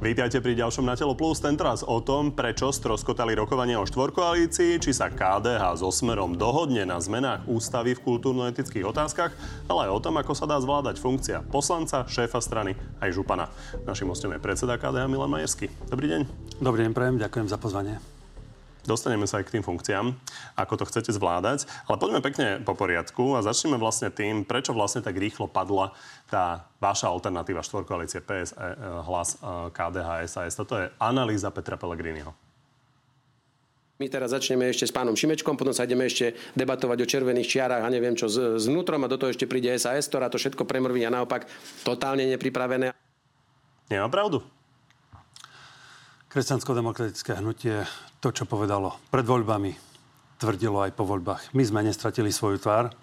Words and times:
Vítajte 0.00 0.40
pri 0.40 0.56
ďalšom 0.56 0.88
Na 0.88 0.96
telo 0.96 1.12
plus. 1.12 1.44
Tentoraz 1.44 1.84
o 1.84 2.00
tom, 2.00 2.32
prečo 2.32 2.72
stroskotali 2.72 3.36
rokovania 3.36 3.76
o 3.76 3.84
štvorkoalícii, 3.84 4.80
či 4.80 4.96
sa 4.96 5.12
KDH 5.12 5.76
so 5.76 5.92
Smerom 5.92 6.40
dohodne 6.40 6.88
na 6.88 6.96
zmenách 6.96 7.44
ústavy 7.44 7.92
v 7.92 8.00
kultúrno-etických 8.08 8.88
otázkach, 8.88 9.36
ale 9.68 9.84
aj 9.84 9.90
o 9.92 10.00
tom, 10.00 10.16
ako 10.16 10.32
sa 10.32 10.48
dá 10.48 10.56
zvládať 10.56 10.96
funkcia 10.96 11.44
poslanca, 11.52 12.08
šéfa 12.08 12.40
strany 12.40 12.80
aj 12.96 13.12
župana. 13.12 13.52
Našim 13.84 14.08
hostom 14.08 14.32
je 14.32 14.40
predseda 14.40 14.80
KDH 14.80 15.04
Milan 15.04 15.36
Majersky. 15.36 15.68
Dobrý 15.92 16.08
deň. 16.08 16.20
Dobrý 16.64 16.88
deň, 16.88 16.96
prejem, 16.96 17.20
ďakujem 17.20 17.52
za 17.52 17.60
pozvanie. 17.60 18.19
Dostaneme 18.88 19.28
sa 19.28 19.40
aj 19.40 19.48
k 19.48 19.54
tým 19.58 19.64
funkciám, 19.64 20.16
ako 20.56 20.74
to 20.80 20.84
chcete 20.88 21.12
zvládať. 21.12 21.68
Ale 21.84 22.00
poďme 22.00 22.20
pekne 22.24 22.46
po 22.64 22.72
poriadku 22.72 23.36
a 23.36 23.44
začneme 23.44 23.76
vlastne 23.76 24.08
tým, 24.08 24.48
prečo 24.48 24.72
vlastne 24.72 25.04
tak 25.04 25.20
rýchlo 25.20 25.48
padla 25.48 25.92
tá 26.30 26.68
vaša 26.80 27.12
alternatíva 27.12 27.60
štvorkoalície 27.60 28.24
PS, 28.24 28.56
e, 28.56 28.72
hlas 29.04 29.36
e, 29.36 29.72
KDH, 29.72 30.08
SAS. 30.30 30.56
Toto 30.56 30.80
je 30.80 30.88
analýza 30.96 31.52
Petra 31.52 31.76
Pellegriniho. 31.76 32.32
My 34.00 34.08
teraz 34.08 34.32
začneme 34.32 34.72
ešte 34.72 34.88
s 34.88 34.96
pánom 34.96 35.12
Šimečkom, 35.12 35.60
potom 35.60 35.76
sa 35.76 35.84
ideme 35.84 36.08
ešte 36.08 36.32
debatovať 36.56 37.04
o 37.04 37.10
červených 37.10 37.52
čiarach 37.52 37.84
a 37.84 37.92
neviem 37.92 38.16
čo 38.16 38.32
s, 38.32 38.40
s 38.56 38.64
vnútrom 38.64 39.04
a 39.04 39.12
do 39.12 39.20
toho 39.20 39.28
ešte 39.28 39.44
príde 39.44 39.68
SAS, 39.76 40.08
ktorá 40.08 40.32
to 40.32 40.40
všetko 40.40 40.64
premrví 40.64 41.04
a 41.04 41.12
naopak 41.12 41.44
totálne 41.84 42.24
nepripravené. 42.32 42.96
Nemá 43.92 44.08
pravdu. 44.08 44.40
Kresťansko-demokratické 46.30 47.42
hnutie, 47.42 47.82
to, 48.22 48.30
čo 48.30 48.46
povedalo 48.46 48.94
pred 49.10 49.26
voľbami, 49.26 49.74
tvrdilo 50.38 50.78
aj 50.78 50.94
po 50.94 51.02
voľbách. 51.02 51.50
My 51.58 51.66
sme 51.66 51.82
nestratili 51.82 52.30
svoju 52.30 52.62
tvár. 52.62 52.94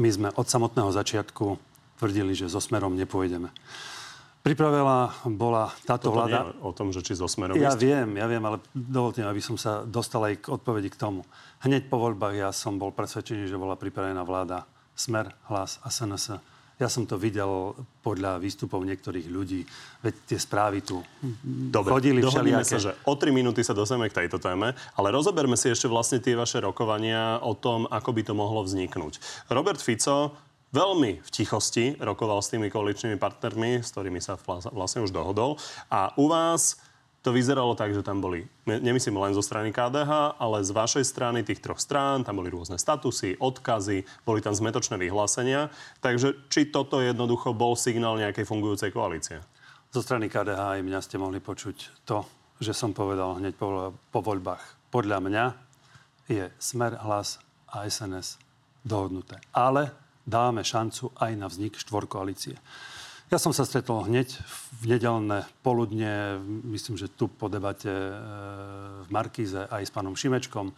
My 0.00 0.08
sme 0.08 0.32
od 0.32 0.48
samotného 0.48 0.88
začiatku 0.88 1.60
tvrdili, 2.00 2.32
že 2.32 2.48
so 2.48 2.56
smerom 2.56 2.96
nepôjdeme. 2.96 3.52
Pripravila 4.40 5.12
bola 5.28 5.68
táto 5.84 6.08
Toto 6.08 6.16
vláda... 6.16 6.56
O 6.64 6.72
tom, 6.72 6.88
že 6.88 7.04
či 7.04 7.12
so 7.12 7.28
smerom 7.28 7.60
Ja 7.60 7.76
ísť. 7.76 7.84
viem, 7.84 8.08
ja 8.16 8.24
viem, 8.24 8.40
ale 8.40 8.64
dovolte 8.72 9.20
mi, 9.20 9.28
aby 9.28 9.44
som 9.44 9.60
sa 9.60 9.84
dostal 9.84 10.24
aj 10.24 10.40
k 10.40 10.48
odpovedi 10.48 10.88
k 10.88 10.96
tomu. 10.96 11.28
Hneď 11.60 11.92
po 11.92 12.00
voľbách 12.00 12.32
ja 12.32 12.48
som 12.48 12.80
bol 12.80 12.96
presvedčený, 12.96 13.44
že 13.44 13.60
bola 13.60 13.76
pripravená 13.76 14.24
vláda 14.24 14.64
Smer, 14.96 15.36
Hlas 15.52 15.76
a 15.84 15.92
SNS. 15.92 16.40
Ja 16.80 16.88
som 16.88 17.04
to 17.04 17.20
videl 17.20 17.76
podľa 18.00 18.40
výstupov 18.40 18.80
niektorých 18.88 19.28
ľudí. 19.28 19.68
Veď 20.00 20.14
tie 20.24 20.38
správy 20.40 20.80
tu 20.80 21.04
Dobre, 21.44 21.92
chodili 21.92 22.24
všelijaké. 22.24 22.64
sa, 22.64 22.78
že 22.80 22.92
o 23.04 23.12
3 23.12 23.28
minúty 23.36 23.60
sa 23.60 23.76
dostaneme 23.76 24.08
k 24.08 24.24
tejto 24.24 24.40
téme, 24.40 24.72
ale 24.96 25.12
rozoberme 25.12 25.60
si 25.60 25.68
ešte 25.68 25.92
vlastne 25.92 26.24
tie 26.24 26.32
vaše 26.32 26.56
rokovania 26.64 27.36
o 27.44 27.52
tom, 27.52 27.84
ako 27.84 28.10
by 28.16 28.22
to 28.24 28.32
mohlo 28.32 28.64
vzniknúť. 28.64 29.20
Robert 29.52 29.84
Fico 29.84 30.32
veľmi 30.72 31.20
v 31.20 31.28
tichosti 31.28 32.00
rokoval 32.00 32.40
s 32.40 32.48
tými 32.48 32.72
koaličnými 32.72 33.20
partnermi, 33.20 33.84
s 33.84 33.92
ktorými 33.92 34.22
sa 34.22 34.40
vla- 34.40 34.72
vlastne 34.72 35.04
už 35.04 35.12
dohodol. 35.12 35.60
A 35.92 36.16
u 36.16 36.32
vás 36.32 36.80
to 37.20 37.36
vyzeralo 37.36 37.76
tak, 37.76 37.92
že 37.92 38.00
tam 38.00 38.24
boli, 38.24 38.48
ne- 38.64 38.80
nemyslím 38.80 39.20
len 39.20 39.36
zo 39.36 39.44
strany 39.44 39.76
KDH, 39.76 40.40
ale 40.40 40.64
z 40.64 40.72
vašej 40.72 41.04
strany, 41.04 41.44
tých 41.44 41.60
troch 41.60 41.76
strán, 41.76 42.24
tam 42.24 42.40
boli 42.40 42.48
rôzne 42.48 42.80
statusy, 42.80 43.36
odkazy, 43.36 44.08
boli 44.24 44.40
tam 44.40 44.56
zmetočné 44.56 44.96
vyhlásenia. 44.96 45.68
Takže 46.00 46.48
či 46.48 46.72
toto 46.72 47.04
jednoducho 47.04 47.52
bol 47.52 47.76
signál 47.76 48.16
nejakej 48.16 48.48
fungujúcej 48.48 48.88
koalície? 48.88 49.44
Zo 49.92 50.00
strany 50.00 50.32
KDH 50.32 50.80
aj 50.80 50.86
mňa 50.86 51.00
ste 51.04 51.20
mohli 51.20 51.44
počuť 51.44 52.06
to, 52.08 52.24
že 52.56 52.72
som 52.72 52.96
povedal 52.96 53.36
hneď 53.36 53.52
po, 53.58 53.92
po 54.08 54.20
voľbách. 54.24 54.88
Podľa 54.88 55.18
mňa 55.20 55.44
je 56.30 56.44
Smer, 56.56 56.96
Hlas 57.04 57.36
a 57.68 57.84
SNS 57.84 58.40
dohodnuté. 58.80 59.36
Ale 59.52 59.92
dáme 60.24 60.64
šancu 60.64 61.12
aj 61.20 61.32
na 61.36 61.50
vznik 61.50 61.76
štvorkoalície. 61.76 62.56
Ja 63.30 63.38
som 63.38 63.54
sa 63.54 63.62
stretol 63.62 64.10
hneď 64.10 64.26
v 64.82 64.90
nedelné 64.90 65.46
poludne, 65.62 66.42
myslím, 66.66 66.98
že 66.98 67.06
tu 67.06 67.30
po 67.30 67.46
debate 67.46 67.86
e, 67.86 68.14
v 69.06 69.08
Markíze 69.14 69.70
aj 69.70 69.86
s 69.86 69.94
pánom 69.94 70.18
Šimečkom. 70.18 70.74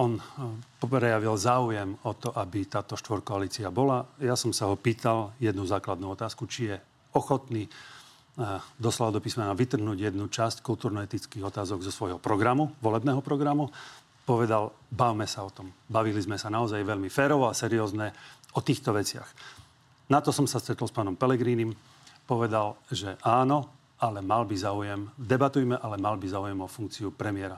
On 0.00 0.16
e, 0.16 0.22
prejavil 0.80 1.36
záujem 1.36 1.92
o 2.08 2.16
to, 2.16 2.32
aby 2.32 2.64
táto 2.64 2.96
štvorkoalícia 2.96 3.68
bola. 3.68 4.08
Ja 4.16 4.32
som 4.32 4.56
sa 4.56 4.72
ho 4.72 4.80
pýtal 4.80 5.36
jednu 5.36 5.68
základnú 5.68 6.08
otázku, 6.16 6.48
či 6.48 6.72
je 6.72 6.76
ochotný 7.12 7.68
e, 7.68 7.70
doslova 8.80 9.12
do 9.12 9.20
písmena 9.20 9.52
vytrhnúť 9.52 10.08
jednu 10.08 10.32
časť 10.32 10.64
kultúrno-etických 10.64 11.44
otázok 11.44 11.84
zo 11.84 11.92
svojho 11.92 12.16
programu, 12.16 12.72
volebného 12.80 13.20
programu. 13.20 13.68
Povedal, 14.24 14.72
bavme 14.88 15.28
sa 15.28 15.44
o 15.44 15.52
tom. 15.52 15.68
Bavili 15.84 16.24
sme 16.24 16.40
sa 16.40 16.48
naozaj 16.48 16.80
veľmi 16.80 17.12
férovo 17.12 17.44
a 17.44 17.52
seriózne 17.52 18.08
o 18.56 18.64
týchto 18.64 18.96
veciach. 18.96 19.60
Na 20.08 20.20
to 20.20 20.30
som 20.32 20.44
sa 20.44 20.60
stretol 20.60 20.88
s 20.88 20.94
pánom 20.94 21.16
Pelegrínim. 21.16 21.72
Povedal, 22.24 22.76
že 22.92 23.16
áno, 23.24 23.68
ale 24.00 24.20
mal 24.20 24.44
by 24.44 24.56
záujem, 24.56 25.00
debatujme, 25.16 25.80
ale 25.80 25.96
mal 25.96 26.20
by 26.20 26.26
záujem 26.28 26.58
o 26.60 26.68
funkciu 26.68 27.08
premiéra. 27.12 27.56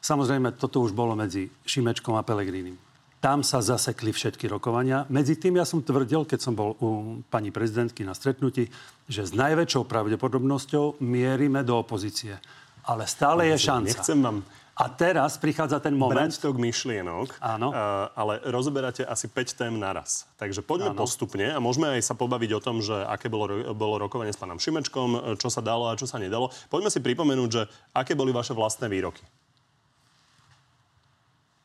Samozrejme, 0.00 0.56
toto 0.56 0.80
už 0.80 0.94
bolo 0.96 1.12
medzi 1.18 1.50
Šimečkom 1.66 2.16
a 2.16 2.22
Pelegrínim. 2.22 2.78
Tam 3.20 3.44
sa 3.44 3.60
zasekli 3.60 4.16
všetky 4.16 4.48
rokovania. 4.48 5.04
Medzi 5.12 5.36
tým 5.36 5.60
ja 5.60 5.68
som 5.68 5.84
tvrdil, 5.84 6.24
keď 6.24 6.40
som 6.40 6.56
bol 6.56 6.72
u 6.80 7.20
pani 7.28 7.52
prezidentky 7.52 8.00
na 8.00 8.16
stretnutí, 8.16 8.72
že 9.12 9.28
s 9.28 9.36
najväčšou 9.36 9.84
pravdepodobnosťou 9.84 11.04
mierime 11.04 11.60
do 11.60 11.76
opozície. 11.76 12.40
Ale 12.88 13.04
stále 13.04 13.52
je 13.52 13.60
šanca. 13.60 13.92
Nechcem 13.92 14.18
vám 14.24 14.40
A 14.80 14.88
teraz 14.88 15.36
prichádza 15.36 15.76
ten 15.76 15.92
moment. 15.92 16.16
brať 16.16 16.40
tok 16.40 16.56
myšlienok, 16.56 17.36
Áno. 17.44 17.68
uh, 17.68 18.08
ale 18.16 18.40
rozoberáte 18.48 19.04
asi 19.04 19.28
5 19.28 19.60
tém 19.60 19.76
naraz. 19.76 20.24
Takže 20.40 20.64
poďme 20.64 20.96
Áno. 20.96 21.04
postupne 21.04 21.52
a 21.52 21.60
môžeme 21.60 22.00
aj 22.00 22.08
sa 22.08 22.16
pobaviť 22.16 22.50
o 22.56 22.60
tom, 22.64 22.80
že 22.80 22.96
aké 23.04 23.28
bolo, 23.28 23.76
bolo 23.76 24.00
rokovanie 24.00 24.32
s 24.32 24.40
pánom 24.40 24.56
Šimečkom, 24.56 25.36
čo 25.36 25.52
sa 25.52 25.60
dalo 25.60 25.92
a 25.92 26.00
čo 26.00 26.08
sa 26.08 26.16
nedalo. 26.16 26.48
Poďme 26.72 26.88
si 26.88 27.04
pripomenúť, 27.04 27.50
že 27.52 27.68
aké 27.92 28.16
boli 28.16 28.32
vaše 28.32 28.56
vlastné 28.56 28.88
výroky. 28.88 29.20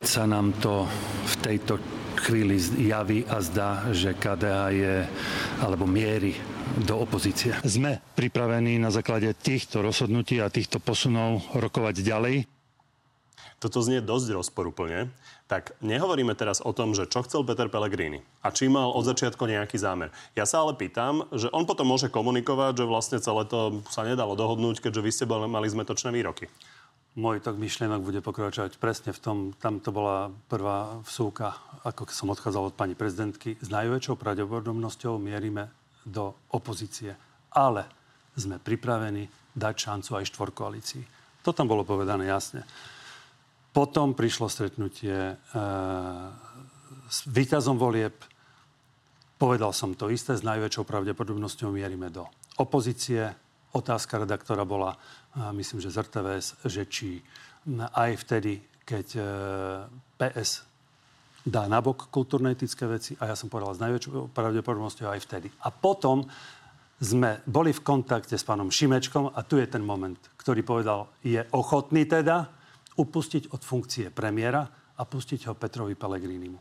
sa 0.06 0.30
nám 0.30 0.54
to 0.62 0.86
v 1.26 1.36
tejto 1.42 1.82
chvíli 2.22 2.62
javí 2.78 3.26
a 3.26 3.42
zdá, 3.42 3.90
že 3.90 4.14
KDH 4.14 4.60
je 4.72 4.96
alebo 5.66 5.90
mieri 5.90 6.38
do 6.86 7.02
opozície. 7.02 7.58
Sme 7.66 8.00
pripravení 8.14 8.78
na 8.78 8.94
základe 8.94 9.34
týchto 9.34 9.82
rozhodnutí 9.82 10.38
a 10.40 10.54
týchto 10.54 10.78
posunov 10.78 11.42
rokovať 11.58 12.06
ďalej. 12.06 12.55
Toto 13.60 13.80
znie 13.80 14.04
dosť 14.04 14.36
rozporuplne. 14.36 15.10
Tak 15.48 15.78
nehovoríme 15.80 16.36
teraz 16.36 16.60
o 16.60 16.76
tom, 16.76 16.92
že 16.92 17.08
čo 17.08 17.24
chcel 17.24 17.48
Peter 17.48 17.72
Pellegrini 17.72 18.22
a 18.44 18.52
či 18.52 18.68
mal 18.68 18.92
od 18.92 19.08
začiatku 19.08 19.46
nejaký 19.48 19.80
zámer. 19.80 20.12
Ja 20.36 20.44
sa 20.44 20.62
ale 20.62 20.76
pýtam, 20.76 21.30
že 21.32 21.48
on 21.56 21.64
potom 21.70 21.88
môže 21.88 22.12
komunikovať, 22.12 22.84
že 22.84 22.90
vlastne 22.90 23.18
celé 23.24 23.48
to 23.48 23.86
sa 23.88 24.04
nedalo 24.04 24.36
dohodnúť, 24.36 24.84
keďže 24.84 25.02
vy 25.02 25.12
ste 25.14 25.26
mali 25.30 25.68
zmetočné 25.72 26.12
výroky. 26.12 26.52
Môj 27.16 27.40
tok 27.40 27.56
myšlienok 27.56 28.04
bude 28.04 28.20
pokračovať 28.20 28.76
presne 28.76 29.16
v 29.16 29.24
tom, 29.24 29.38
tam 29.56 29.80
to 29.80 29.96
bola 29.96 30.36
prvá 30.52 31.00
vsúka, 31.08 31.56
ako 31.88 32.12
som 32.12 32.28
odchádzal 32.28 32.70
od 32.70 32.76
pani 32.76 32.92
prezidentky. 32.92 33.56
S 33.56 33.72
najväčšou 33.72 34.20
pravdepodobnosťou 34.20 35.16
mierime 35.16 35.72
do 36.04 36.36
opozície. 36.52 37.16
Ale 37.56 37.88
sme 38.36 38.60
pripravení 38.60 39.32
dať 39.56 39.76
šancu 39.80 40.12
aj 40.20 40.28
štvorkoalícii. 40.28 41.04
To 41.48 41.56
tam 41.56 41.72
bolo 41.72 41.88
povedané 41.88 42.28
jasne. 42.28 42.68
Potom 43.76 44.16
prišlo 44.16 44.48
stretnutie 44.48 45.12
e, 45.12 45.34
s 47.12 47.18
víťazom 47.28 47.76
volieb. 47.76 48.16
Povedal 49.36 49.76
som 49.76 49.92
to 50.00 50.08
isté, 50.08 50.32
s 50.32 50.48
najväčšou 50.48 50.88
pravdepodobnosťou 50.88 51.76
mierime 51.76 52.08
do 52.08 52.24
opozície. 52.56 53.36
Otázka 53.76 54.24
redaktora 54.24 54.64
bola, 54.64 54.96
a 55.36 55.52
myslím, 55.52 55.84
že 55.84 55.92
z 55.92 56.08
RTVS, 56.08 56.48
že 56.64 56.88
či 56.88 57.20
aj 57.76 58.12
vtedy, 58.24 58.64
keď 58.88 59.08
e, 59.20 59.22
PS 60.24 60.64
dá 61.44 61.68
nabok 61.68 62.08
kultúrne-etické 62.08 62.88
veci, 62.88 63.12
a 63.20 63.28
ja 63.28 63.36
som 63.36 63.52
povedal 63.52 63.76
s 63.76 63.84
najväčšou 63.84 64.32
pravdepodobnosťou 64.32 65.12
aj 65.12 65.20
vtedy. 65.28 65.52
A 65.68 65.70
potom 65.76 66.24
sme 67.04 67.44
boli 67.44 67.76
v 67.76 67.84
kontakte 67.84 68.40
s 68.40 68.48
pánom 68.48 68.72
Šimečkom 68.72 69.36
a 69.36 69.44
tu 69.44 69.60
je 69.60 69.68
ten 69.68 69.84
moment, 69.84 70.16
ktorý 70.40 70.64
povedal, 70.64 71.12
je 71.20 71.44
ochotný 71.52 72.08
teda 72.08 72.64
upustiť 72.96 73.52
od 73.52 73.62
funkcie 73.62 74.12
premiéra 74.12 74.64
a 74.96 75.02
pustiť 75.04 75.52
ho 75.52 75.54
Petrovi 75.54 75.94
Pellegrinimu. 75.96 76.60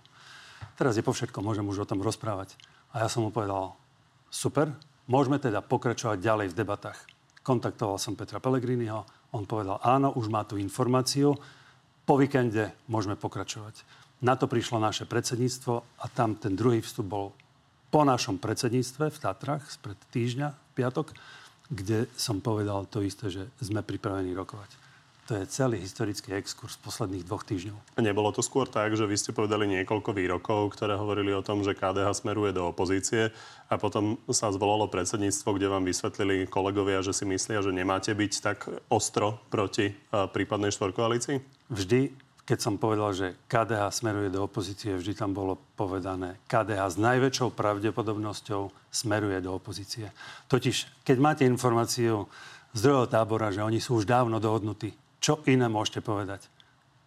Teraz 0.74 0.98
je 0.98 1.06
po 1.06 1.14
všetkom, 1.14 1.44
môžem 1.44 1.66
už 1.66 1.86
o 1.86 1.88
tom 1.88 2.02
rozprávať. 2.02 2.58
A 2.90 3.06
ja 3.06 3.08
som 3.10 3.22
mu 3.22 3.30
povedal, 3.30 3.78
super, 4.30 4.74
môžeme 5.06 5.38
teda 5.38 5.62
pokračovať 5.62 6.18
ďalej 6.18 6.46
v 6.50 6.58
debatách. 6.58 6.98
Kontaktoval 7.46 8.00
som 8.02 8.18
Petra 8.18 8.42
Pellegriniho, 8.42 9.06
on 9.34 9.46
povedal, 9.46 9.78
áno, 9.82 10.14
už 10.14 10.30
má 10.30 10.42
tú 10.42 10.58
informáciu, 10.58 11.34
po 12.04 12.18
víkende 12.18 12.74
môžeme 12.90 13.14
pokračovať. 13.14 13.86
Na 14.24 14.34
to 14.34 14.48
prišlo 14.48 14.80
naše 14.80 15.04
predsedníctvo 15.04 15.74
a 16.00 16.04
tam 16.10 16.34
ten 16.34 16.56
druhý 16.56 16.80
vstup 16.80 17.06
bol 17.06 17.26
po 17.94 18.02
našom 18.02 18.42
predsedníctve 18.42 19.12
v 19.12 19.18
Tatrach 19.22 19.70
spred 19.70 19.98
týždňa, 20.10 20.48
v 20.50 20.70
piatok, 20.74 21.14
kde 21.70 22.10
som 22.18 22.42
povedal 22.42 22.90
to 22.90 23.00
isté, 23.06 23.30
že 23.30 23.46
sme 23.62 23.86
pripravení 23.86 24.34
rokovať. 24.34 24.83
To 25.24 25.40
je 25.40 25.48
celý 25.48 25.80
historický 25.80 26.36
exkurs 26.36 26.76
posledných 26.84 27.24
dvoch 27.24 27.48
týždňov. 27.48 27.96
Nebolo 27.96 28.28
to 28.28 28.44
skôr 28.44 28.68
tak, 28.68 28.92
že 28.92 29.08
vy 29.08 29.16
ste 29.16 29.32
povedali 29.32 29.64
niekoľko 29.64 30.12
výrokov, 30.12 30.76
ktoré 30.76 31.00
hovorili 31.00 31.32
o 31.32 31.40
tom, 31.40 31.64
že 31.64 31.72
KDH 31.72 32.20
smeruje 32.20 32.52
do 32.52 32.68
opozície 32.68 33.32
a 33.72 33.74
potom 33.80 34.20
sa 34.28 34.52
zvolalo 34.52 34.84
predsedníctvo, 34.92 35.48
kde 35.56 35.72
vám 35.72 35.88
vysvetlili 35.88 36.44
kolegovia, 36.44 37.00
že 37.00 37.16
si 37.16 37.24
myslia, 37.24 37.64
že 37.64 37.72
nemáte 37.72 38.12
byť 38.12 38.32
tak 38.44 38.68
ostro 38.92 39.40
proti 39.48 39.96
uh, 39.96 40.28
prípadnej 40.28 40.76
štvorkoalícii? 40.76 41.40
Vždy, 41.72 42.12
keď 42.44 42.58
som 42.60 42.76
povedal, 42.76 43.16
že 43.16 43.40
KDH 43.48 44.04
smeruje 44.04 44.28
do 44.28 44.44
opozície, 44.44 44.92
vždy 44.92 45.16
tam 45.16 45.32
bolo 45.32 45.56
povedané, 45.72 46.36
KDH 46.44 46.80
s 46.84 46.96
najväčšou 47.00 47.56
pravdepodobnosťou 47.56 48.92
smeruje 48.92 49.40
do 49.40 49.56
opozície. 49.56 50.12
Totiž, 50.52 51.00
keď 51.00 51.16
máte 51.16 51.48
informáciu 51.48 52.28
z 52.76 52.80
druhého 52.84 53.08
tábora, 53.08 53.48
že 53.48 53.64
oni 53.64 53.80
sú 53.80 53.96
už 53.96 54.04
dávno 54.04 54.36
dohodnutí, 54.36 55.03
čo 55.24 55.40
iné 55.48 55.72
môžete 55.72 56.04
povedať? 56.04 56.52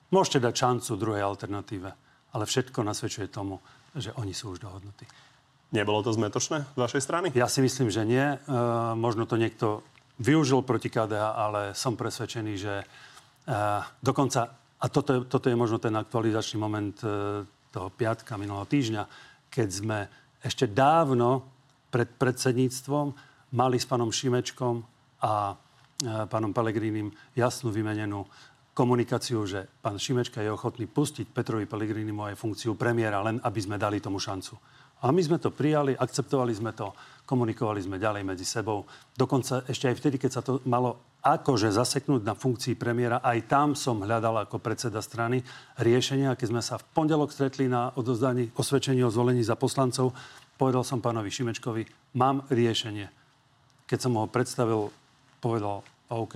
Môžete 0.10 0.42
dať 0.42 0.54
šancu 0.58 0.90
druhej 0.98 1.22
alternatíve, 1.22 1.90
ale 2.34 2.44
všetko 2.50 2.82
nasvedčuje 2.82 3.30
tomu, 3.30 3.62
že 3.94 4.10
oni 4.18 4.34
sú 4.34 4.58
už 4.58 4.66
dohodnutí. 4.66 5.06
Nebolo 5.70 6.02
to 6.02 6.16
zmetočné 6.18 6.66
z 6.66 6.80
vašej 6.80 7.04
strany? 7.06 7.28
Ja 7.38 7.46
si 7.46 7.62
myslím, 7.62 7.94
že 7.94 8.08
nie. 8.08 8.24
E, 8.24 8.38
možno 8.98 9.30
to 9.30 9.38
niekto 9.38 9.86
využil 10.18 10.66
proti 10.66 10.90
KDH, 10.90 11.24
ale 11.38 11.62
som 11.78 12.00
presvedčený, 12.00 12.54
že 12.58 12.74
e, 12.82 12.86
dokonca, 14.02 14.50
a 14.82 14.86
toto 14.90 15.12
je, 15.14 15.20
toto 15.30 15.52
je 15.52 15.60
možno 15.60 15.78
ten 15.78 15.94
aktualizačný 15.94 16.58
moment 16.58 16.98
e, 17.04 17.44
toho 17.70 17.92
piatka 17.94 18.40
minulého 18.40 18.66
týždňa, 18.66 19.04
keď 19.52 19.68
sme 19.70 20.00
ešte 20.42 20.72
dávno 20.72 21.46
pred 21.92 22.08
predsedníctvom 22.16 23.14
mali 23.54 23.78
s 23.78 23.86
pánom 23.86 24.10
Šimečkom 24.10 24.82
a 25.20 25.52
pánom 26.06 26.54
Pelegrínim 26.54 27.10
jasnú 27.34 27.74
vymenenú 27.74 28.26
komunikáciu, 28.78 29.42
že 29.50 29.66
pán 29.82 29.98
Šimečka 29.98 30.46
je 30.46 30.54
ochotný 30.54 30.86
pustiť 30.86 31.34
Petrovi 31.34 31.66
Pellegrinimu 31.66 32.30
aj 32.30 32.38
funkciu 32.38 32.78
premiéra, 32.78 33.26
len 33.26 33.42
aby 33.42 33.58
sme 33.58 33.82
dali 33.82 33.98
tomu 33.98 34.22
šancu. 34.22 34.54
A 35.02 35.14
my 35.14 35.22
sme 35.22 35.38
to 35.42 35.54
prijali, 35.54 35.98
akceptovali 35.98 36.54
sme 36.54 36.74
to, 36.74 36.94
komunikovali 37.26 37.82
sme 37.82 38.02
ďalej 38.02 38.22
medzi 38.26 38.46
sebou. 38.46 38.86
Dokonca 39.14 39.66
ešte 39.66 39.90
aj 39.90 39.96
vtedy, 39.98 40.18
keď 40.22 40.32
sa 40.34 40.42
to 40.46 40.62
malo 40.66 41.18
akože 41.22 41.74
zaseknúť 41.74 42.22
na 42.22 42.34
funkcii 42.38 42.78
premiéra, 42.78 43.22
aj 43.22 43.50
tam 43.50 43.74
som 43.74 44.02
hľadal 44.02 44.46
ako 44.46 44.62
predseda 44.62 45.02
strany 45.02 45.42
riešenia. 45.82 46.38
Keď 46.38 46.48
sme 46.50 46.62
sa 46.62 46.82
v 46.82 46.88
pondelok 46.94 47.34
stretli 47.34 47.66
na 47.70 47.94
odozdaní 47.94 48.54
osvedčení 48.58 49.02
o 49.06 49.14
zvolení 49.14 49.42
za 49.42 49.58
poslancov, 49.58 50.14
povedal 50.58 50.82
som 50.82 51.02
pánovi 51.02 51.30
Šimečkovi, 51.30 52.14
mám 52.18 52.46
riešenie. 52.50 53.10
Keď 53.86 54.00
som 54.02 54.18
ho 54.18 54.26
predstavil 54.26 54.90
povedal, 55.40 55.84
OK, 56.10 56.36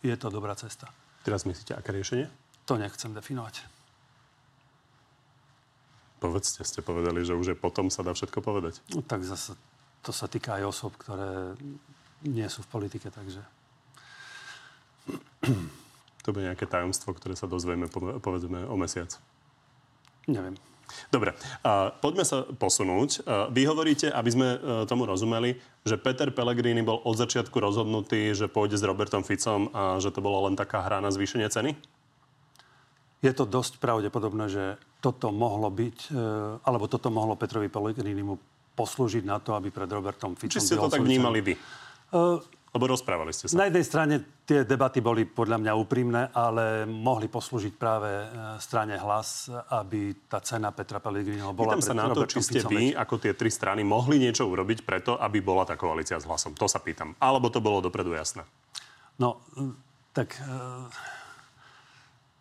je 0.00 0.16
to 0.16 0.28
dobrá 0.32 0.56
cesta. 0.56 0.88
Teraz 1.22 1.44
myslíte, 1.44 1.76
aké 1.76 1.92
riešenie? 1.92 2.26
To 2.64 2.80
nechcem 2.80 3.12
definovať. 3.12 3.66
Povedzte, 6.20 6.64
ste 6.64 6.84
povedali, 6.84 7.24
že 7.24 7.32
už 7.32 7.52
je 7.52 7.56
potom 7.56 7.88
sa 7.88 8.04
dá 8.04 8.12
všetko 8.12 8.44
povedať. 8.44 8.80
No, 8.92 9.00
tak 9.00 9.24
zase 9.24 9.56
to 10.04 10.12
sa 10.12 10.28
týka 10.28 10.60
aj 10.60 10.68
osob, 10.68 10.92
ktoré 10.96 11.56
nie 12.24 12.48
sú 12.48 12.64
v 12.64 12.72
politike, 12.72 13.08
takže... 13.08 13.40
To 16.20 16.36
bude 16.36 16.44
nejaké 16.44 16.68
tajomstvo, 16.68 17.16
ktoré 17.16 17.32
sa 17.32 17.48
dozvieme, 17.48 17.88
povedzme, 18.20 18.68
o 18.68 18.76
mesiac. 18.76 19.16
Neviem. 20.28 20.52
Dobre, 21.08 21.34
uh, 21.34 21.94
poďme 21.98 22.24
sa 22.24 22.46
posunúť. 22.46 23.22
Uh, 23.22 23.48
vy 23.50 23.66
hovoríte, 23.66 24.08
aby 24.08 24.30
sme 24.30 24.48
uh, 24.54 24.58
tomu 24.84 25.06
rozumeli, 25.06 25.58
že 25.82 25.96
Peter 25.96 26.28
Pellegrini 26.30 26.84
bol 26.84 27.00
od 27.02 27.16
začiatku 27.16 27.56
rozhodnutý, 27.56 28.36
že 28.36 28.46
pôjde 28.46 28.78
s 28.78 28.86
Robertom 28.86 29.24
Ficom 29.26 29.72
a 29.74 29.98
že 29.98 30.12
to 30.12 30.20
bola 30.20 30.50
len 30.50 30.54
taká 30.54 30.84
hra 30.84 31.00
na 31.00 31.10
zvýšenie 31.10 31.48
ceny? 31.50 31.74
Je 33.20 33.32
to 33.36 33.44
dosť 33.44 33.82
pravdepodobné, 33.82 34.48
že 34.48 34.64
toto 35.04 35.28
mohlo 35.32 35.68
byť, 35.68 35.98
uh, 36.10 36.64
alebo 36.64 36.88
toto 36.88 37.08
mohlo 37.12 37.36
Petrovi 37.36 37.68
Pellegrinimu 37.68 38.38
poslúžiť 38.78 39.24
na 39.26 39.36
to, 39.42 39.52
aby 39.58 39.68
pred 39.68 39.90
Robertom 39.90 40.38
Ficom... 40.38 40.56
Či 40.56 40.62
ste 40.62 40.80
to 40.80 40.88
tak 40.88 41.04
vnímali 41.04 41.44
vy? 41.44 41.54
Lebo 42.70 42.86
rozprávali 42.86 43.34
ste 43.34 43.50
sa. 43.50 43.58
Na 43.58 43.66
jednej 43.66 43.82
strane 43.82 44.14
tie 44.46 44.62
debaty 44.62 45.02
boli 45.02 45.26
podľa 45.26 45.58
mňa 45.58 45.72
úprimné, 45.74 46.22
ale 46.30 46.86
mohli 46.86 47.26
poslúžiť 47.26 47.74
práve 47.74 48.06
e, 48.06 48.26
strane 48.62 48.94
hlas, 48.94 49.50
aby 49.74 50.14
tá 50.30 50.38
cena 50.38 50.70
Petra 50.70 51.02
Pellegriniho 51.02 51.50
bola... 51.50 51.74
Pýtam 51.74 51.82
sa 51.82 51.98
na 51.98 52.14
to, 52.14 52.22
či 52.30 52.38
ste 52.38 52.62
vy, 52.62 52.94
ako 52.94 53.18
tie 53.18 53.34
tri 53.34 53.50
strany, 53.50 53.82
mohli 53.82 54.22
niečo 54.22 54.46
urobiť 54.46 54.86
preto, 54.86 55.18
aby 55.18 55.42
bola 55.42 55.66
tá 55.66 55.74
koalícia 55.74 56.14
s 56.14 56.30
hlasom. 56.30 56.54
To 56.54 56.70
sa 56.70 56.78
pýtam. 56.78 57.18
Alebo 57.18 57.50
to 57.50 57.58
bolo 57.58 57.82
dopredu 57.82 58.14
jasné? 58.14 58.46
No, 59.18 59.42
tak... 60.14 60.38
Uh 60.46 60.86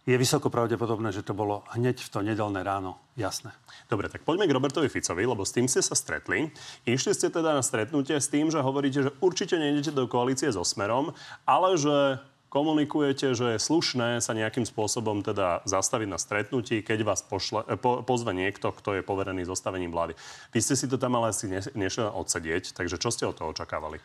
je 0.10 0.18
vysoko 0.18 0.50
pravdepodobné, 0.50 1.14
že 1.14 1.22
to 1.22 1.38
bolo 1.38 1.62
hneď 1.78 2.02
v 2.02 2.10
to 2.10 2.20
nedelné 2.26 2.66
ráno. 2.66 2.98
Jasné. 3.14 3.54
Dobre, 3.86 4.10
tak 4.10 4.26
poďme 4.26 4.50
k 4.50 4.56
Robertovi 4.58 4.90
Ficovi, 4.90 5.22
lebo 5.22 5.46
s 5.46 5.54
tým 5.54 5.70
ste 5.70 5.86
sa 5.86 5.94
stretli. 5.94 6.50
Išli 6.90 7.14
ste 7.14 7.30
teda 7.30 7.54
na 7.54 7.62
stretnutie 7.62 8.18
s 8.18 8.26
tým, 8.26 8.50
že 8.50 8.58
hovoríte, 8.58 9.06
že 9.06 9.14
určite 9.22 9.62
nejdete 9.62 9.94
do 9.94 10.10
koalície 10.10 10.50
so 10.50 10.66
Smerom, 10.66 11.14
ale 11.46 11.78
že 11.78 12.18
komunikujete, 12.50 13.38
že 13.38 13.46
je 13.56 13.60
slušné 13.62 14.18
sa 14.26 14.34
nejakým 14.34 14.66
spôsobom 14.66 15.22
teda 15.22 15.62
zastaviť 15.70 16.08
na 16.10 16.18
stretnutí, 16.18 16.82
keď 16.82 17.06
vás 17.06 17.22
pošle, 17.22 17.62
eh, 17.70 17.78
po, 17.78 18.02
pozve 18.02 18.34
niekto, 18.34 18.74
kto 18.74 18.98
je 18.98 19.06
poverený 19.06 19.46
zostavením 19.46 19.94
vlády. 19.94 20.18
Vy 20.50 20.60
ste 20.66 20.74
si 20.74 20.90
to 20.90 20.98
tam 20.98 21.22
ale 21.22 21.30
asi 21.30 21.46
nešli 21.78 22.10
odsedieť, 22.10 22.74
takže 22.74 22.98
čo 22.98 23.14
ste 23.14 23.30
od 23.30 23.38
toho 23.38 23.54
očakávali? 23.54 24.02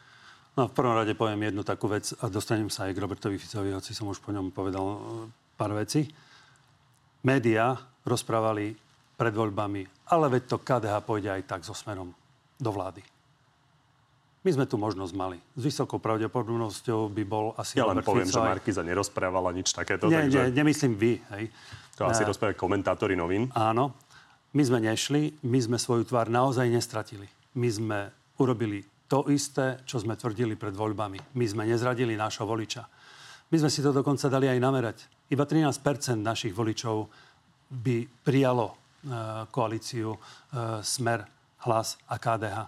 No, 0.55 0.71
v 0.71 0.77
prvom 0.77 0.95
rade 0.95 1.17
poviem 1.19 1.51
jednu 1.51 1.67
takú 1.67 1.91
vec 1.91 2.15
a 2.21 2.31
dostanem 2.31 2.71
sa 2.71 2.87
aj 2.87 2.95
k 2.95 3.03
Robertovi 3.03 3.41
Ficovi, 3.41 3.75
hoci 3.75 3.91
som 3.91 4.07
už 4.07 4.23
po 4.23 4.31
ňom 4.31 4.55
povedal 4.55 4.87
pár 5.55 5.73
vecí. 5.75 6.07
Média 7.25 7.75
rozprávali 8.05 8.77
pred 9.15 9.33
voľbami, 9.33 10.11
ale 10.11 10.27
veď 10.39 10.43
to 10.51 10.57
KDH 10.61 10.95
pôjde 11.07 11.31
aj 11.31 11.43
tak 11.47 11.61
so 11.63 11.73
smerom 11.73 12.13
do 12.59 12.71
vlády. 12.71 13.01
My 14.45 14.53
sme 14.53 14.69
tu 14.69 14.77
možnosť 14.77 15.13
mali. 15.17 15.41
S 15.57 15.73
vysokou 15.73 15.97
pravdepodobnosťou 15.97 17.09
by 17.09 17.25
bol 17.25 17.57
asi... 17.57 17.81
Ja 17.81 17.89
len 17.89 18.05
Robert 18.05 18.09
poviem, 18.13 18.29
Fico 18.29 18.45
že 18.45 18.45
Markiza 18.45 18.83
nerozprávala 18.85 19.57
nič 19.57 19.73
takéto. 19.73 20.05
Nie, 20.13 20.29
takže... 20.29 20.53
nie, 20.53 20.61
nemyslím 20.61 20.93
vy. 21.01 21.13
Hej. 21.33 21.45
To 21.97 22.13
asi 22.13 22.23
uh, 22.23 22.29
rozprávajú 22.29 22.61
komentátori 22.61 23.17
novín. 23.17 23.49
Áno. 23.57 23.97
My 24.53 24.63
sme 24.69 24.85
nešli, 24.85 25.41
my 25.49 25.59
sme 25.65 25.81
svoju 25.81 26.05
tvár 26.05 26.29
naozaj 26.29 26.69
nestratili. 26.69 27.25
My 27.57 27.73
sme 27.73 27.99
urobili 28.37 28.85
to 29.09 29.33
isté, 29.33 29.81
čo 29.89 29.97
sme 29.97 30.13
tvrdili 30.13 30.61
pred 30.61 30.77
voľbami. 30.77 31.41
My 31.41 31.45
sme 31.49 31.65
nezradili 31.65 32.13
nášho 32.13 32.45
voliča. 32.45 32.85
My 33.53 33.57
sme 33.61 33.71
si 33.71 33.85
to 33.85 33.93
dokonca 33.93 34.27
dali 34.33 34.49
aj 34.49 34.59
namerať. 34.59 34.99
Iba 35.29 35.45
13% 35.45 36.21
našich 36.21 36.53
voličov 36.57 37.09
by 37.71 38.07
prijalo 38.25 38.73
e, 38.73 38.75
koalíciu 39.49 40.15
e, 40.15 40.19
Smer, 40.85 41.25
Hlas 41.65 41.97
a 42.09 42.17
KDH. 42.21 42.59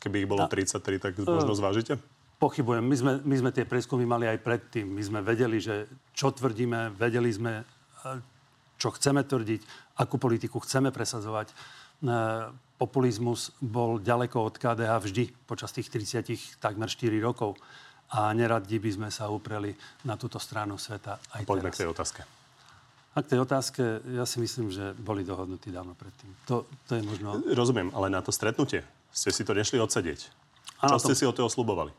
Keby 0.00 0.16
ich 0.24 0.28
bolo 0.28 0.46
33, 0.46 0.98
tak 0.98 1.12
e, 1.14 1.22
možno 1.22 1.54
zvážite? 1.54 1.98
Pochybujem. 2.40 2.82
My 2.82 2.96
sme, 2.96 3.12
my 3.20 3.36
sme 3.36 3.50
tie 3.52 3.68
preskumy 3.68 4.08
mali 4.08 4.24
aj 4.24 4.40
predtým. 4.40 4.88
My 4.88 5.02
sme 5.04 5.20
vedeli, 5.20 5.60
že 5.60 5.86
čo 6.16 6.32
tvrdíme, 6.32 6.96
vedeli 6.96 7.28
sme, 7.28 7.62
čo 8.80 8.88
chceme 8.96 9.20
tvrdiť, 9.28 9.60
akú 10.00 10.16
politiku 10.16 10.56
chceme 10.64 10.88
presadzovať. 10.88 11.52
Populizmus 12.80 13.52
bol 13.60 14.00
ďaleko 14.00 14.40
od 14.40 14.56
KDH 14.56 14.92
vždy 15.04 15.24
počas 15.44 15.68
tých 15.76 15.92
30 15.92 16.64
takmer 16.64 16.88
4 16.88 17.12
rokov 17.20 17.60
a 18.10 18.34
neradi 18.34 18.82
by 18.82 18.90
sme 18.90 19.08
sa 19.10 19.30
upreli 19.30 19.70
na 20.02 20.18
túto 20.18 20.42
stranu 20.42 20.74
sveta 20.74 21.22
aj 21.38 21.46
Poďme 21.46 21.70
teraz. 21.70 21.76
k 21.76 21.80
tej 21.86 21.90
otázke. 21.90 22.20
A 23.10 23.18
k 23.22 23.26
tej 23.26 23.40
otázke, 23.42 23.82
ja 24.14 24.22
si 24.22 24.38
myslím, 24.38 24.70
že 24.70 24.94
boli 24.94 25.26
dohodnutí 25.26 25.74
dávno 25.74 25.98
predtým. 25.98 26.30
To, 26.46 26.66
to 26.86 26.94
je 26.94 27.02
možno... 27.02 27.42
Rozumiem, 27.42 27.90
ale 27.94 28.06
na 28.06 28.22
to 28.22 28.30
stretnutie 28.30 28.86
ste 29.10 29.34
si 29.34 29.42
to 29.42 29.50
nešli 29.50 29.82
odsedieť. 29.82 30.30
Čo 30.78 30.94
tom... 30.94 31.02
ste 31.02 31.14
si 31.18 31.24
o 31.26 31.34
to 31.34 31.46
oslubovali? 31.46 31.90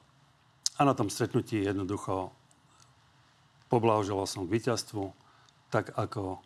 A 0.80 0.88
na 0.88 0.96
tom 0.96 1.12
stretnutí 1.12 1.68
jednoducho 1.68 2.32
poblahoželal 3.68 4.27
som 4.27 4.48
k 4.48 4.56
víťazstvu, 4.56 5.03
tak 5.72 5.96
ako 5.96 6.36
e, 6.36 6.39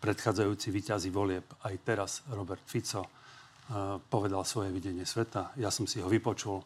predchádzajúci 0.00 0.68
víťazí 0.72 1.08
volieb, 1.12 1.44
aj 1.64 1.74
teraz 1.84 2.10
Robert 2.32 2.64
Fico 2.64 3.04
e, 3.04 3.08
povedal 4.00 4.44
svoje 4.44 4.72
videnie 4.72 5.04
sveta. 5.04 5.52
Ja 5.60 5.68
som 5.72 5.88
si 5.88 6.00
ho 6.00 6.08
vypočul 6.08 6.60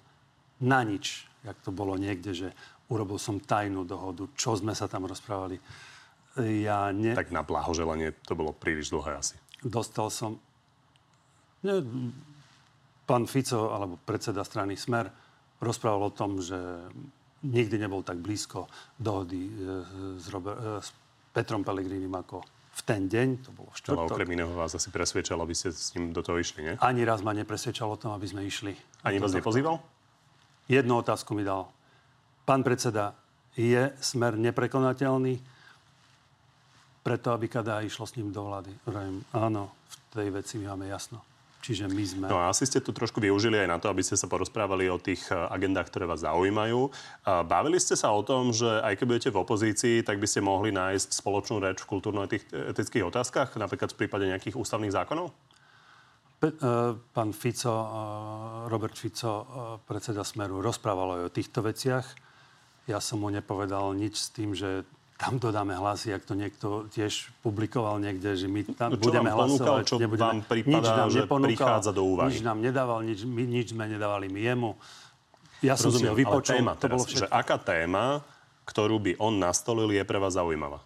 na 0.63 0.81
nič, 0.83 1.29
jak 1.45 1.59
to 1.63 1.71
bolo 1.71 1.97
niekde, 2.01 2.33
že 2.33 2.49
urobil 2.89 3.19
som 3.19 3.43
tajnú 3.43 3.83
dohodu, 3.83 4.31
čo 4.39 4.55
sme 4.57 4.73
sa 4.73 4.87
tam 4.87 5.05
rozprávali. 5.05 5.59
Ja 6.39 6.93
ne... 6.93 7.17
Tak 7.17 7.33
na 7.33 7.41
blahoželanie 7.43 8.13
to 8.25 8.37
bolo 8.37 8.53
príliš 8.53 8.93
dlhé 8.93 9.19
asi. 9.19 9.37
Dostal 9.65 10.13
som... 10.13 10.37
Ne, 11.65 11.81
pán 13.09 13.25
Fico, 13.25 13.73
alebo 13.73 13.97
predseda 13.97 14.45
strany 14.45 14.77
Smer, 14.77 15.09
rozprával 15.59 16.13
o 16.13 16.13
tom, 16.13 16.39
že 16.39 16.59
nikdy 17.47 17.81
nebol 17.81 18.05
tak 18.05 18.21
blízko 18.21 18.69
dohody 19.01 19.49
e, 19.49 19.53
s, 20.21 20.27
Robert, 20.29 20.59
e, 20.61 20.85
s 20.85 20.93
Petrom 21.33 21.65
Pellegrinim 21.65 22.13
ako 22.13 22.45
v 22.77 22.83
ten 22.85 23.09
deň, 23.09 23.29
to 23.41 23.51
bolo 23.57 23.73
v 23.73 23.77
štvrtok. 23.81 24.05
Ale 24.05 24.13
okrem 24.13 24.31
iného 24.37 24.53
vás 24.53 24.77
asi 24.77 24.93
presvedčal, 24.93 25.41
aby 25.41 25.57
ste 25.57 25.73
s 25.73 25.97
ním 25.97 26.13
do 26.13 26.21
toho 26.21 26.37
išli, 26.37 26.61
nie? 26.61 26.75
Ani 26.85 27.09
raz 27.09 27.25
ma 27.25 27.33
nepresvedčal 27.33 27.89
o 27.89 27.97
tom, 27.97 28.13
aby 28.13 28.29
sme 28.29 28.45
išli. 28.45 28.77
Ani 29.01 29.17
vás 29.17 29.33
nepozýval? 29.33 29.81
Jednu 30.67 30.99
otázku 30.99 31.35
mi 31.35 31.47
dal. 31.47 31.71
Pán 32.43 32.67
predseda, 32.67 33.15
je 33.57 33.91
smer 34.03 34.37
neprekonateľný 34.37 35.41
preto, 37.07 37.31
aby 37.31 37.47
KDH 37.47 37.87
išlo 37.87 38.05
s 38.05 38.19
ním 38.19 38.35
do 38.35 38.45
vlády. 38.51 38.75
Vrajím, 38.83 39.23
áno, 39.31 39.71
v 39.71 39.95
tej 40.11 40.29
veci 40.35 40.59
my 40.59 40.75
máme 40.75 40.91
jasno. 40.91 41.23
Čiže 41.67 41.91
my 41.91 42.05
sme... 42.07 42.27
No 42.31 42.39
a 42.39 42.55
asi 42.55 42.63
ste 42.63 42.79
tu 42.79 42.95
trošku 42.95 43.19
využili 43.19 43.59
aj 43.59 43.67
na 43.67 43.79
to, 43.83 43.91
aby 43.91 43.99
ste 43.99 44.15
sa 44.15 44.31
porozprávali 44.31 44.87
o 44.87 45.03
tých 45.03 45.27
e, 45.31 45.35
agendách, 45.35 45.91
ktoré 45.91 46.07
vás 46.07 46.23
zaujímajú. 46.23 46.95
Bavili 47.27 47.83
ste 47.83 47.99
sa 47.99 48.15
o 48.15 48.23
tom, 48.23 48.55
že 48.55 48.71
aj 48.87 49.03
keď 49.03 49.07
budete 49.07 49.31
v 49.35 49.41
opozícii, 49.43 49.97
tak 50.07 50.23
by 50.23 50.31
ste 50.31 50.47
mohli 50.47 50.71
nájsť 50.71 51.19
spoločnú 51.19 51.59
reč 51.59 51.83
v 51.83 51.91
kultúrno-etických 51.91 53.07
otázkach, 53.11 53.59
napríklad 53.59 53.91
v 53.91 53.99
prípade 53.99 54.31
nejakých 54.31 54.55
ústavných 54.55 54.95
zákonov? 54.95 55.35
Uh, 56.37 57.01
pán 57.17 57.33
Fico, 57.33 57.73
uh, 57.73 58.69
Robert 58.69 58.93
Fico, 58.93 59.33
uh, 59.33 59.45
predseda 59.81 60.21
Smeru, 60.21 60.61
rozprával 60.61 61.17
aj 61.17 61.23
o 61.27 61.31
týchto 61.33 61.65
veciach. 61.65 62.05
Ja 62.85 63.01
som 63.01 63.25
mu 63.25 63.33
nepovedal 63.33 63.97
nič 63.97 64.21
s 64.21 64.29
tým, 64.37 64.53
že 64.53 64.85
tam 65.17 65.41
dodáme 65.41 65.73
hlasy, 65.73 66.13
ak 66.13 66.29
to 66.29 66.37
niekto 66.37 66.93
tiež 66.93 67.33
publikoval 67.41 67.97
niekde, 68.05 68.37
že 68.37 68.53
my 68.53 68.69
tam 68.77 68.93
čo 68.93 69.01
budeme 69.01 69.33
vám 69.33 69.49
ponúkal, 69.49 69.81
hlasovať. 69.81 69.89
čo 69.89 69.97
nebudeme, 69.97 70.29
vám 70.29 70.41
prípada, 70.45 70.77
nič 70.77 70.87
nám 70.93 71.09
že 71.09 71.21
neponúkal, 71.25 71.49
prichádza 71.57 71.91
do 71.97 72.03
úvahy. 72.05 72.29
Nič 72.29 72.41
nám 72.45 72.59
nedával, 72.61 73.01
nič, 73.01 73.21
my, 73.25 73.43
nič 73.49 73.67
sme 73.73 73.85
nedávali 73.89 74.29
my 74.29 74.41
jemu. 74.45 74.71
Ja 75.65 75.75
som 75.81 75.89
Rozumiem, 75.89 76.05
si 76.05 76.13
ho 76.13 76.17
vypočul, 76.21 76.61
téma 76.61 76.73
to 76.77 76.85
teraz, 76.85 77.01
bolo 77.01 77.05
že 77.09 77.27
aká 77.33 77.57
téma, 77.57 78.21
ktorú 78.69 79.01
by 79.01 79.13
on 79.25 79.41
nastolil, 79.41 79.89
je 79.89 80.05
pre 80.05 80.21
vás 80.21 80.37
zaujímavá? 80.37 80.85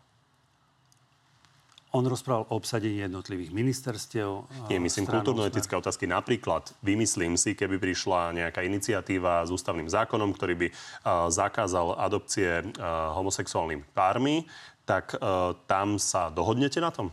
On 1.90 2.06
rozprával 2.06 2.47
o 2.47 2.54
obsadení 2.54 3.02
jednotlivých 3.02 3.50
ministerstiev. 3.50 4.47
Nie, 4.70 4.78
myslím 4.78 5.11
strán, 5.11 5.26
kultúrno-etické 5.26 5.75
otázky. 5.75 6.06
Napríklad, 6.06 6.70
vymyslím 6.87 7.35
si, 7.35 7.59
keby 7.59 7.82
prišla 7.82 8.30
nejaká 8.30 8.62
iniciatíva 8.62 9.42
s 9.42 9.50
ústavným 9.50 9.90
zákonom, 9.90 10.30
ktorý 10.30 10.54
by 10.54 10.66
uh, 10.70 11.26
zakázal 11.35 11.99
adopcie 11.99 12.62
uh, 12.62 13.11
homosexuálnym 13.18 13.82
pármi, 13.90 14.47
tak 14.87 15.18
uh, 15.18 15.59
tam 15.66 15.99
sa 15.99 16.30
dohodnete 16.30 16.78
na 16.78 16.94
tom? 16.94 17.11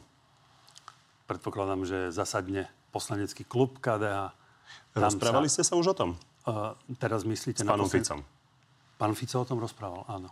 Predpokladám, 1.25 1.81
že 1.81 2.13
zasadne 2.13 2.69
poslanecký 2.93 3.50
klub 3.50 3.81
KDH. 3.81 4.29
Tam 4.93 5.01
Rozprávali 5.10 5.50
sa, 5.50 5.62
ste 5.62 5.63
sa 5.65 5.74
už 5.74 5.91
o 5.91 5.96
tom? 5.98 6.10
Uh, 6.46 6.77
teraz 7.01 7.25
S 7.25 7.29
myslíte 7.29 7.65
pánom 7.65 7.89
posled- 7.89 8.05
Ficom? 8.05 8.22
Pán 8.98 9.13
Fico 9.13 9.41
o 9.41 9.46
tom 9.46 9.57
rozprával, 9.57 10.05
áno. 10.05 10.29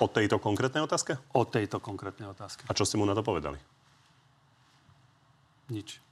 O 0.00 0.06
tejto 0.10 0.38
konkrétnej 0.42 0.82
otázke? 0.82 1.18
O 1.34 1.46
tejto 1.46 1.78
konkrétnej 1.78 2.26
otázke. 2.30 2.66
A 2.66 2.72
čo 2.74 2.82
ste 2.82 2.98
mu 2.98 3.06
na 3.06 3.14
to 3.14 3.22
povedali? 3.22 3.58
Nič. 5.70 6.02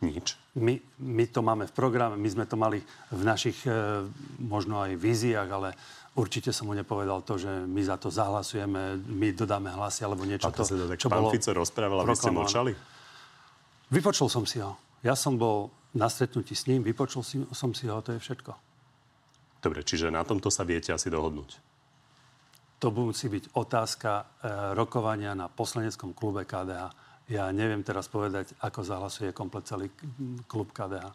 Nič. 0.00 0.38
My, 0.56 0.80
my 0.96 1.24
to 1.28 1.44
máme 1.44 1.68
v 1.68 1.72
programe, 1.76 2.16
my 2.16 2.28
sme 2.32 2.44
to 2.48 2.56
mali 2.56 2.80
v 3.12 3.22
našich 3.22 3.68
e, 3.68 3.70
možno 4.40 4.80
aj 4.80 4.96
víziách, 4.96 5.48
ale 5.52 5.76
určite 6.16 6.56
som 6.56 6.66
mu 6.66 6.74
nepovedal 6.74 7.20
to, 7.20 7.36
že 7.36 7.48
my 7.68 7.80
za 7.84 8.00
to 8.00 8.08
zahlasujeme, 8.08 8.96
my 8.96 9.28
dodáme 9.36 9.68
hlasy 9.68 10.08
alebo 10.08 10.24
niečo. 10.24 10.48
Pán 10.48 10.56
predseda, 10.56 10.88
tak 10.88 10.98
čo 10.98 11.12
pán 11.12 11.20
bolo 11.20 11.36
Fico 11.36 11.52
rozprával 11.52 12.00
a 12.00 12.04
vy 12.08 12.16
ste 12.16 12.32
mlčali? 12.32 12.72
Vypočul 13.92 14.32
som 14.32 14.48
si 14.48 14.62
ho. 14.64 14.74
Ja 15.04 15.12
som 15.12 15.36
bol 15.36 15.68
na 15.92 16.08
stretnutí 16.08 16.56
s 16.56 16.64
ním, 16.64 16.80
vypočul 16.80 17.20
si, 17.20 17.42
som 17.52 17.76
si 17.76 17.90
ho, 17.90 18.00
to 18.00 18.16
je 18.16 18.20
všetko. 18.22 18.52
Dobre, 19.60 19.84
čiže 19.84 20.08
na 20.08 20.24
tomto 20.24 20.48
sa 20.48 20.64
viete 20.64 20.96
asi 20.96 21.12
dohodnúť. 21.12 21.60
To 22.80 22.88
musí 22.88 23.28
byť 23.28 23.52
otázka 23.52 24.10
e, 24.16 24.24
rokovania 24.72 25.36
na 25.36 25.52
poslaneckom 25.52 26.16
klube 26.16 26.48
KDH. 26.48 27.09
Ja 27.30 27.46
neviem 27.54 27.86
teraz 27.86 28.10
povedať, 28.10 28.58
ako 28.58 28.82
zahlasuje 28.82 29.30
komplet 29.30 29.62
celý 29.62 29.86
klub 30.50 30.74
KDH. 30.74 31.14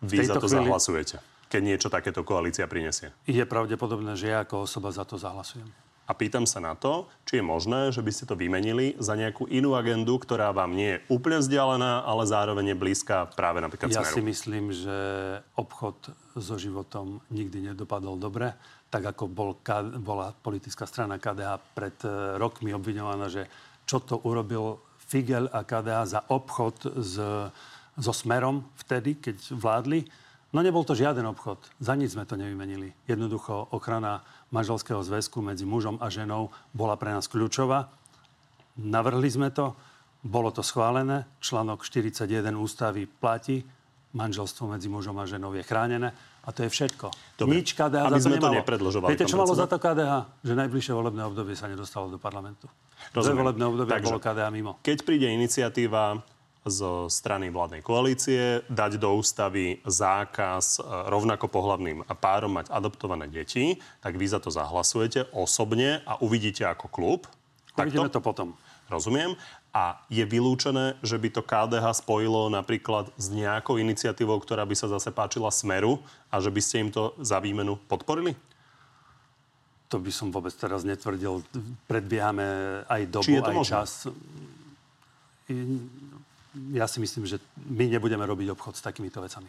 Vy 0.00 0.24
za 0.24 0.40
to 0.40 0.48
chvíli- 0.48 0.56
zahlasujete, 0.64 1.16
keď 1.48 1.60
niečo 1.60 1.88
takéto 1.92 2.24
koalícia 2.24 2.64
prinesie. 2.64 3.12
Je 3.28 3.44
pravdepodobné, 3.44 4.16
že 4.16 4.32
ja 4.32 4.44
ako 4.44 4.64
osoba 4.64 4.88
za 4.88 5.04
to 5.04 5.20
zahlasujem. 5.20 5.68
A 6.06 6.14
pýtam 6.14 6.46
sa 6.46 6.62
na 6.62 6.78
to, 6.78 7.10
či 7.26 7.42
je 7.42 7.44
možné, 7.44 7.90
že 7.90 7.98
by 7.98 8.10
ste 8.14 8.30
to 8.30 8.38
vymenili 8.38 8.94
za 9.02 9.18
nejakú 9.18 9.50
inú 9.50 9.74
agendu, 9.74 10.22
ktorá 10.22 10.54
vám 10.54 10.78
nie 10.78 10.96
je 10.96 11.02
úplne 11.10 11.42
vzdialená, 11.42 12.06
ale 12.06 12.22
zároveň 12.30 12.72
je 12.72 12.76
blízka 12.78 13.26
práve 13.34 13.58
napríklad 13.58 13.90
Ja 13.90 14.06
si 14.06 14.22
Smeru. 14.22 14.30
myslím, 14.30 14.64
že 14.70 14.96
obchod 15.58 15.98
so 16.38 16.54
životom 16.54 17.18
nikdy 17.26 17.74
nedopadol 17.74 18.14
dobre. 18.22 18.54
Tak 18.86 19.18
ako 19.18 19.26
bol, 19.26 19.58
bola 19.98 20.30
politická 20.30 20.86
strana 20.86 21.18
KDH 21.18 21.74
pred 21.74 21.98
e, 22.06 22.38
rokmi 22.38 22.70
obviňovaná, 22.70 23.26
že 23.26 23.50
čo 23.86 24.02
to 24.02 24.18
urobil 24.26 24.82
Figel 24.98 25.46
a 25.54 25.62
KDH 25.62 25.98
za 26.10 26.20
obchod 26.26 26.76
s, 26.98 27.14
so 27.96 28.12
Smerom 28.12 28.66
vtedy, 28.82 29.16
keď 29.16 29.54
vládli. 29.54 30.02
No 30.50 30.60
nebol 30.60 30.82
to 30.82 30.98
žiaden 30.98 31.24
obchod. 31.30 31.62
Za 31.78 31.94
nič 31.94 32.18
sme 32.18 32.26
to 32.26 32.34
nevymenili. 32.34 32.90
Jednoducho 33.06 33.70
ochrana 33.70 34.26
manželského 34.50 34.98
zväzku 35.02 35.38
medzi 35.40 35.62
mužom 35.62 36.02
a 36.02 36.10
ženou 36.10 36.50
bola 36.74 36.98
pre 36.98 37.14
nás 37.14 37.30
kľúčová. 37.30 37.88
Navrhli 38.76 39.30
sme 39.30 39.48
to, 39.54 39.78
bolo 40.26 40.50
to 40.50 40.60
schválené, 40.60 41.24
článok 41.38 41.86
41 41.86 42.26
ústavy 42.58 43.06
platí, 43.06 43.62
manželstvo 44.16 44.74
medzi 44.74 44.90
mužom 44.90 45.16
a 45.22 45.28
ženou 45.28 45.54
je 45.54 45.62
chránené 45.62 46.10
a 46.46 46.48
to 46.54 46.64
je 46.66 46.70
všetko. 46.72 47.10
Dobre. 47.36 47.58
Nič 47.58 47.74
KDH 47.74 48.02
Aby 48.06 48.22
za 48.22 48.22
to 48.22 48.26
sme 48.26 48.38
to 48.38 48.48
nemalo. 48.48 48.54
nepredlžovali, 48.62 49.10
Viete, 49.12 49.26
čo 49.28 49.36
malo 49.38 49.52
za 49.52 49.66
to 49.66 49.76
KDH? 49.76 50.12
Že 50.46 50.52
najbližšie 50.66 50.92
volebné 50.94 51.22
obdobie 51.26 51.54
sa 51.58 51.66
nedostalo 51.66 52.06
do 52.08 52.16
parlamentu. 52.16 52.70
Dve 53.12 53.32
volebné 53.32 53.64
obdobie 53.64 53.92
Takže- 53.92 54.08
bolo 54.12 54.20
KDH 54.20 54.48
mimo. 54.52 54.72
Keď 54.84 54.98
príde 55.04 55.28
iniciatíva 55.30 56.20
zo 56.66 57.06
strany 57.06 57.46
vládnej 57.48 57.80
koalície 57.80 58.66
dať 58.66 58.98
do 58.98 59.14
ústavy 59.14 59.78
zákaz 59.86 60.82
e, 60.82 60.90
rovnako 61.06 61.46
pohľavným 61.46 62.02
párom 62.18 62.58
mať 62.58 62.74
adoptované 62.74 63.30
deti, 63.30 63.78
tak 64.02 64.18
vy 64.18 64.26
za 64.26 64.42
to 64.42 64.50
zahlasujete 64.50 65.30
osobne 65.30 66.02
a 66.02 66.18
uvidíte 66.18 66.66
ako 66.66 66.90
klub. 66.90 67.30
Uvidíme 67.78 68.10
to 68.10 68.18
potom. 68.18 68.58
Rozumiem. 68.90 69.38
A 69.76 70.00
je 70.08 70.24
vylúčené, 70.24 70.96
že 71.04 71.20
by 71.20 71.28
to 71.36 71.42
KDH 71.44 72.00
spojilo 72.00 72.48
napríklad 72.48 73.12
s 73.20 73.28
nejakou 73.28 73.76
iniciatívou, 73.76 74.40
ktorá 74.40 74.64
by 74.64 74.72
sa 74.72 74.88
zase 74.88 75.12
páčila 75.12 75.52
Smeru 75.52 76.00
a 76.32 76.40
že 76.40 76.48
by 76.48 76.60
ste 76.64 76.76
im 76.82 76.90
to 76.90 77.12
za 77.20 77.36
výmenu 77.38 77.76
podporili? 77.86 78.32
To 79.86 80.02
by 80.02 80.10
som 80.10 80.34
vôbec 80.34 80.50
teraz 80.54 80.82
netvrdil. 80.82 81.46
Predbiehame 81.86 82.46
aj 82.90 83.02
dobu, 83.06 83.26
Či 83.26 83.38
je 83.38 83.42
to 83.42 83.52
aj 83.52 83.56
možné? 83.56 83.72
čas. 83.72 83.90
Ja 86.74 86.90
si 86.90 86.98
myslím, 86.98 87.28
že 87.28 87.38
my 87.70 87.86
nebudeme 87.86 88.26
robiť 88.26 88.50
obchod 88.56 88.74
s 88.74 88.82
takýmito 88.82 89.22
vecami. 89.22 89.46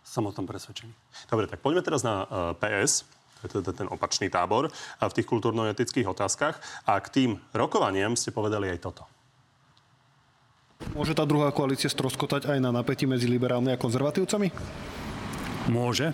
Som 0.00 0.24
o 0.24 0.32
tom 0.32 0.48
presvedčený. 0.48 0.92
Dobre, 1.28 1.50
tak 1.50 1.60
poďme 1.60 1.84
teraz 1.84 2.00
na 2.00 2.24
uh, 2.24 2.56
PS, 2.56 3.04
to 3.44 3.60
je 3.60 3.60
teda 3.60 3.84
ten 3.84 3.88
opačný 3.92 4.32
tábor, 4.32 4.72
a 4.72 5.04
v 5.04 5.16
tých 5.20 5.28
kultúrno-etických 5.28 6.08
otázkach. 6.08 6.56
A 6.88 6.96
k 7.02 7.08
tým 7.12 7.30
rokovaniam 7.52 8.16
ste 8.16 8.32
povedali 8.32 8.72
aj 8.72 8.80
toto. 8.80 9.04
Môže 10.92 11.16
tá 11.16 11.24
druhá 11.24 11.48
koalícia 11.52 11.88
stroskotať 11.88 12.48
aj 12.48 12.58
na 12.60 12.68
napätí 12.72 13.08
medzi 13.08 13.24
liberálmi 13.24 13.72
a 13.72 13.80
konzervatívcami? 13.80 14.48
Môže. 15.72 16.12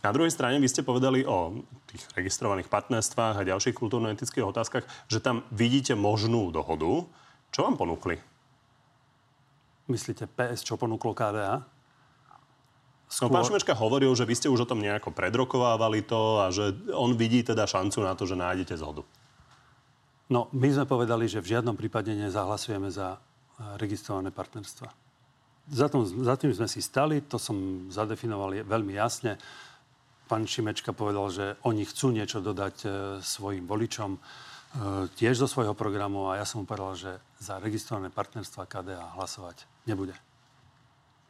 Na 0.00 0.10
druhej 0.16 0.32
strane 0.32 0.56
vy 0.56 0.68
ste 0.68 0.80
povedali 0.80 1.28
o 1.28 1.60
tých 1.84 2.08
registrovaných 2.16 2.72
partnerstvách 2.72 3.36
a 3.36 3.48
ďalších 3.48 3.76
kultúrno-etických 3.76 4.48
otázkach, 4.48 4.84
že 5.12 5.20
tam 5.20 5.44
vidíte 5.52 5.92
možnú 5.92 6.48
dohodu. 6.48 7.04
Čo 7.52 7.68
vám 7.68 7.76
ponúkli? 7.76 8.16
Myslíte 9.92 10.24
PS, 10.24 10.64
čo 10.64 10.80
ponúklo 10.80 11.12
KDH? 11.12 11.80
No, 13.20 13.26
pán 13.26 13.42
Šimečka 13.42 13.74
hovoril, 13.74 14.14
že 14.14 14.22
vy 14.22 14.38
ste 14.38 14.46
už 14.46 14.64
o 14.64 14.70
tom 14.70 14.78
nejako 14.78 15.10
predrokovávali 15.10 16.06
to 16.06 16.46
a 16.46 16.54
že 16.54 16.70
on 16.94 17.18
vidí 17.18 17.42
teda 17.42 17.66
šancu 17.66 18.06
na 18.06 18.14
to, 18.14 18.22
že 18.22 18.38
nájdete 18.38 18.78
zhodu. 18.78 19.02
No, 20.30 20.46
my 20.54 20.70
sme 20.70 20.86
povedali, 20.86 21.26
že 21.26 21.42
v 21.42 21.58
žiadnom 21.58 21.74
prípade 21.74 22.14
nezahlasujeme 22.14 22.86
za 22.86 23.18
e, 23.18 23.76
registrované 23.82 24.30
partnerstva. 24.30 24.86
Za, 25.74 25.90
tom, 25.90 26.06
za 26.06 26.38
tým 26.38 26.54
sme 26.54 26.70
si 26.70 26.78
stali, 26.78 27.18
to 27.18 27.34
som 27.34 27.90
zadefinoval 27.90 28.62
veľmi 28.62 28.94
jasne. 28.94 29.42
Pán 30.30 30.46
Šimečka 30.46 30.94
povedal, 30.94 31.26
že 31.34 31.58
oni 31.66 31.82
chcú 31.82 32.14
niečo 32.14 32.38
dodať 32.38 32.76
e, 32.86 32.88
svojim 33.18 33.66
voličom, 33.66 34.14
e, 34.14 34.20
tiež 35.18 35.42
zo 35.42 35.50
svojho 35.50 35.74
programu 35.74 36.30
a 36.30 36.38
ja 36.38 36.46
som 36.46 36.62
mu 36.62 36.70
povedal, 36.70 36.94
že 36.94 37.12
za 37.42 37.58
registrované 37.58 38.14
partnerstva 38.14 38.70
KDA 38.70 39.18
hlasovať 39.18 39.66
nebude. 39.90 40.14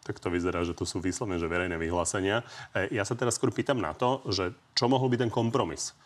Tak 0.04 0.20
to 0.20 0.28
vyzerá, 0.28 0.68
že 0.68 0.76
to 0.76 0.84
sú 0.84 1.00
výslovne, 1.00 1.40
že 1.40 1.48
verejné 1.48 1.80
vyhlásenia. 1.80 2.44
E, 2.76 2.92
Ja 2.92 3.08
sa 3.08 3.16
teraz 3.16 3.40
skôr 3.40 3.48
pýtam 3.48 3.80
na 3.80 3.96
to, 3.96 4.20
že 4.28 4.52
čo 4.76 4.92
mohol 4.92 5.08
byť 5.08 5.24
ten 5.24 5.32
kompromis? 5.32 5.96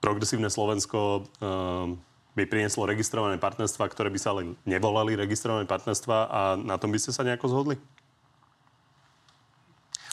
Progresívne 0.00 0.48
Slovensko 0.48 1.28
by 2.36 2.44
prinieslo 2.44 2.84
registrované 2.84 3.40
partnerstva, 3.40 3.88
ktoré 3.88 4.12
by 4.12 4.20
sa 4.20 4.36
ale 4.36 4.52
nevolali 4.68 5.16
registrované 5.16 5.64
partnerstva 5.64 6.16
a 6.28 6.40
na 6.60 6.76
tom 6.76 6.92
by 6.92 7.00
ste 7.00 7.12
sa 7.12 7.24
nejako 7.24 7.48
zhodli? 7.48 7.76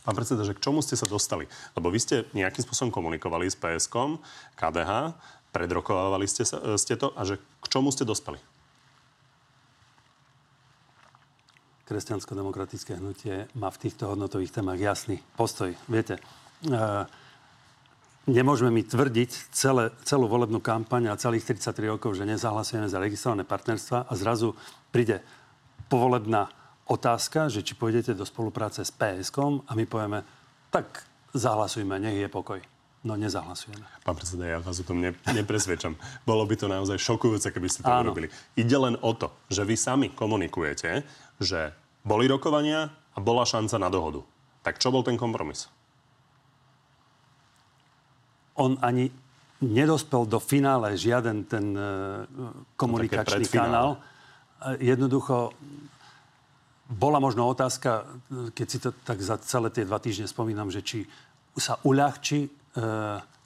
Pán 0.02 0.18
predseda, 0.18 0.42
že 0.42 0.58
k 0.58 0.64
čomu 0.64 0.82
ste 0.82 0.98
sa 0.98 1.06
dostali? 1.06 1.46
Lebo 1.78 1.94
vy 1.94 2.00
ste 2.02 2.16
nejakým 2.34 2.66
spôsobom 2.66 2.90
komunikovali 2.90 3.46
s 3.46 3.58
PSK, 3.58 4.18
KDH, 4.58 5.14
predrokovávali 5.54 6.26
ste, 6.26 6.42
sa, 6.42 6.58
e, 6.64 6.82
ste 6.82 6.98
to 6.98 7.14
a 7.14 7.22
že 7.22 7.38
k 7.38 7.66
čomu 7.70 7.94
ste 7.94 8.08
dospeli? 8.08 8.42
Kresťansko-demokratické 11.86 12.98
hnutie 12.98 13.52
má 13.60 13.68
v 13.68 13.82
týchto 13.84 14.08
hodnotových 14.08 14.56
témach 14.56 14.80
jasný 14.80 15.20
postoj. 15.36 15.76
Viete, 15.92 16.24
nemôžeme 18.32 18.72
mi 18.72 18.88
tvrdiť 18.88 19.52
celé, 19.52 19.92
celú 20.08 20.32
volebnú 20.32 20.64
kampaň 20.64 21.12
a 21.12 21.20
celých 21.20 21.52
33 21.52 21.92
rokov, 21.92 22.16
že 22.16 22.24
nezahlasujeme 22.24 22.88
za 22.88 22.96
registrované 22.96 23.44
partnerstva 23.44 24.08
a 24.08 24.14
zrazu 24.16 24.56
príde 24.96 25.20
povolebná 25.92 26.48
otázka, 26.88 27.50
že 27.52 27.62
či 27.66 27.78
pôjdete 27.78 28.16
do 28.16 28.26
spolupráce 28.26 28.82
s 28.82 28.92
PSK 28.94 29.66
a 29.68 29.72
my 29.74 29.86
povieme, 29.86 30.26
tak 30.74 31.06
zahlasujme, 31.36 32.00
nech 32.00 32.18
je 32.22 32.30
pokoj. 32.32 32.60
No 33.02 33.18
nezahlasujeme. 33.18 33.82
Pán 34.06 34.14
predseda, 34.14 34.46
ja 34.46 34.58
vás 34.62 34.78
o 34.78 34.86
tom 34.86 35.02
ne, 35.02 35.18
nepresvedčam. 35.34 35.98
Bolo 36.22 36.46
by 36.46 36.54
to 36.54 36.70
naozaj 36.70 37.02
šokujúce, 37.02 37.50
keby 37.50 37.66
ste 37.66 37.82
to 37.82 37.90
Áno. 37.90 38.14
urobili. 38.14 38.30
Ide 38.54 38.78
len 38.78 38.96
o 39.02 39.18
to, 39.18 39.34
že 39.50 39.66
vy 39.66 39.74
sami 39.74 40.14
komunikujete, 40.14 41.02
že 41.42 41.74
boli 42.06 42.30
rokovania 42.30 42.94
a 42.94 43.18
bola 43.18 43.42
šanca 43.42 43.82
na 43.82 43.90
dohodu. 43.90 44.22
Tak 44.62 44.78
čo 44.78 44.94
bol 44.94 45.02
ten 45.02 45.18
kompromis? 45.18 45.66
On 48.54 48.78
ani 48.86 49.10
nedospel 49.66 50.30
do 50.30 50.38
finále 50.38 50.94
žiaden 50.94 51.50
ten 51.50 51.74
uh, 51.74 52.26
komunikačný 52.78 53.50
kanál. 53.50 53.98
Jednoducho 54.78 55.58
bola 56.92 57.24
možno 57.24 57.48
otázka, 57.48 58.04
keď 58.52 58.68
si 58.68 58.78
to 58.84 58.92
tak 58.92 59.24
za 59.24 59.40
celé 59.40 59.72
tie 59.72 59.88
dva 59.88 59.98
týždne 59.98 60.28
spomínam, 60.28 60.68
že 60.68 60.84
či 60.84 61.00
sa 61.56 61.80
uľahčí 61.88 62.62
E, 62.72 62.82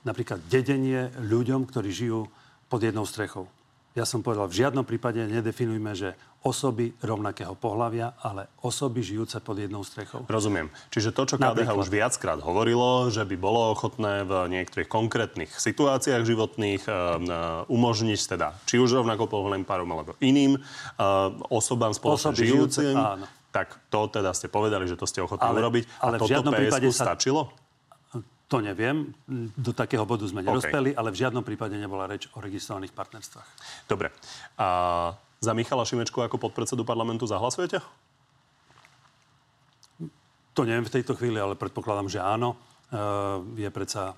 napríklad 0.05 0.37
dedenie 0.45 1.09
ľuďom, 1.17 1.65
ktorí 1.65 1.89
žijú 1.89 2.29
pod 2.69 2.77
jednou 2.77 3.09
strechou. 3.09 3.49
Ja 3.95 4.03
som 4.03 4.19
povedal, 4.19 4.51
v 4.51 4.59
žiadnom 4.59 4.83
prípade 4.83 5.23
nedefinujme, 5.23 5.95
že 5.95 6.19
osoby 6.43 6.91
rovnakého 6.99 7.55
pohľavia, 7.55 8.19
ale 8.19 8.51
osoby 8.59 8.99
žijúce 8.99 9.39
pod 9.39 9.55
jednou 9.55 9.87
strechou. 9.87 10.27
Rozumiem. 10.27 10.67
Čiže 10.91 11.15
to, 11.15 11.23
čo 11.23 11.35
KDH 11.39 11.63
Napríklad. 11.63 11.79
už 11.79 11.87
viackrát 11.87 12.39
hovorilo, 12.43 13.07
že 13.07 13.23
by 13.23 13.35
bolo 13.39 13.71
ochotné 13.71 14.27
v 14.27 14.51
niektorých 14.51 14.91
konkrétnych 14.91 15.47
situáciách 15.47 16.27
životných 16.27 16.83
uh, 16.85 17.65
umožniť 17.71 18.19
teda 18.35 18.59
či 18.67 18.83
už 18.83 18.99
rovnako 18.99 19.31
pohľavným 19.31 19.63
párom 19.63 19.87
alebo 19.87 20.19
iným 20.19 20.59
uh, 20.59 21.31
osobám 21.47 21.95
spoločne 21.95 22.35
žijúcim, 22.35 22.99
žijúce, 22.99 23.31
tak 23.55 23.79
to 23.87 24.11
teda 24.11 24.35
ste 24.35 24.51
povedali, 24.51 24.91
že 24.91 24.99
to 24.99 25.07
ste 25.07 25.23
ochotní 25.23 25.47
ale, 25.47 25.63
urobiť. 25.63 25.83
Ale 26.03 26.15
A 26.15 26.19
toto 26.19 26.27
v 26.27 26.31
žiadnom 26.35 26.51
prípade 26.51 26.87
sa... 26.91 27.15
stačilo? 27.15 27.47
To 28.45 28.61
neviem. 28.61 29.09
Do 29.57 29.73
takého 29.73 30.05
bodu 30.05 30.21
sme 30.29 30.45
nedospeli, 30.45 30.93
okay. 30.93 30.99
ale 30.99 31.09
v 31.09 31.17
žiadnom 31.17 31.41
prípade 31.41 31.73
nebola 31.81 32.05
reč 32.05 32.29
o 32.29 32.37
registrovaných 32.37 32.93
partnerstvách. 32.93 33.49
Dobre. 33.89 34.13
A 34.61 34.67
za 35.41 35.51
Michala 35.57 35.81
Šimečku 35.81 36.21
ako 36.21 36.37
podpredsedu 36.37 36.85
parlamentu 36.85 37.25
zahlasujete? 37.25 37.81
To 40.55 40.61
neviem 40.63 40.87
v 40.87 40.93
tejto 40.93 41.17
chvíli, 41.17 41.41
ale 41.41 41.57
predpokladám, 41.57 42.07
že 42.07 42.21
áno. 42.21 42.55
E, 42.87 43.65
je 43.65 43.69
predsa 43.73 44.13
e, 44.13 44.15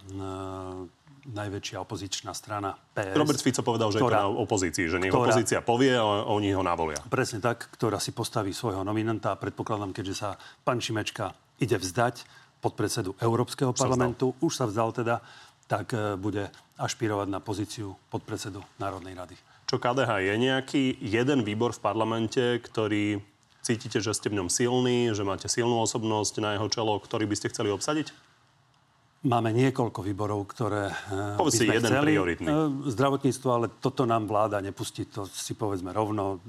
najväčšia 1.28 1.78
opozičná 1.84 2.32
strana 2.32 2.76
PS. 2.96 3.16
Robert 3.18 3.42
Fico 3.42 3.64
povedal, 3.64 3.92
že 3.92 4.00
ktorá, 4.00 4.12
je 4.12 4.16
to 4.16 4.24
na 4.24 4.44
opozícii, 4.44 4.86
že 4.88 4.98
nech 5.02 5.12
ktorá, 5.12 5.34
opozícia 5.34 5.60
povie 5.60 5.92
a 5.92 6.04
oni 6.30 6.56
ho 6.56 6.64
navolia. 6.64 7.00
Presne 7.12 7.44
tak, 7.44 7.68
ktorá 7.76 8.00
si 8.00 8.16
postaví 8.16 8.56
svojho 8.56 8.84
nominanta 8.88 9.36
a 9.36 9.40
predpokladám, 9.40 9.92
keďže 9.92 10.16
sa 10.16 10.30
pán 10.64 10.80
Šimečka 10.80 11.36
ide 11.60 11.76
vzdať, 11.76 12.24
podpredsedu 12.62 13.14
Európskeho 13.22 13.72
parlamentu, 13.74 14.34
už 14.42 14.54
sa 14.58 14.66
vzdal 14.66 14.94
teda, 14.94 15.22
tak 15.68 15.94
e, 15.94 16.16
bude 16.16 16.50
ašpirovať 16.80 17.28
na 17.30 17.40
pozíciu 17.44 17.94
podpredsedu 18.10 18.64
Národnej 18.80 19.14
rady. 19.14 19.36
Čo 19.68 19.84
KDH 19.84 20.24
je 20.24 20.34
nejaký 20.40 20.84
jeden 21.04 21.44
výbor 21.44 21.76
v 21.76 21.84
parlamente, 21.84 22.64
ktorý 22.64 23.20
cítite, 23.68 24.00
že 24.00 24.16
ste 24.16 24.32
v 24.32 24.40
ňom 24.40 24.48
silný, 24.48 25.12
že 25.12 25.28
máte 25.28 25.52
silnú 25.52 25.84
osobnosť 25.84 26.40
na 26.40 26.56
jeho 26.56 26.68
čelo, 26.72 26.96
ktorý 27.04 27.28
by 27.28 27.36
ste 27.36 27.52
chceli 27.52 27.70
obsadiť? 27.76 28.16
Máme 29.28 29.52
niekoľko 29.52 30.00
výborov, 30.08 30.48
ktoré 30.48 30.88
e, 30.88 31.36
Povedz 31.36 31.60
by 31.60 31.68
sme 31.68 31.76
jeden 31.84 31.92
chceli. 31.92 32.12
prioritný. 32.16 32.48
E, 32.48 32.56
zdravotníctvo, 32.96 33.50
ale 33.52 33.68
toto 33.84 34.08
nám 34.08 34.24
vláda 34.24 34.64
nepustí, 34.64 35.04
to 35.10 35.28
si 35.28 35.52
povedzme 35.52 35.92
rovno. 35.92 36.40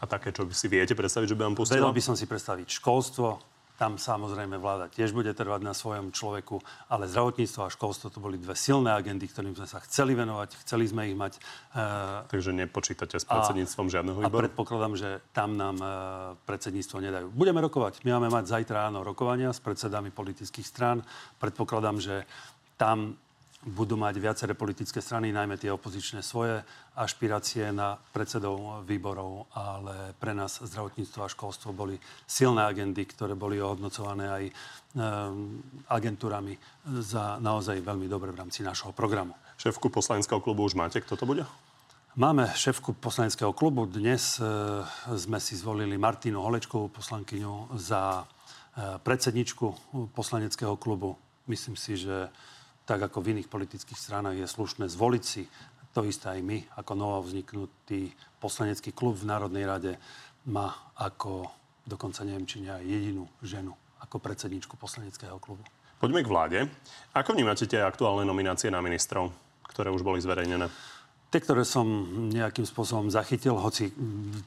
A 0.00 0.08
také, 0.08 0.32
čo 0.34 0.48
si 0.50 0.66
viete 0.66 0.96
predstaviť, 0.96 1.30
že 1.30 1.36
by 1.36 1.42
vám 1.46 1.56
pustila? 1.60 1.84
Vedel 1.84 1.94
by 1.94 2.02
som 2.02 2.16
si 2.18 2.24
predstaviť 2.24 2.66
školstvo, 2.80 3.49
tam 3.80 3.96
samozrejme 3.96 4.60
vláda 4.60 4.92
tiež 4.92 5.16
bude 5.16 5.32
trvať 5.32 5.64
na 5.64 5.72
svojom 5.72 6.12
človeku, 6.12 6.60
ale 6.92 7.08
zdravotníctvo 7.08 7.64
a 7.64 7.72
školstvo 7.72 8.12
to 8.12 8.20
boli 8.20 8.36
dve 8.36 8.52
silné 8.52 8.92
agendy, 8.92 9.24
ktorým 9.24 9.56
sme 9.56 9.64
sa 9.64 9.80
chceli 9.88 10.12
venovať, 10.12 10.60
chceli 10.60 10.84
sme 10.84 11.08
ich 11.08 11.16
mať. 11.16 11.40
Uh, 11.72 12.28
Takže 12.28 12.52
nepočítate 12.52 13.16
s 13.16 13.24
predsedníctvom 13.24 13.88
a, 13.88 13.92
žiadneho 13.96 14.18
výboru? 14.20 14.28
A 14.28 14.40
predpokladám, 14.44 15.00
že 15.00 15.24
tam 15.32 15.56
nám 15.56 15.76
uh, 15.80 15.88
predsedníctvo 16.44 16.96
nedajú. 17.00 17.26
Budeme 17.32 17.64
rokovať. 17.64 18.04
My 18.04 18.20
máme 18.20 18.28
mať 18.28 18.52
zajtra 18.52 18.92
ráno 18.92 19.00
rokovania 19.00 19.48
s 19.48 19.64
predsedami 19.64 20.12
politických 20.12 20.66
strán. 20.68 21.00
Predpokladám, 21.40 22.04
že 22.04 22.28
tam 22.76 23.16
budú 23.60 23.92
mať 24.00 24.16
viaceré 24.16 24.52
politické 24.56 25.04
strany, 25.04 25.36
najmä 25.36 25.60
tie 25.60 25.68
opozičné 25.68 26.24
svoje 26.24 26.64
ašpirácie 26.96 27.68
na 27.76 28.00
predsedov 28.12 28.88
výborov, 28.88 29.52
ale 29.52 30.16
pre 30.16 30.32
nás 30.32 30.64
zdravotníctvo 30.64 31.20
a 31.20 31.28
školstvo 31.28 31.76
boli 31.76 32.00
silné 32.24 32.64
agendy, 32.64 33.04
ktoré 33.04 33.36
boli 33.36 33.60
ohodnocované 33.60 34.26
aj 34.32 34.44
e, 34.48 34.52
agentúrami 35.92 36.56
za 37.04 37.36
naozaj 37.36 37.84
veľmi 37.84 38.08
dobre 38.08 38.32
v 38.32 38.40
rámci 38.40 38.64
našho 38.64 38.96
programu. 38.96 39.36
Šéfku 39.60 39.92
poslaneckého 39.92 40.40
klubu 40.40 40.64
už 40.64 40.72
máte, 40.72 41.04
kto 41.04 41.20
to 41.20 41.28
bude? 41.28 41.44
Máme 42.16 42.48
šéfku 42.56 42.96
poslaneckého 42.96 43.52
klubu. 43.52 43.84
Dnes 43.84 44.40
e, 44.40 44.44
sme 45.20 45.36
si 45.36 45.52
zvolili 45.52 46.00
Martinu 46.00 46.40
Holečkovú, 46.40 46.88
poslankyňu, 46.88 47.76
za 47.76 48.24
e, 48.24 48.96
predsedničku 49.04 49.92
poslaneckého 50.16 50.80
klubu. 50.80 51.20
Myslím 51.44 51.76
si, 51.76 52.00
že 52.00 52.32
tak 52.84 53.00
ako 53.06 53.22
v 53.22 53.38
iných 53.38 53.52
politických 53.52 53.98
stranách 53.98 54.40
je 54.40 54.46
slušné 54.48 54.90
zvoliť 54.90 55.24
si 55.24 55.46
to 55.90 56.06
isté 56.06 56.38
aj 56.38 56.40
my, 56.42 56.58
ako 56.78 56.92
novo 56.94 57.18
vzniknutý 57.26 58.14
poslanecký 58.38 58.94
klub 58.94 59.18
v 59.18 59.26
Národnej 59.26 59.66
rade 59.66 59.92
má 60.46 60.70
ako, 60.94 61.50
dokonca 61.82 62.22
neviem, 62.22 62.46
či 62.46 62.62
nie 62.62 62.70
aj 62.70 62.84
jedinú 62.86 63.26
ženu 63.42 63.74
ako 64.00 64.22
predsedničku 64.22 64.78
poslaneckého 64.78 65.36
klubu. 65.42 65.66
Poďme 66.00 66.24
k 66.24 66.32
vláde. 66.32 66.58
Ako 67.12 67.36
vnímate 67.36 67.68
tie 67.68 67.84
aktuálne 67.84 68.24
nominácie 68.24 68.72
na 68.72 68.80
ministrov, 68.80 69.28
ktoré 69.68 69.92
už 69.92 70.00
boli 70.00 70.22
zverejnené? 70.22 70.70
Tie, 71.28 71.40
ktoré 71.44 71.62
som 71.62 71.86
nejakým 72.32 72.64
spôsobom 72.64 73.12
zachytil, 73.12 73.54
hoci 73.60 73.92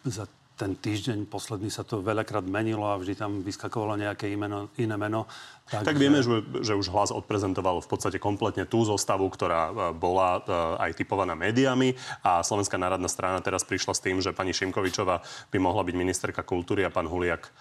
za 0.03 0.25
ten 0.63 0.79
týždeň 0.79 1.27
posledný 1.27 1.67
sa 1.67 1.83
to 1.83 1.99
veľakrát 1.99 2.47
menilo 2.47 2.87
a 2.87 2.95
vždy 2.95 3.19
tam 3.19 3.43
vyskakovalo 3.43 3.99
nejaké 3.99 4.31
imeno, 4.31 4.71
iné 4.79 4.95
meno. 4.95 5.27
Tak, 5.67 5.91
tak 5.91 5.99
vieme, 5.99 6.23
že... 6.23 6.39
že 6.63 6.71
už 6.79 6.87
hlas 6.87 7.11
odprezentoval 7.11 7.83
v 7.83 7.89
podstate 7.91 8.15
kompletne 8.15 8.63
tú 8.63 8.87
zostavu, 8.87 9.27
ktorá 9.27 9.67
e, 9.67 9.71
bola 9.91 10.39
e, 10.39 10.41
aj 10.87 10.95
typovaná 10.95 11.35
médiami 11.35 11.99
a 12.23 12.39
Slovenská 12.39 12.79
národná 12.79 13.11
strana 13.11 13.43
teraz 13.43 13.67
prišla 13.67 13.91
s 13.91 14.03
tým, 14.03 14.23
že 14.23 14.31
pani 14.31 14.55
Šimkovičová 14.55 15.19
by 15.51 15.57
mohla 15.59 15.83
byť 15.83 15.95
ministerka 15.99 16.47
kultúry 16.47 16.87
a 16.87 16.93
pán 16.93 17.11
Huliak 17.11 17.51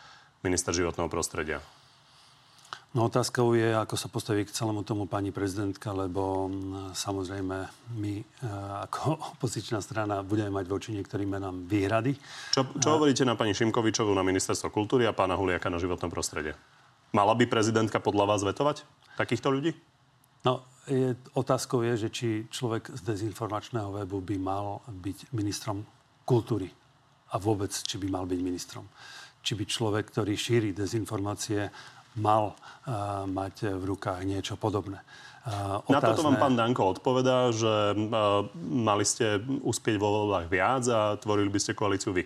minister 0.46 0.70
životného 0.70 1.10
prostredia. 1.10 1.58
No 2.92 3.08
otázkou 3.08 3.56
je, 3.56 3.72
ako 3.72 3.96
sa 3.96 4.12
postaví 4.12 4.44
k 4.44 4.52
celému 4.52 4.84
tomu 4.84 5.08
pani 5.08 5.32
prezidentka, 5.32 5.96
lebo 5.96 6.52
samozrejme 6.92 7.56
my 7.96 8.14
e, 8.20 8.24
ako 8.84 9.16
opozičná 9.40 9.80
strana 9.80 10.20
budeme 10.20 10.52
mať 10.52 10.68
voči 10.68 10.88
niektorým 10.92 11.24
menám 11.24 11.64
výhrady. 11.64 12.12
Čo, 12.52 12.68
čo 12.76 12.88
hovoríte 12.92 13.24
na 13.24 13.32
pani 13.32 13.56
Šimkovičovú 13.56 14.12
na 14.12 14.20
ministerstvo 14.20 14.68
kultúry 14.68 15.08
a 15.08 15.16
pána 15.16 15.40
Huliaka 15.40 15.72
na 15.72 15.80
životnom 15.80 16.12
prostredie? 16.12 16.52
Mala 17.16 17.32
by 17.32 17.48
prezidentka 17.48 17.96
podľa 17.96 18.36
vás 18.36 18.44
vetovať 18.44 18.84
takýchto 19.16 19.48
ľudí? 19.48 19.72
No, 20.44 20.60
je, 20.84 21.16
otázkou 21.32 21.80
je, 21.88 21.94
že 21.96 22.08
či 22.12 22.28
človek 22.52 22.92
z 22.92 23.00
dezinformačného 23.08 24.04
webu 24.04 24.20
by 24.20 24.36
mal 24.36 24.84
byť 24.84 25.32
ministrom 25.32 25.80
kultúry 26.28 26.68
a 27.32 27.40
vôbec, 27.40 27.72
či 27.72 27.96
by 27.96 28.08
mal 28.12 28.28
byť 28.28 28.40
ministrom. 28.44 28.84
Či 29.40 29.56
by 29.56 29.64
človek, 29.64 30.04
ktorý 30.12 30.36
šíri 30.36 30.70
dezinformácie 30.76 31.72
mal 32.18 32.52
uh, 32.52 33.24
mať 33.28 33.76
v 33.76 33.84
rukách 33.94 34.24
niečo 34.26 34.60
podobné. 34.60 35.00
Uh, 35.42 35.82
otázne... 35.86 35.94
Na 35.96 36.00
toto 36.00 36.22
vám 36.22 36.38
pán 36.38 36.54
Danko 36.54 36.94
odpovedá, 36.94 37.50
že 37.50 37.96
uh, 37.96 38.46
mali 38.62 39.02
ste 39.02 39.42
uspieť 39.42 39.98
vo 39.98 40.22
voľbách 40.22 40.46
viac 40.46 40.86
a 40.86 41.18
tvorili 41.18 41.50
by 41.50 41.58
ste 41.58 41.74
koalíciu 41.74 42.14
vy. 42.14 42.22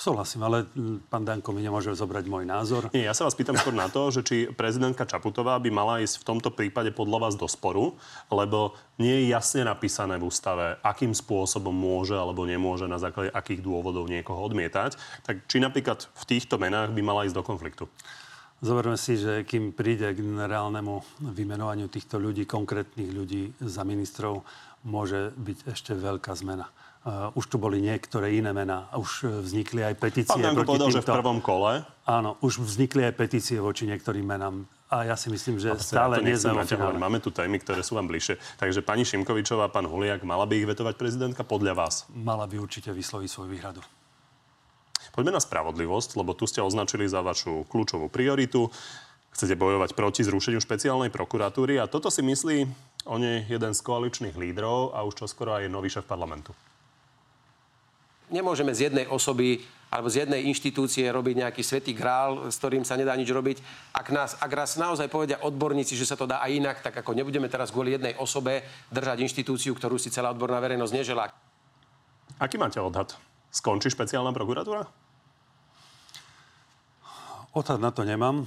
Súhlasím, 0.00 0.40
ale 0.48 0.64
pán 1.12 1.28
Danko 1.28 1.52
mi 1.52 1.60
nemôže 1.60 1.92
zobrať 1.92 2.24
môj 2.24 2.48
názor. 2.48 2.88
Nie, 2.96 3.04
ja 3.04 3.12
sa 3.12 3.28
vás 3.28 3.36
pýtam 3.36 3.52
skôr 3.60 3.76
na 3.76 3.84
to, 3.92 4.08
že 4.08 4.24
či 4.24 4.36
prezidentka 4.48 5.04
Čaputová 5.04 5.60
by 5.60 5.68
mala 5.68 6.00
ísť 6.00 6.24
v 6.24 6.26
tomto 6.30 6.48
prípade 6.56 6.88
podľa 6.88 7.28
vás 7.28 7.34
do 7.36 7.44
sporu, 7.44 7.92
lebo 8.32 8.72
nie 8.96 9.12
je 9.12 9.36
jasne 9.36 9.68
napísané 9.68 10.16
v 10.16 10.24
ústave, 10.24 10.80
akým 10.80 11.12
spôsobom 11.12 11.76
môže 11.76 12.16
alebo 12.16 12.48
nemôže 12.48 12.88
na 12.88 12.96
základe 12.96 13.28
akých 13.28 13.60
dôvodov 13.60 14.08
niekoho 14.08 14.40
odmietať. 14.40 14.96
Tak 15.20 15.44
či 15.44 15.60
napríklad 15.60 16.08
v 16.16 16.24
týchto 16.24 16.56
menách 16.56 16.96
by 16.96 17.02
mala 17.04 17.28
ísť 17.28 17.36
do 17.36 17.44
konfliktu? 17.44 17.84
Zoberme 18.60 19.00
si, 19.00 19.16
že 19.16 19.40
kým 19.48 19.72
príde 19.72 20.12
k 20.12 20.20
reálnemu 20.20 21.00
vymenovaniu 21.32 21.88
týchto 21.88 22.20
ľudí, 22.20 22.44
konkrétnych 22.44 23.08
ľudí 23.08 23.56
za 23.56 23.88
ministrov, 23.88 24.44
môže 24.84 25.32
byť 25.32 25.58
ešte 25.72 25.96
veľká 25.96 26.36
zmena. 26.36 26.68
Uh, 27.00 27.32
už 27.32 27.48
tu 27.48 27.56
boli 27.56 27.80
niektoré 27.80 28.36
iné 28.36 28.52
mená. 28.52 28.92
Už 28.92 29.24
vznikli 29.24 29.80
aj 29.80 29.96
petície 29.96 30.36
Pán 30.36 30.52
Danko 30.52 30.68
povedal, 30.68 30.92
týmto... 30.92 31.00
že 31.00 31.08
v 31.08 31.16
prvom 31.16 31.40
kole. 31.40 31.80
Áno, 32.04 32.36
už 32.44 32.60
vznikli 32.60 33.08
aj 33.08 33.16
petície 33.16 33.56
voči 33.56 33.88
niektorým 33.88 34.28
menám. 34.28 34.68
a 34.92 35.08
ja 35.08 35.16
si 35.16 35.32
myslím, 35.32 35.56
že 35.56 35.72
Ale 35.72 35.80
stále 35.80 36.14
nie 36.20 36.36
sme. 36.36 36.60
Máme 37.00 37.24
tu 37.24 37.32
témy, 37.32 37.56
ktoré 37.64 37.80
sú 37.80 37.96
vám 37.96 38.04
bližšie. 38.04 38.36
Takže 38.60 38.84
pani 38.84 39.08
Šimkovičová, 39.08 39.72
pán 39.72 39.88
Huliak, 39.88 40.20
mala 40.28 40.44
by 40.44 40.60
ich 40.60 40.68
vetovať 40.68 41.00
prezidentka 41.00 41.40
podľa 41.48 41.72
vás? 41.72 42.04
Mala 42.12 42.44
by 42.44 42.60
určite 42.60 42.92
vysloviť 42.92 43.28
svoju 43.32 43.48
výhradu. 43.48 43.80
Poďme 45.20 45.36
na 45.36 45.44
spravodlivosť, 45.44 46.16
lebo 46.16 46.32
tu 46.32 46.48
ste 46.48 46.64
označili 46.64 47.04
za 47.04 47.20
vašu 47.20 47.68
kľúčovú 47.68 48.08
prioritu. 48.08 48.72
Chcete 49.36 49.52
bojovať 49.52 49.92
proti 49.92 50.24
zrušeniu 50.24 50.64
špeciálnej 50.64 51.12
prokuratúry 51.12 51.76
a 51.76 51.84
toto 51.84 52.08
si 52.08 52.24
myslí 52.24 52.64
o 53.04 53.20
nej 53.20 53.44
jeden 53.44 53.76
z 53.76 53.80
koaličných 53.84 54.32
lídrov 54.32 54.96
a 54.96 55.04
už 55.04 55.20
čoskoro 55.20 55.60
aj 55.60 55.68
nový 55.68 55.92
šéf 55.92 56.08
parlamentu. 56.08 56.56
Nemôžeme 58.32 58.72
z 58.72 58.88
jednej 58.88 59.04
osoby 59.12 59.60
alebo 59.92 60.08
z 60.08 60.24
jednej 60.24 60.48
inštitúcie 60.48 61.04
robiť 61.12 61.36
nejaký 61.44 61.60
svetý 61.68 61.92
grál, 61.92 62.48
s 62.48 62.56
ktorým 62.56 62.88
sa 62.88 62.96
nedá 62.96 63.12
nič 63.12 63.28
robiť. 63.28 63.60
Ak 63.92 64.08
nás, 64.08 64.40
ak 64.40 64.48
raz 64.48 64.80
naozaj 64.80 65.12
povedia 65.12 65.44
odborníci, 65.44 66.00
že 66.00 66.08
sa 66.08 66.16
to 66.16 66.24
dá 66.24 66.40
aj 66.40 66.48
inak, 66.48 66.76
tak 66.80 66.96
ako 66.96 67.12
nebudeme 67.12 67.52
teraz 67.52 67.68
kvôli 67.68 67.92
jednej 67.92 68.16
osobe 68.16 68.64
držať 68.88 69.20
inštitúciu, 69.20 69.76
ktorú 69.76 70.00
si 70.00 70.08
celá 70.08 70.32
odborná 70.32 70.64
verejnosť 70.64 70.96
neželá. 70.96 71.28
Aký 72.40 72.56
máte 72.56 72.80
odhad? 72.80 73.20
Skončí 73.52 73.92
špeciálna 73.92 74.32
prokuratúra? 74.32 74.99
Odhad 77.50 77.82
na 77.82 77.90
to 77.90 78.06
nemám. 78.06 78.46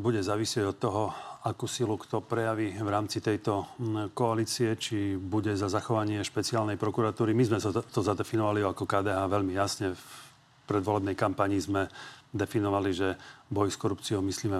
Bude 0.00 0.24
závisieť 0.24 0.72
od 0.72 0.76
toho, 0.80 1.02
akú 1.44 1.68
silu 1.68 2.00
kto 2.00 2.24
prejaví 2.24 2.72
v 2.72 2.88
rámci 2.88 3.20
tejto 3.20 3.68
koalície, 4.12 4.76
či 4.76 5.16
bude 5.16 5.56
za 5.56 5.68
zachovanie 5.68 6.24
špeciálnej 6.24 6.76
prokuratúry. 6.76 7.32
My 7.32 7.44
sme 7.48 7.60
to, 7.60 8.00
zadefinovali 8.00 8.60
ako 8.64 8.84
KDH 8.84 9.28
veľmi 9.28 9.52
jasne. 9.56 9.96
V 9.96 10.04
predvolebnej 10.68 11.16
kampani 11.16 11.56
sme 11.60 11.88
definovali, 12.32 12.92
že 12.92 13.16
boj 13.48 13.72
s 13.72 13.80
korupciou 13.80 14.20
myslíme 14.20 14.56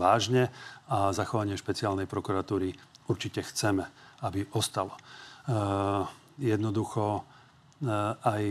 vážne 0.00 0.48
a 0.88 1.12
zachovanie 1.12 1.60
špeciálnej 1.60 2.08
prokuratúry 2.08 2.72
určite 3.08 3.44
chceme, 3.44 3.84
aby 4.24 4.48
ostalo. 4.56 4.96
E, 4.96 5.00
jednoducho 6.40 7.04
e, 7.16 7.22
aj 8.24 8.42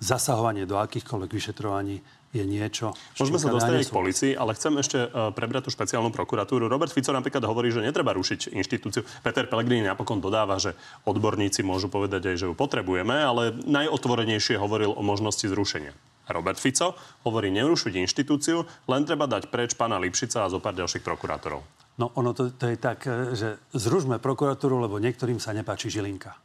zasahovanie 0.00 0.64
do 0.64 0.80
akýchkoľvek 0.80 1.30
vyšetrovaní 1.32 2.00
je 2.30 2.44
niečo, 2.46 2.94
Môžeme 3.18 3.42
sa 3.42 3.50
dostať 3.50 3.90
k 3.90 3.90
policii, 3.90 4.32
ale 4.38 4.54
chcem 4.54 4.78
ešte 4.78 4.98
uh, 5.10 5.34
prebrať 5.34 5.66
tú 5.66 5.70
špeciálnu 5.74 6.14
prokuratúru. 6.14 6.70
Robert 6.70 6.94
Fico 6.94 7.10
napríklad 7.10 7.42
hovorí, 7.42 7.74
že 7.74 7.82
netreba 7.82 8.14
rušiť 8.14 8.54
inštitúciu. 8.54 9.02
Peter 9.26 9.50
Pellegrini 9.50 9.82
napokon 9.82 10.22
dodáva, 10.22 10.62
že 10.62 10.78
odborníci 11.10 11.66
môžu 11.66 11.90
povedať 11.90 12.30
aj, 12.30 12.36
že 12.38 12.46
ju 12.46 12.54
potrebujeme, 12.54 13.18
ale 13.18 13.58
najotvorenejšie 13.66 14.62
hovoril 14.62 14.94
o 14.94 15.02
možnosti 15.02 15.42
zrušenia. 15.42 15.90
Robert 16.30 16.62
Fico 16.62 16.94
hovorí 17.26 17.50
nerušiť 17.50 17.98
inštitúciu, 17.98 18.62
len 18.86 19.02
treba 19.02 19.26
dať 19.26 19.50
preč 19.50 19.74
pána 19.74 19.98
Lipšica 19.98 20.46
a 20.46 20.52
zo 20.52 20.62
pár 20.62 20.78
ďalších 20.78 21.02
prokurátorov. 21.02 21.66
No 21.98 22.14
ono 22.14 22.30
to, 22.32 22.54
to 22.54 22.70
je 22.70 22.78
tak, 22.78 23.04
e, 23.10 23.34
že 23.34 23.58
zružme 23.74 24.22
prokuratúru, 24.22 24.78
lebo 24.78 25.02
niektorým 25.02 25.42
sa 25.42 25.50
nepáči 25.50 25.90
Žilinka. 25.90 26.38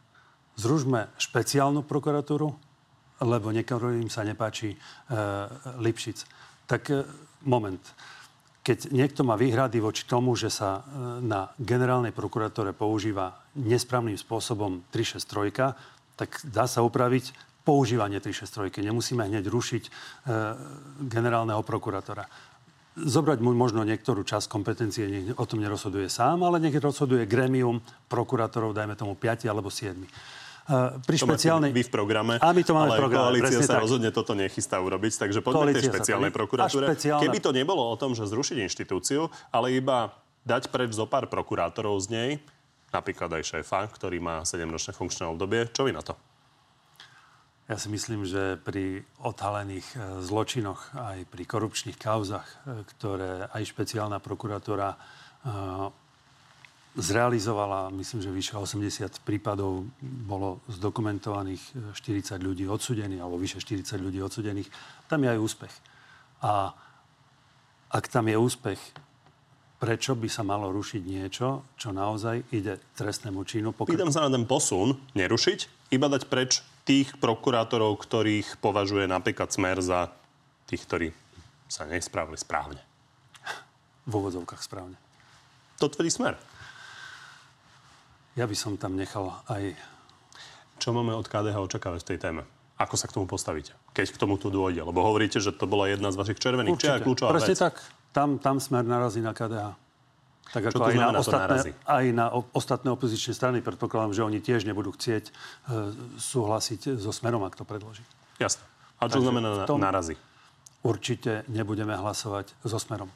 Zružme 0.58 1.14
špeciálnu 1.22 1.86
prokuratúru, 1.86 2.58
lebo 3.24 3.54
niektorým 3.54 4.12
sa 4.12 4.28
nepáči 4.28 4.76
e, 4.76 4.78
Lipšic. 5.80 6.18
Tak 6.68 6.82
e, 6.92 7.08
moment. 7.48 7.80
Keď 8.66 8.90
niekto 8.90 9.22
má 9.22 9.38
výhrady 9.38 9.78
voči 9.78 10.10
tomu, 10.10 10.34
že 10.34 10.50
sa 10.50 10.82
e, 10.82 11.22
na 11.24 11.54
generálnej 11.62 12.12
prokuratúre 12.12 12.74
používa 12.74 13.38
nesprávnym 13.56 14.18
spôsobom 14.18 14.84
363, 14.90 16.20
tak 16.20 16.30
dá 16.50 16.66
sa 16.66 16.82
upraviť 16.84 17.32
používanie 17.64 18.20
363. 18.20 18.84
Nemusíme 18.84 19.24
hneď 19.26 19.46
rušiť 19.48 19.84
e, 19.86 19.92
generálneho 21.08 21.62
prokurátora 21.64 22.28
zobrať 22.96 23.44
mu 23.44 23.52
možno 23.52 23.84
niektorú 23.84 24.24
časť 24.24 24.48
kompetencie, 24.48 25.04
nech 25.12 25.36
o 25.36 25.44
tom 25.44 25.60
nerozhoduje 25.60 26.08
sám, 26.08 26.48
ale 26.48 26.64
nech 26.64 26.80
rozhoduje 26.80 27.28
gremium 27.28 27.84
prokurátorov, 28.08 28.72
dajme 28.72 28.96
tomu 28.96 29.20
5 29.20 29.52
alebo 29.52 29.68
7. 29.68 30.00
Pri 31.00 31.16
To 31.16 31.30
špeciálnej... 31.30 31.70
vy 31.70 31.86
v 31.86 31.92
programe, 31.92 32.34
A 32.36 32.50
my 32.50 32.62
to 32.62 32.74
máme 32.74 32.90
ale 32.90 32.98
v 32.98 33.02
programe, 33.06 33.38
koalícia 33.38 33.62
sa 33.62 33.78
tak. 33.78 33.86
rozhodne 33.86 34.10
toto 34.10 34.34
nechystá 34.34 34.82
urobiť, 34.82 35.14
takže 35.22 35.40
poďme 35.40 35.54
tej 35.70 35.78
Koalícia 35.78 35.86
sa 35.86 35.94
špeciálnej 35.94 36.32
to- 36.32 36.38
prokuratúre. 36.42 36.86
špeciálna- 36.90 37.22
Keby 37.22 37.38
to 37.38 37.52
nebolo 37.52 37.84
o 37.86 37.96
tom, 37.96 38.12
že 38.12 38.26
zrušiť 38.26 38.58
inštitúciu, 38.66 39.30
ale 39.50 39.72
iba 39.72 40.10
dať 40.42 40.70
preč 40.70 40.92
zo 40.92 41.06
pár 41.06 41.26
prokurátorov 41.26 42.02
z 42.02 42.08
nej, 42.10 42.30
napríklad 42.90 43.30
aj 43.32 43.44
šéfa, 43.46 43.86
ktorý 43.90 44.18
má 44.18 44.42
7-ročné 44.42 44.92
funkčné 44.92 45.26
obdobie, 45.26 45.70
čo 45.70 45.86
vy 45.86 45.92
na 45.92 46.02
to? 46.02 46.18
Ja 47.66 47.78
si 47.78 47.90
myslím, 47.90 48.26
že 48.26 48.62
pri 48.62 49.02
odhalených 49.20 49.88
e, 49.92 49.98
zločinoch, 50.22 50.94
aj 50.94 51.26
pri 51.26 51.44
korupčných 51.44 51.98
kauzach, 51.98 52.46
e, 52.62 52.86
ktoré 52.86 53.50
aj 53.50 53.64
špeciálna 53.66 54.22
prokuratúra 54.22 54.94
e, 54.94 54.98
zrealizovala, 56.96 57.92
myslím, 57.92 58.20
že 58.24 58.32
vyše 58.32 58.56
80 58.56 59.20
prípadov 59.28 59.84
bolo 60.02 60.64
zdokumentovaných, 60.72 61.64
e, 61.76 61.92
40 61.92 62.40
ľudí 62.40 62.64
odsudených, 62.66 63.20
alebo 63.20 63.36
vyše 63.36 63.60
40 63.60 64.00
ľudí 64.00 64.24
odsudených, 64.24 64.72
tam 65.12 65.24
je 65.24 65.30
aj 65.36 65.40
úspech. 65.40 65.74
A 66.42 66.72
ak 67.92 68.06
tam 68.08 68.32
je 68.32 68.40
úspech, 68.40 68.80
prečo 69.76 70.16
by 70.16 70.28
sa 70.32 70.48
malo 70.48 70.72
rušiť 70.72 71.04
niečo, 71.04 71.68
čo 71.76 71.92
naozaj 71.92 72.48
ide 72.56 72.80
trestnému 72.96 73.44
činu? 73.44 73.76
Pokr- 73.76 73.92
Pýtam 73.92 74.12
sa 74.12 74.24
na 74.24 74.32
ten 74.32 74.48
posun, 74.48 74.96
nerušiť, 75.14 75.92
iba 75.92 76.08
dať 76.08 76.32
preč 76.32 76.64
tých 76.88 77.12
prokurátorov, 77.20 78.00
ktorých 78.00 78.58
považuje 78.64 79.06
napríklad 79.06 79.52
Smer 79.52 79.84
za 79.84 80.10
tých, 80.66 80.82
ktorí 80.88 81.08
sa 81.68 81.84
nesprávali 81.86 82.40
správne. 82.40 82.80
v 84.06 84.14
úvodzovkách 84.22 84.62
správne. 84.62 84.96
To 85.82 85.90
tvrdí 85.90 86.14
Smer. 86.14 86.38
Ja 88.36 88.46
by 88.46 88.56
som 88.56 88.76
tam 88.76 89.00
nechal 89.00 89.32
aj... 89.48 89.76
Čo 90.76 90.92
máme 90.92 91.16
od 91.16 91.24
KDH 91.24 91.56
očakávať 91.56 92.04
v 92.04 92.08
tej 92.12 92.20
téme? 92.20 92.42
Ako 92.76 93.00
sa 93.00 93.08
k 93.08 93.16
tomu 93.16 93.24
postavíte, 93.24 93.72
keď 93.96 94.12
k 94.12 94.18
tomu 94.20 94.36
tu 94.36 94.52
dôjde? 94.52 94.84
Lebo 94.84 95.00
hovoríte, 95.00 95.40
že 95.40 95.56
to 95.56 95.64
bola 95.64 95.88
jedna 95.88 96.12
z 96.12 96.20
vašich 96.20 96.44
červených 96.44 96.76
čiar, 96.76 97.00
kľúčová 97.00 97.32
Presne 97.32 97.56
vec. 97.56 97.64
tak. 97.64 97.80
Tam, 98.12 98.36
tam 98.40 98.60
smer 98.60 98.84
narazí 98.84 99.24
na 99.24 99.32
KDH. 99.32 99.76
Tak 100.52 100.72
ako 100.72 100.88
aj 100.88 100.96
na, 100.96 101.10
ostatné, 101.16 101.60
aj 101.88 102.06
na 102.12 102.26
ostatné 102.32 102.88
opozičné 102.92 103.32
strany. 103.32 103.58
Predpokladám, 103.64 104.12
že 104.12 104.22
oni 104.28 104.40
tiež 104.44 104.68
nebudú 104.68 104.92
chcieť 104.96 105.24
e, 105.28 105.32
súhlasiť 106.20 107.00
so 107.00 107.12
smerom, 107.16 107.44
ak 107.48 107.56
to 107.56 107.64
predloží. 107.64 108.04
Jasné. 108.40 108.64
A 109.00 109.08
čo 109.08 109.20
Takže 109.20 109.24
znamená 109.24 109.50
tom- 109.68 109.80
narazí? 109.80 110.16
Určite 110.84 111.48
nebudeme 111.48 111.96
hlasovať 111.96 112.56
so 112.62 112.78
smerom. 112.80 113.10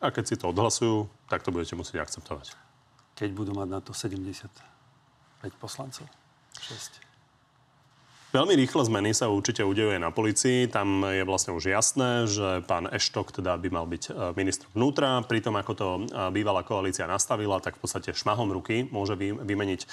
A 0.00 0.08
keď 0.12 0.24
si 0.24 0.34
to 0.36 0.50
odhlasujú, 0.52 1.08
tak 1.28 1.44
to 1.44 1.52
budete 1.54 1.76
musieť 1.78 2.04
akceptovať. 2.04 2.63
Keď 3.14 3.30
budú 3.30 3.54
mať 3.54 3.68
na 3.70 3.80
to 3.80 3.94
75 3.94 4.50
poslancov. 5.58 6.06
6. 6.58 7.04
Veľmi 8.34 8.58
rýchle 8.58 8.82
zmeny 8.82 9.14
sa 9.14 9.30
určite 9.30 9.62
udejú 9.62 9.94
na 9.94 10.10
policii. 10.10 10.66
Tam 10.66 11.06
je 11.06 11.22
vlastne 11.22 11.54
už 11.54 11.70
jasné, 11.70 12.26
že 12.26 12.66
pán 12.66 12.90
Eštok 12.90 13.30
teda 13.30 13.54
by 13.54 13.68
mal 13.70 13.86
byť 13.86 14.10
e, 14.10 14.34
ministr 14.34 14.66
vnútra. 14.74 15.22
Pritom, 15.22 15.54
ako 15.54 15.72
to 15.78 15.86
e, 15.86 16.00
bývalá 16.34 16.66
koalícia 16.66 17.06
nastavila, 17.06 17.62
tak 17.62 17.78
v 17.78 17.86
podstate 17.86 18.10
šmahom 18.10 18.50
ruky 18.50 18.90
môže 18.90 19.14
vy- 19.14 19.38
vymeniť 19.38 19.80
e, 19.86 19.88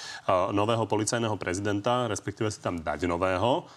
nového 0.50 0.82
policajného 0.90 1.38
prezidenta, 1.38 2.10
respektíve 2.10 2.50
si 2.50 2.58
tam 2.58 2.82
dať 2.82 3.06
nového. 3.06 3.70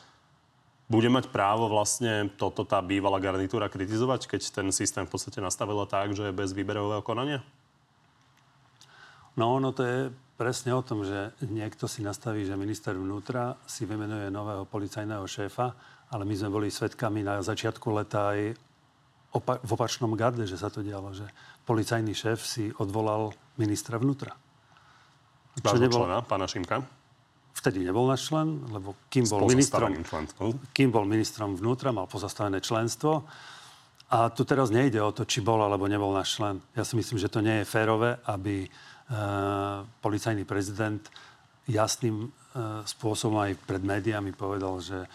Bude 0.89 1.13
mať 1.13 1.29
právo 1.29 1.69
vlastne 1.69 2.33
toto 2.33 2.65
tá 2.65 2.81
bývalá 2.81 3.21
garnitúra 3.21 3.69
kritizovať, 3.69 4.25
keď 4.25 4.41
ten 4.49 4.67
systém 4.73 5.05
v 5.05 5.13
podstate 5.13 5.45
nastavila 5.45 5.85
tak, 5.85 6.17
že 6.17 6.33
je 6.33 6.33
bez 6.33 6.57
výberového 6.57 7.05
konania? 7.05 7.45
No 9.35 9.55
ono 9.55 9.75
to 9.75 9.83
je 9.83 9.99
presne 10.35 10.71
o 10.75 10.83
tom, 10.83 11.03
že 11.03 11.35
niekto 11.43 11.87
si 11.87 12.03
nastaví, 12.03 12.43
že 12.43 12.59
minister 12.59 12.95
vnútra 12.95 13.55
si 13.67 13.87
vymenuje 13.87 14.31
nového 14.31 14.67
policajného 14.67 15.23
šéfa, 15.23 15.67
ale 16.11 16.23
my 16.23 16.35
sme 16.35 16.49
boli 16.51 16.67
svetkami 16.71 17.23
na 17.23 17.39
začiatku 17.39 17.87
leta 17.95 18.35
aj 18.35 18.55
opa- 19.35 19.59
v 19.63 19.69
opačnom 19.75 20.11
garde, 20.15 20.47
že 20.47 20.59
sa 20.59 20.71
to 20.71 20.83
dialo, 20.83 21.11
že 21.11 21.27
policajný 21.67 22.11
šéf 22.15 22.39
si 22.43 22.71
odvolal 22.79 23.35
ministra 23.59 23.99
vnútra. 23.99 24.35
Čo 25.55 25.79
nebolo, 25.79 26.03
člena, 26.03 26.19
pána 26.23 26.47
Šimka? 26.51 26.83
vtedy 27.55 27.87
nebol 27.87 28.05
náš 28.05 28.27
člen, 28.29 28.67
lebo 28.67 28.99
kým 29.07 29.25
bol, 29.31 29.47
ministrom, 29.47 29.95
členstvom. 30.03 30.59
kým 30.75 30.91
bol 30.91 31.07
ministrom 31.07 31.55
vnútra, 31.55 31.95
mal 31.95 32.05
pozastavené 32.05 32.59
členstvo. 32.59 33.23
A 34.11 34.29
tu 34.29 34.45
teraz 34.45 34.69
nejde 34.69 35.01
o 35.01 35.09
to, 35.09 35.25
či 35.25 35.41
bol 35.41 35.57
alebo 35.63 35.89
nebol 35.89 36.13
náš 36.13 36.37
člen. 36.37 36.61
Ja 36.77 36.85
si 36.85 36.93
myslím, 36.93 37.17
že 37.17 37.31
to 37.31 37.41
nie 37.41 37.63
je 37.63 37.65
férové, 37.65 38.21
aby 38.29 38.69
policajný 40.01 40.43
prezident 40.49 41.01
jasným 41.69 42.25
e, 42.25 42.29
spôsobom 42.85 43.41
aj 43.41 43.57
pred 43.65 43.81
médiami 43.81 44.33
povedal, 44.33 44.81
že 44.81 45.05
e, 45.05 45.07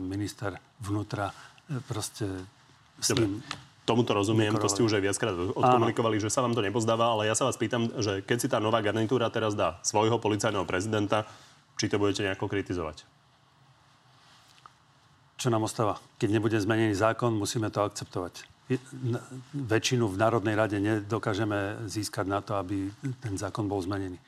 minister 0.00 0.56
vnútra 0.80 1.32
proste 1.88 2.28
s 3.00 3.12
ním... 3.16 3.40
Tomuto 3.86 4.18
rozumiem, 4.18 4.50
to 4.58 4.66
ste 4.66 4.82
už 4.82 4.98
aj 4.98 5.02
viackrát 5.04 5.36
odkomunikovali, 5.54 6.18
že 6.18 6.26
sa 6.26 6.42
vám 6.42 6.58
to 6.58 6.64
nepozdáva, 6.64 7.06
ale 7.06 7.30
ja 7.30 7.38
sa 7.38 7.46
vás 7.46 7.54
pýtam, 7.54 7.86
že 8.02 8.18
keď 8.18 8.38
si 8.42 8.50
tá 8.50 8.58
nová 8.58 8.82
garnitúra 8.82 9.30
teraz 9.30 9.54
dá 9.54 9.78
svojho 9.86 10.18
policajného 10.18 10.66
prezidenta, 10.66 11.22
či 11.78 11.86
to 11.86 11.94
budete 11.94 12.26
nejako 12.26 12.50
kritizovať? 12.50 13.06
Čo 15.38 15.54
nám 15.54 15.70
ostáva? 15.70 16.02
Keď 16.18 16.28
nebude 16.34 16.58
zmenený 16.58 16.98
zákon, 16.98 17.30
musíme 17.38 17.70
to 17.70 17.86
akceptovať. 17.86 18.55
Väčšinu 19.54 20.10
v 20.10 20.16
Národnej 20.18 20.58
rade 20.58 20.76
nedokážeme 20.82 21.86
získať 21.86 22.26
na 22.26 22.42
to, 22.42 22.58
aby 22.58 22.90
ten 23.22 23.38
zákon 23.38 23.70
bol 23.70 23.78
zmenený. 23.78 24.18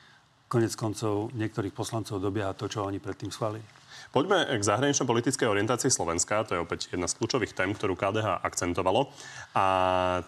Konec 0.49 0.73
koncov 0.73 1.29
niektorých 1.35 1.75
poslancov 1.75 2.23
dobieha 2.23 2.55
to, 2.55 2.71
čo 2.71 2.87
oni 2.87 2.97
predtým 2.97 3.29
schválili. 3.29 3.61
Poďme 4.09 4.49
k 4.49 4.63
zahranično-politickej 4.65 5.45
orientácii 5.45 5.93
Slovenska. 5.93 6.41
To 6.49 6.57
je 6.57 6.63
opäť 6.65 6.89
jedna 6.89 7.05
z 7.05 7.13
kľúčových 7.21 7.53
tém, 7.53 7.69
ktorú 7.69 7.93
KDH 7.93 8.41
akcentovalo. 8.41 9.13
A 9.53 9.65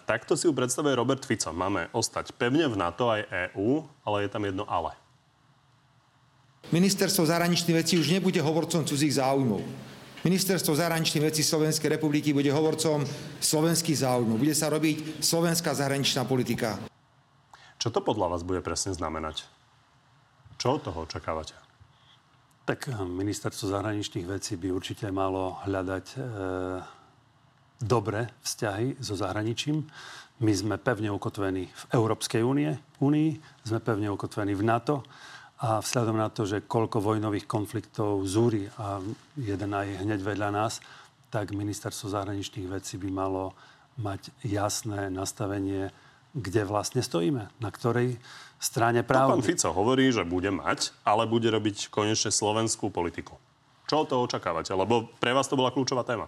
takto 0.06 0.38
si 0.38 0.46
ju 0.46 0.54
predstavuje 0.54 0.94
Robert 0.94 1.26
Fico. 1.26 1.50
Máme 1.50 1.90
ostať 1.90 2.30
pevne 2.38 2.70
v 2.70 2.78
NATO 2.78 3.10
aj 3.10 3.26
EÚ, 3.50 3.82
ale 4.06 4.28
je 4.28 4.30
tam 4.30 4.46
jedno 4.46 4.62
ale. 4.70 4.94
Ministerstvo 6.70 7.26
zahraničných 7.26 7.82
vecí 7.82 7.98
už 7.98 8.14
nebude 8.14 8.38
hovorcom 8.38 8.86
cudzích 8.86 9.18
záujmov. 9.18 9.66
Ministerstvo 10.22 10.78
zahraničných 10.78 11.34
vecí 11.34 11.42
Slovenskej 11.42 11.98
republiky 11.98 12.30
bude 12.30 12.46
hovorcom 12.54 13.02
slovenských 13.42 14.06
záujmov. 14.06 14.38
Bude 14.38 14.54
sa 14.54 14.70
robiť 14.70 15.18
slovenská 15.18 15.74
zahraničná 15.74 16.22
politika. 16.22 16.78
Čo 17.82 17.90
to 17.90 17.98
podľa 17.98 18.38
vás 18.38 18.46
bude 18.46 18.62
presne 18.62 18.94
znamenať? 18.94 19.42
Čo 20.62 20.78
od 20.78 20.86
toho 20.86 21.02
očakávate? 21.10 21.58
Tak 22.62 22.86
eh, 22.86 22.94
ministerstvo 23.02 23.74
zahraničných 23.74 24.30
vecí 24.30 24.54
by 24.54 24.70
určite 24.70 25.10
malo 25.10 25.58
hľadať 25.66 26.06
e, 26.14 26.16
dobré 27.82 28.30
vzťahy 28.46 29.02
so 29.02 29.18
zahraničím. 29.18 29.90
My 30.38 30.54
sme 30.54 30.78
pevne 30.78 31.10
ukotvení 31.10 31.66
v 31.66 31.84
Európskej 31.90 32.46
únie, 32.46 32.70
únii, 33.02 33.30
sme 33.66 33.82
pevne 33.82 34.14
ukotvení 34.14 34.54
v 34.54 34.62
NATO 34.62 35.02
a 35.62 35.78
vzhľadom 35.78 36.18
na 36.18 36.26
to, 36.26 36.42
že 36.42 36.66
koľko 36.66 36.98
vojnových 36.98 37.46
konfliktov 37.46 38.26
zúri 38.26 38.66
a 38.82 38.98
jeden 39.38 39.70
aj 39.70 40.02
hneď 40.02 40.18
vedľa 40.18 40.50
nás, 40.50 40.82
tak 41.30 41.54
ministerstvo 41.54 42.10
zahraničných 42.10 42.66
vecí 42.66 42.98
by 42.98 43.08
malo 43.14 43.54
mať 44.02 44.34
jasné 44.42 45.06
nastavenie, 45.06 45.94
kde 46.34 46.66
vlastne 46.66 46.98
stojíme, 46.98 47.46
na 47.62 47.70
ktorej 47.70 48.18
strane 48.58 49.06
To 49.06 49.14
pán 49.14 49.38
pravdy. 49.38 49.54
Fico 49.54 49.70
hovorí, 49.70 50.10
že 50.10 50.26
bude 50.26 50.50
mať, 50.50 50.90
ale 51.06 51.30
bude 51.30 51.46
robiť 51.46 51.94
konečne 51.94 52.34
slovenskú 52.34 52.90
politiku. 52.90 53.38
Čo 53.86 54.02
toho 54.02 54.26
očakávate? 54.26 54.74
Lebo 54.74 55.14
pre 55.22 55.30
vás 55.30 55.46
to 55.46 55.54
bola 55.54 55.70
kľúčová 55.70 56.02
téma. 56.02 56.26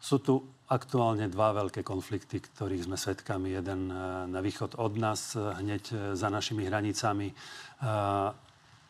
Sú 0.00 0.18
tu 0.18 0.40
aktuálne 0.72 1.28
dva 1.28 1.52
veľké 1.52 1.84
konflikty, 1.84 2.40
ktorých 2.40 2.88
sme 2.88 2.96
svedkami. 2.96 3.52
Jeden 3.52 3.92
e, 3.92 3.94
na 4.26 4.40
východ 4.40 4.80
od 4.80 4.96
nás, 4.96 5.36
e, 5.36 5.44
hneď 5.60 5.82
e, 5.92 5.94
za 6.16 6.32
našimi 6.32 6.64
hranicami 6.64 7.28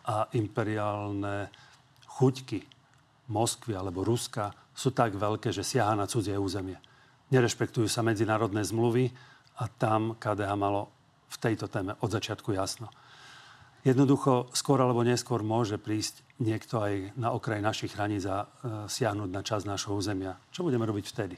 a, 0.06 0.26
imperiálne 0.34 1.50
chuťky 2.18 2.60
Moskvy 3.32 3.72
alebo 3.72 4.04
Ruska 4.04 4.52
sú 4.72 4.92
tak 4.92 5.16
veľké, 5.16 5.52
že 5.52 5.64
siaha 5.64 5.96
na 5.96 6.08
cudzie 6.08 6.36
územie. 6.36 6.76
Nerešpektujú 7.32 7.88
sa 7.88 8.04
medzinárodné 8.04 8.60
zmluvy 8.64 9.08
a 9.60 9.68
tam 9.68 10.16
KDH 10.20 10.52
malo 10.56 10.92
v 11.32 11.36
tejto 11.40 11.68
téme 11.68 11.96
od 12.00 12.10
začiatku 12.12 12.52
jasno. 12.52 12.92
Jednoducho, 13.82 14.52
skôr 14.54 14.78
alebo 14.78 15.02
neskôr 15.02 15.42
môže 15.42 15.74
prísť 15.74 16.22
niekto 16.38 16.78
aj 16.78 17.18
na 17.18 17.34
okraj 17.34 17.58
našich 17.58 17.98
hraníc 17.98 18.30
a 18.30 18.46
e, 18.46 18.46
siahnuť 18.86 19.30
na 19.32 19.42
čas 19.42 19.66
nášho 19.66 19.90
územia. 19.90 20.38
Čo 20.54 20.62
budeme 20.62 20.86
robiť 20.86 21.04
vtedy? 21.10 21.36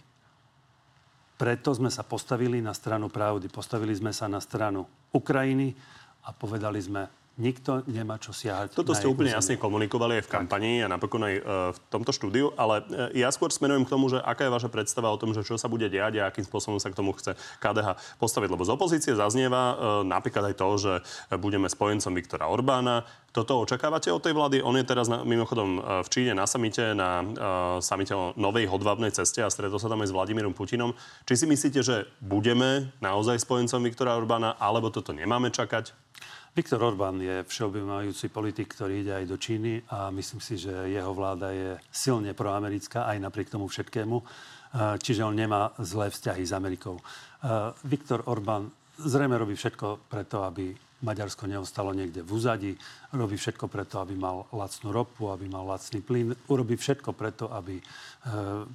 Preto 1.40 1.72
sme 1.72 1.88
sa 1.88 2.04
postavili 2.04 2.60
na 2.60 2.76
stranu 2.76 3.08
pravdy. 3.08 3.48
Postavili 3.48 3.96
sme 3.96 4.12
sa 4.12 4.28
na 4.28 4.44
stranu 4.44 4.84
Ukrajiny 5.10 5.72
a 6.28 6.36
povedali 6.36 6.84
sme, 6.84 7.08
nikto 7.34 7.82
nemá 7.90 8.14
čo 8.22 8.30
siahať 8.30 8.78
Toto 8.78 8.94
ste 8.94 9.10
úplne 9.10 9.34
územie. 9.34 9.40
jasne 9.42 9.54
komunikovali 9.58 10.22
aj 10.22 10.24
v 10.26 10.30
kampanii 10.30 10.76
a 10.86 10.88
napokon 10.90 11.26
aj 11.26 11.34
e, 11.34 11.42
v 11.74 11.78
tomto 11.90 12.14
štúdiu, 12.14 12.54
ale 12.54 12.86
e, 13.10 13.26
ja 13.26 13.28
skôr 13.34 13.50
smerujem 13.50 13.82
k 13.82 13.90
tomu, 13.90 14.06
že 14.06 14.22
aká 14.22 14.46
je 14.46 14.54
vaša 14.54 14.70
predstava 14.70 15.10
o 15.10 15.18
tom, 15.18 15.34
že 15.34 15.42
čo 15.42 15.58
sa 15.58 15.66
bude 15.66 15.90
diať 15.90 16.22
a 16.22 16.30
akým 16.30 16.46
spôsobom 16.46 16.78
sa 16.78 16.94
k 16.94 16.98
tomu 16.98 17.10
chce 17.18 17.34
KDH 17.58 18.18
postaviť. 18.22 18.48
Lebo 18.54 18.62
z 18.62 18.70
opozície 18.70 19.12
zaznieva 19.18 19.62
e, 19.62 19.74
napríklad 20.06 20.54
aj 20.54 20.56
to, 20.58 20.68
že 20.78 20.92
budeme 21.42 21.66
spojencom 21.66 22.14
Viktora 22.14 22.46
Orbána. 22.46 23.02
Toto 23.34 23.66
očakávate 23.66 24.14
od 24.14 24.22
tej 24.22 24.30
vlády? 24.30 24.62
On 24.62 24.78
je 24.78 24.86
teraz 24.86 25.10
na, 25.10 25.26
mimochodom 25.26 25.82
v 26.06 26.08
Číne 26.14 26.38
na 26.38 26.46
samite, 26.46 26.94
na 26.94 27.18
uh, 27.18 27.34
samite 27.82 28.14
o 28.14 28.30
novej 28.38 28.70
hodvábnej 28.70 29.10
ceste 29.10 29.42
a 29.42 29.50
stretol 29.50 29.82
sa 29.82 29.90
tam 29.90 30.06
aj 30.06 30.14
s 30.14 30.14
Vladimírom 30.14 30.54
Putinom. 30.54 30.94
Či 31.26 31.42
si 31.42 31.46
myslíte, 31.50 31.82
že 31.82 32.06
budeme 32.22 32.94
naozaj 33.02 33.42
spojencom 33.42 33.82
Viktora 33.82 34.14
Orbána, 34.14 34.54
alebo 34.54 34.86
toto 34.94 35.10
nemáme 35.10 35.50
čakať? 35.50 36.04
Viktor 36.54 36.78
Orbán 36.86 37.18
je 37.18 37.42
všeobjímajúci 37.50 38.30
politik, 38.30 38.78
ktorý 38.78 39.02
ide 39.02 39.10
aj 39.10 39.26
do 39.26 39.34
Číny 39.34 39.82
a 39.90 40.14
myslím 40.14 40.38
si, 40.38 40.54
že 40.54 40.70
jeho 40.70 41.10
vláda 41.10 41.50
je 41.50 41.74
silne 41.90 42.30
proamerická 42.30 43.10
aj 43.10 43.18
napriek 43.18 43.50
tomu 43.50 43.66
všetkému. 43.66 44.16
Eh, 44.22 44.94
Čiže 45.02 45.26
on 45.26 45.34
nemá 45.34 45.74
zlé 45.82 46.14
vzťahy 46.14 46.46
s 46.46 46.54
Amerikou. 46.54 47.02
Eh, 47.02 47.74
Viktor 47.90 48.22
Orbán 48.30 48.70
zrejme 49.02 49.34
robí 49.34 49.58
všetko 49.58 50.06
preto, 50.06 50.46
aby 50.46 50.70
Maďarsko 51.02 51.50
neostalo 51.50 51.90
niekde 51.90 52.22
v 52.22 52.30
úzadi. 52.30 52.70
Robí 53.10 53.34
všetko 53.34 53.66
preto, 53.66 53.98
aby 53.98 54.14
mal 54.14 54.46
lacnú 54.54 54.94
ropu, 54.94 55.34
aby 55.34 55.50
mal 55.50 55.66
lacný 55.66 56.06
plyn. 56.06 56.38
Urobí 56.46 56.78
všetko 56.78 57.18
preto, 57.18 57.50
aby 57.50 57.82
eh, 57.82 57.84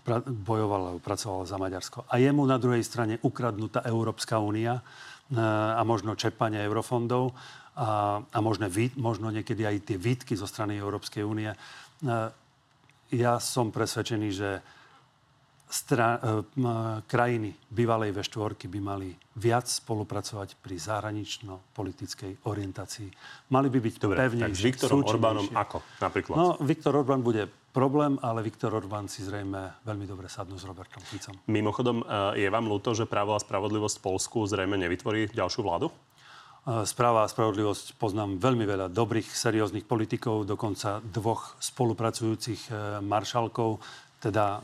pra- 0.04 0.28
bojoval 0.28 0.92
alebo 0.92 1.00
pracoval 1.00 1.48
za 1.48 1.56
Maďarsko. 1.56 2.12
A 2.12 2.20
jemu 2.20 2.44
na 2.44 2.60
druhej 2.60 2.84
strane 2.84 3.24
ukradnutá 3.24 3.88
Európska 3.88 4.36
únia 4.36 4.84
a 5.30 5.86
možno 5.86 6.18
čerpanie 6.18 6.58
eurofondov 6.66 7.38
a, 7.80 8.20
a 8.20 8.38
možno, 8.44 8.68
vý, 8.68 8.92
možno 9.00 9.32
niekedy 9.32 9.64
aj 9.64 9.88
tie 9.88 9.96
výtky 9.96 10.36
zo 10.36 10.44
strany 10.44 10.76
Európskej 10.76 11.24
únie. 11.24 11.48
E, 11.48 11.58
Ja 13.10 13.40
som 13.40 13.72
presvedčený, 13.72 14.30
že 14.30 14.62
stra, 15.66 16.20
e, 16.20 16.44
m, 16.60 17.00
krajiny 17.08 17.56
bývalej 17.72 18.12
V4 18.12 18.68
by 18.68 18.80
mali 18.84 19.10
viac 19.40 19.66
spolupracovať 19.66 20.60
pri 20.60 20.76
zahranično-politickej 20.76 22.44
orientácii. 22.44 23.10
Mali 23.56 23.72
by 23.72 23.80
byť 23.80 23.94
Dobre, 23.96 24.18
tak 24.18 24.28
s 24.28 24.30
pevnejšie, 24.36 24.66
Viktorom. 24.66 25.00
Orbánom 25.06 25.48
ako 25.56 25.78
napríklad? 26.04 26.36
No, 26.36 26.48
Viktor 26.60 26.94
Orbán 27.00 27.24
bude 27.24 27.48
problém, 27.70 28.18
ale 28.20 28.42
Viktor 28.42 28.74
Orbán 28.76 29.08
si 29.08 29.22
zrejme 29.22 29.80
veľmi 29.86 30.06
dobre 30.10 30.26
sadnú 30.26 30.58
s 30.58 30.66
Robertom 30.66 31.02
Ficom. 31.06 31.38
Mimochodom, 31.48 32.02
e, 32.04 32.44
je 32.44 32.50
vám 32.52 32.66
ľúto, 32.68 32.92
že 32.92 33.08
právo 33.08 33.38
a 33.38 33.40
spravodlivosť 33.40 34.02
v 34.02 34.04
Polsku 34.04 34.44
zrejme 34.50 34.76
nevytvorí 34.76 35.32
ďalšiu 35.32 35.64
vládu? 35.64 35.94
Správa 36.68 37.24
a 37.24 37.32
spravodlivosť 37.32 37.96
poznám 37.96 38.38
veľmi 38.38 38.68
veľa 38.68 38.88
dobrých, 38.92 39.26
serióznych 39.26 39.88
politikov, 39.88 40.44
dokonca 40.44 41.00
dvoch 41.02 41.56
spolupracujúcich 41.58 42.70
e, 42.70 42.72
maršalkov, 43.00 43.80
teda 44.20 44.46
e, 44.46 44.60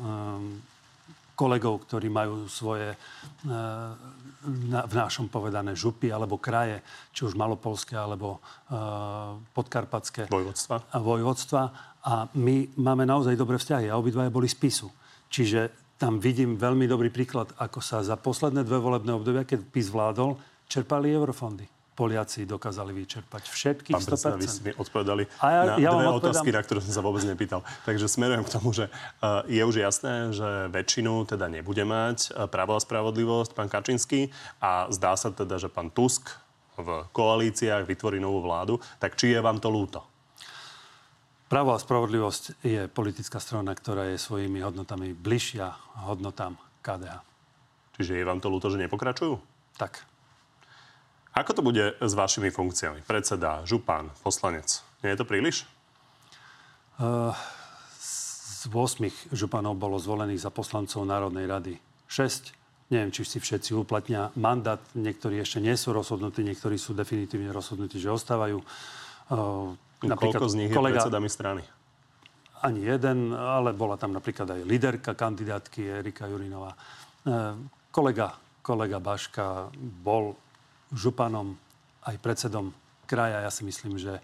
kolegov, 1.36 1.84
ktorí 1.86 2.08
majú 2.08 2.48
svoje, 2.48 2.96
e, 2.96 2.98
na, 4.72 4.82
v 4.88 4.94
našom 4.96 5.28
povedané, 5.28 5.76
župy 5.76 6.10
alebo 6.10 6.40
kraje, 6.40 6.80
či 7.12 7.28
už 7.28 7.36
malopolské 7.36 8.00
alebo 8.00 8.40
e, 8.40 8.80
podkarpatské 9.52 10.32
Vojvodstva? 10.32 10.76
a 10.96 10.98
vojvodstva. 10.98 11.62
A 12.06 12.14
my 12.40 12.80
máme 12.80 13.04
naozaj 13.04 13.36
dobré 13.36 13.60
vzťahy 13.60 13.92
a 13.92 14.00
obidvaja 14.00 14.32
boli 14.32 14.48
z 14.48 14.58
PISu. 14.58 14.88
Čiže 15.28 15.92
tam 16.00 16.20
vidím 16.20 16.56
veľmi 16.56 16.88
dobrý 16.88 17.12
príklad, 17.12 17.52
ako 17.60 17.80
sa 17.84 18.04
za 18.04 18.16
posledné 18.20 18.64
dve 18.64 18.80
volebné 18.80 19.12
obdobia, 19.16 19.48
keď 19.48 19.64
PIS 19.68 19.92
vládol, 19.92 20.40
čerpali 20.68 21.12
eurofondy. 21.12 21.75
Poliaci 21.96 22.44
dokázali 22.44 22.92
vyčerpať 22.92 23.48
všetkých 23.48 23.96
Pán 23.96 24.04
predseda, 24.04 24.36
vy 24.36 24.44
100%. 24.44 24.52
ste 24.52 24.62
mi 24.62 24.72
odpovedali 24.76 25.24
A 25.40 25.48
ja- 25.48 25.64
na 25.64 25.74
ja 25.80 25.92
dve 25.96 26.12
odpovedám- 26.12 26.20
otázky, 26.20 26.50
na 26.52 26.60
ktoré 26.60 26.80
som 26.84 26.92
sa 26.92 27.00
vôbec 27.00 27.24
nepýtal. 27.24 27.64
Takže 27.84 28.06
smerujem 28.06 28.44
k 28.44 28.52
tomu, 28.52 28.70
že 28.70 28.92
uh, 29.24 29.48
je 29.48 29.64
už 29.64 29.80
jasné, 29.80 30.36
že 30.36 30.44
väčšinu 30.70 31.24
teda 31.24 31.48
nebude 31.48 31.80
mať 31.82 32.36
uh, 32.36 32.46
právo 32.46 32.76
a 32.76 32.84
spravodlivosť 32.84 33.56
pán 33.56 33.72
Kačinský 33.72 34.28
a 34.60 34.92
zdá 34.92 35.16
sa 35.16 35.32
teda, 35.32 35.56
že 35.56 35.72
pán 35.72 35.88
Tusk 35.88 36.36
v 36.76 37.08
koalíciách 37.10 37.88
vytvorí 37.88 38.20
novú 38.20 38.44
vládu. 38.44 38.76
Tak 39.00 39.16
či 39.16 39.32
je 39.32 39.40
vám 39.40 39.64
to 39.64 39.72
lúto? 39.72 40.04
Právo 41.48 41.72
a 41.72 41.80
spravodlivosť 41.80 42.60
je 42.60 42.92
politická 42.92 43.40
strana, 43.40 43.72
ktorá 43.72 44.12
je 44.12 44.20
svojimi 44.20 44.60
hodnotami 44.60 45.14
bližšia 45.14 45.72
hodnotám 46.04 46.60
KDH. 46.82 47.24
Čiže 47.96 48.20
je 48.20 48.26
vám 48.28 48.44
to 48.44 48.52
lúto, 48.52 48.68
že 48.68 48.82
nepokračujú? 48.82 49.40
Tak. 49.80 50.04
Ako 51.36 51.52
to 51.52 51.60
bude 51.60 52.00
s 52.00 52.14
vašimi 52.16 52.48
funkciami? 52.48 53.04
Predseda, 53.04 53.60
župan, 53.68 54.08
poslanec. 54.24 54.80
Nie 55.04 55.14
je 55.14 55.20
to 55.20 55.28
príliš? 55.28 55.68
Z 58.00 58.72
8 58.72 59.36
županov 59.36 59.76
bolo 59.76 60.00
zvolených 60.00 60.48
za 60.48 60.48
poslancov 60.48 61.04
Národnej 61.04 61.44
rady 61.44 61.74
6. 62.08 62.56
Neviem, 62.88 63.12
či 63.12 63.28
si 63.28 63.44
všetci 63.44 63.76
uplatnia 63.76 64.32
mandát. 64.40 64.80
Niektorí 64.96 65.36
ešte 65.44 65.60
nie 65.60 65.76
sú 65.76 65.92
rozhodnutí, 65.92 66.40
niektorí 66.40 66.80
sú 66.80 66.96
definitívne 66.96 67.52
rozhodnutí, 67.52 68.00
že 68.00 68.16
ostávajú. 68.16 68.64
Uh, 69.28 69.76
Koľko 70.08 70.48
z 70.48 70.56
nich 70.56 70.72
je 70.72 70.80
predsedami 70.80 71.28
strany? 71.28 71.68
Ani 72.64 72.88
jeden, 72.88 73.36
ale 73.36 73.76
bola 73.76 74.00
tam 74.00 74.16
napríklad 74.16 74.56
aj 74.56 74.62
líderka 74.64 75.12
kandidátky 75.12 76.00
Erika 76.00 76.32
Jurinová. 76.32 76.74
E, 77.22 77.54
Kolega, 77.94 78.34
kolega 78.66 78.98
Baška 78.98 79.70
bol 79.78 80.34
županom 80.94 81.58
aj 82.06 82.16
predsedom 82.22 82.76
kraja. 83.10 83.46
Ja 83.46 83.52
si 83.54 83.66
myslím, 83.66 83.98
že 83.98 84.22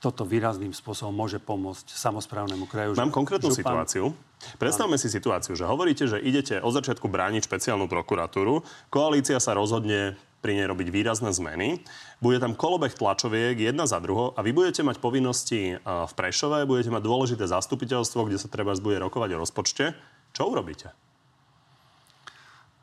toto 0.00 0.24
výrazným 0.24 0.72
spôsobom 0.72 1.12
môže 1.12 1.36
pomôcť 1.36 1.92
samozprávnemu 1.92 2.64
kraju. 2.64 2.96
Mám 2.96 3.12
konkrétnu 3.12 3.52
Župan- 3.52 3.84
situáciu. 3.84 4.16
Predstavme 4.56 4.96
si 4.96 5.12
situáciu, 5.12 5.52
že 5.52 5.68
hovoríte, 5.68 6.08
že 6.08 6.16
idete 6.16 6.56
od 6.64 6.72
začiatku 6.72 7.04
brániť 7.04 7.44
špeciálnu 7.44 7.84
prokuratúru, 7.84 8.64
koalícia 8.88 9.36
sa 9.36 9.52
rozhodne 9.52 10.16
pri 10.40 10.56
nej 10.56 10.66
robiť 10.72 10.88
výrazné 10.88 11.28
zmeny. 11.36 11.84
Bude 12.16 12.40
tam 12.40 12.56
kolobeh 12.56 12.96
tlačoviek 12.96 13.60
jedna 13.60 13.84
za 13.84 14.00
druhou 14.00 14.32
a 14.32 14.40
vy 14.40 14.56
budete 14.56 14.80
mať 14.80 14.96
povinnosti 14.96 15.76
a, 15.84 16.08
v 16.08 16.12
Prešove, 16.16 16.64
budete 16.64 16.88
mať 16.88 17.04
dôležité 17.04 17.44
zastupiteľstvo, 17.44 18.24
kde 18.24 18.40
sa 18.40 18.48
treba 18.48 18.72
bude 18.80 18.96
rokovať 18.96 19.36
o 19.36 19.40
rozpočte. 19.44 19.92
Čo 20.32 20.48
urobíte? 20.48 20.96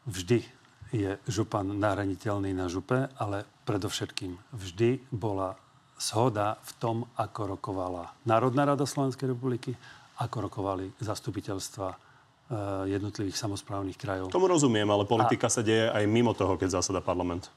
Vždy 0.06 0.46
je 0.91 1.19
župan 1.28 1.67
nahraniteľný 1.67 2.56
na 2.56 2.71
župe, 2.71 3.12
ale 3.19 3.43
predovšetkým 3.67 4.39
vždy 4.56 5.04
bola 5.12 5.60
zhoda 5.97 6.62
v 6.62 6.71
tom, 6.78 6.97
ako 7.17 7.58
rokovala 7.58 8.13
Národná 8.23 8.63
rada 8.63 8.86
Slovenskej 8.86 9.34
republiky, 9.34 9.73
ako 10.21 10.50
rokovali 10.50 10.93
zastupiteľstva 11.02 11.88
e, 11.89 11.95
jednotlivých 12.93 13.38
samozprávnych 13.38 13.97
krajov. 13.97 14.30
Tomu 14.34 14.50
rozumiem, 14.50 14.88
ale 14.88 15.10
politika 15.10 15.50
sa 15.50 15.65
deje 15.65 15.89
aj 15.89 16.04
mimo 16.06 16.38
toho, 16.38 16.56
keď 16.58 16.82
zasada 16.82 17.02
parlament. 17.02 17.50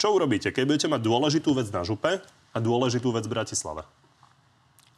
Čo 0.00 0.18
urobíte, 0.18 0.50
keď 0.50 0.64
budete 0.66 0.88
mať 0.90 1.00
dôležitú 1.04 1.54
vec 1.54 1.68
na 1.70 1.86
župe 1.86 2.18
a 2.52 2.58
dôležitú 2.58 3.14
vec 3.14 3.24
v 3.28 3.34
Bratislave? 3.38 3.86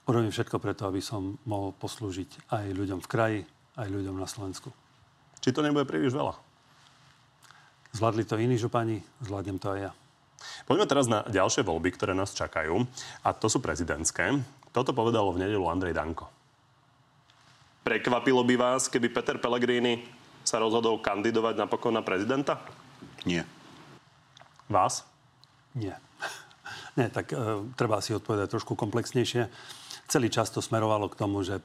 Urobím 0.04 0.32
všetko 0.32 0.56
preto, 0.60 0.88
aby 0.88 1.00
som 1.00 1.36
mohol 1.48 1.72
poslúžiť 1.76 2.52
aj 2.52 2.64
ľuďom 2.72 3.00
v 3.04 3.10
kraji, 3.10 3.40
aj 3.76 3.88
ľuďom 3.88 4.16
na 4.16 4.28
Slovensku. 4.28 4.70
Či 5.44 5.52
to 5.52 5.60
nebude 5.60 5.84
príliš 5.84 6.16
veľa? 6.16 6.53
Zvládli 7.94 8.26
to 8.26 8.34
iní 8.34 8.58
župani, 8.58 8.98
zvládnem 9.22 9.62
to 9.62 9.70
aj 9.70 9.80
ja. 9.88 9.92
Poďme 10.66 10.86
teraz 10.90 11.06
na 11.06 11.22
ďalšie 11.24 11.62
voľby, 11.62 11.94
ktoré 11.94 12.12
nás 12.12 12.34
čakajú. 12.34 12.82
A 13.22 13.32
to 13.32 13.46
sú 13.46 13.62
prezidentské. 13.62 14.42
Toto 14.74 14.90
povedalo 14.90 15.30
v 15.30 15.46
nedelu 15.46 15.64
Andrej 15.70 15.94
Danko. 15.94 16.26
Prekvapilo 17.86 18.42
by 18.42 18.54
vás, 18.56 18.90
keby 18.90 19.12
Peter 19.12 19.36
Pellegrini 19.38 20.02
sa 20.42 20.58
rozhodol 20.58 20.98
kandidovať 21.00 21.54
napokon 21.54 21.94
na 21.94 22.02
prezidenta? 22.02 22.60
Nie. 23.24 23.46
Vás? 24.66 25.04
Nie. 25.76 25.96
Nie, 26.98 27.10
tak 27.10 27.30
e, 27.30 27.66
treba 27.78 28.00
si 28.00 28.16
odpovedať 28.16 28.54
trošku 28.54 28.74
komplexnejšie. 28.74 29.50
Celý 30.08 30.28
čas 30.30 30.52
to 30.52 30.62
smerovalo 30.64 31.10
k 31.10 31.18
tomu, 31.18 31.42
že 31.42 31.58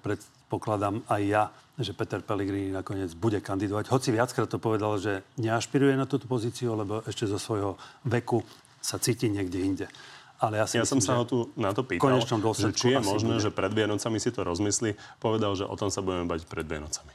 predpokladám 0.50 1.06
aj 1.06 1.22
ja, 1.30 1.44
že 1.78 1.94
Peter 1.94 2.26
Pellegrini 2.26 2.74
nakoniec 2.74 3.14
bude 3.14 3.38
kandidovať. 3.38 3.94
Hoci 3.94 4.10
viackrát 4.10 4.50
to 4.50 4.58
povedal, 4.58 4.98
že 4.98 5.22
neašpiruje 5.38 5.94
na 5.94 6.10
túto 6.10 6.26
pozíciu, 6.26 6.74
lebo 6.74 7.06
ešte 7.06 7.30
zo 7.30 7.38
svojho 7.38 7.78
veku 8.10 8.42
sa 8.82 8.98
cíti 8.98 9.30
niekde 9.30 9.62
inde. 9.62 9.86
Ale 10.42 10.58
ja 10.58 10.66
si 10.66 10.82
Ja 10.82 10.90
myslím, 10.90 11.06
som 11.06 11.06
sa 11.06 11.14
ho 11.22 11.24
tu 11.30 11.54
na 11.54 11.70
to 11.70 11.86
pýtal, 11.86 12.18
že 12.58 12.74
či 12.74 12.98
je 12.98 13.00
možné, 13.06 13.38
bude. 13.38 13.46
že 13.46 13.54
pred 13.54 13.70
Vianocami 13.70 14.18
si 14.18 14.34
to 14.34 14.42
rozmyslí. 14.42 15.22
Povedal, 15.22 15.54
že 15.54 15.70
o 15.70 15.76
tom 15.78 15.94
sa 15.94 16.02
budeme 16.02 16.26
bať 16.26 16.50
pred 16.50 16.66
Vianocami. 16.66 17.14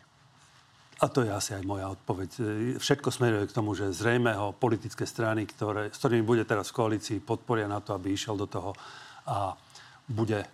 A 1.03 1.11
to 1.11 1.27
je 1.27 1.35
asi 1.35 1.59
aj 1.59 1.67
moja 1.67 1.91
odpoveď. 1.91 2.31
Všetko 2.79 3.11
smeruje 3.11 3.51
k 3.51 3.57
tomu, 3.57 3.75
že 3.75 3.91
zrejme 3.91 4.31
ho 4.39 4.55
politické 4.55 5.11
strany, 5.11 5.43
ktoré, 5.43 5.91
s 5.91 5.99
ktorými 5.99 6.23
bude 6.23 6.47
teraz 6.47 6.71
v 6.71 6.79
koalícii, 6.79 7.19
podporia 7.19 7.67
na 7.67 7.83
to, 7.83 7.99
aby 7.99 8.15
išiel 8.15 8.39
do 8.39 8.47
toho 8.47 8.79
a 9.27 9.59
bude 10.07 10.47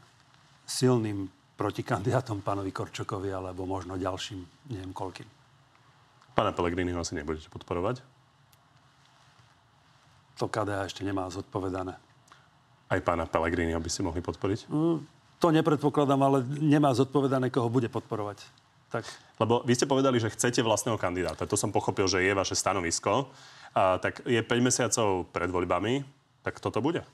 silným 0.65 1.29
protikandidátom 1.61 2.41
pánovi 2.41 2.73
Korčokovi 2.73 3.29
alebo 3.29 3.69
možno 3.69 4.01
ďalším, 4.01 4.41
neviem 4.73 4.97
koľkým. 4.97 5.29
Pána 6.33 6.57
Pellegriniho 6.57 6.97
asi 6.97 7.13
nebudete 7.13 7.53
podporovať? 7.53 8.01
To 10.41 10.49
KDH 10.49 10.89
ešte 10.89 11.05
nemá 11.05 11.29
zodpovedané. 11.29 12.01
Aj 12.89 13.01
pána 13.05 13.29
Pellegriniho 13.29 13.77
by 13.77 13.91
si 13.93 14.01
mohli 14.01 14.25
podporiť? 14.25 14.73
To 15.41 15.47
nepredpokladám, 15.53 16.21
ale 16.25 16.39
nemá 16.49 16.97
zodpovedané, 16.97 17.53
koho 17.53 17.69
bude 17.69 17.93
podporovať. 17.93 18.41
Tak 18.89 19.05
Lebo 19.37 19.61
vy 19.61 19.77
ste 19.77 19.85
povedali, 19.85 20.17
že 20.17 20.33
chcete 20.33 20.65
vlastného 20.65 20.97
kandidáta. 20.97 21.45
To 21.45 21.61
som 21.61 21.71
pochopil, 21.71 22.09
že 22.09 22.25
je 22.25 22.33
vaše 22.33 22.57
stanovisko. 22.57 23.29
A, 23.77 24.01
tak 24.01 24.25
je 24.25 24.41
5 24.41 24.49
mesiacov 24.65 25.29
pred 25.29 25.47
voľbami. 25.53 26.03
Tak 26.41 26.57
toto 26.59 26.81
bude. 26.81 27.05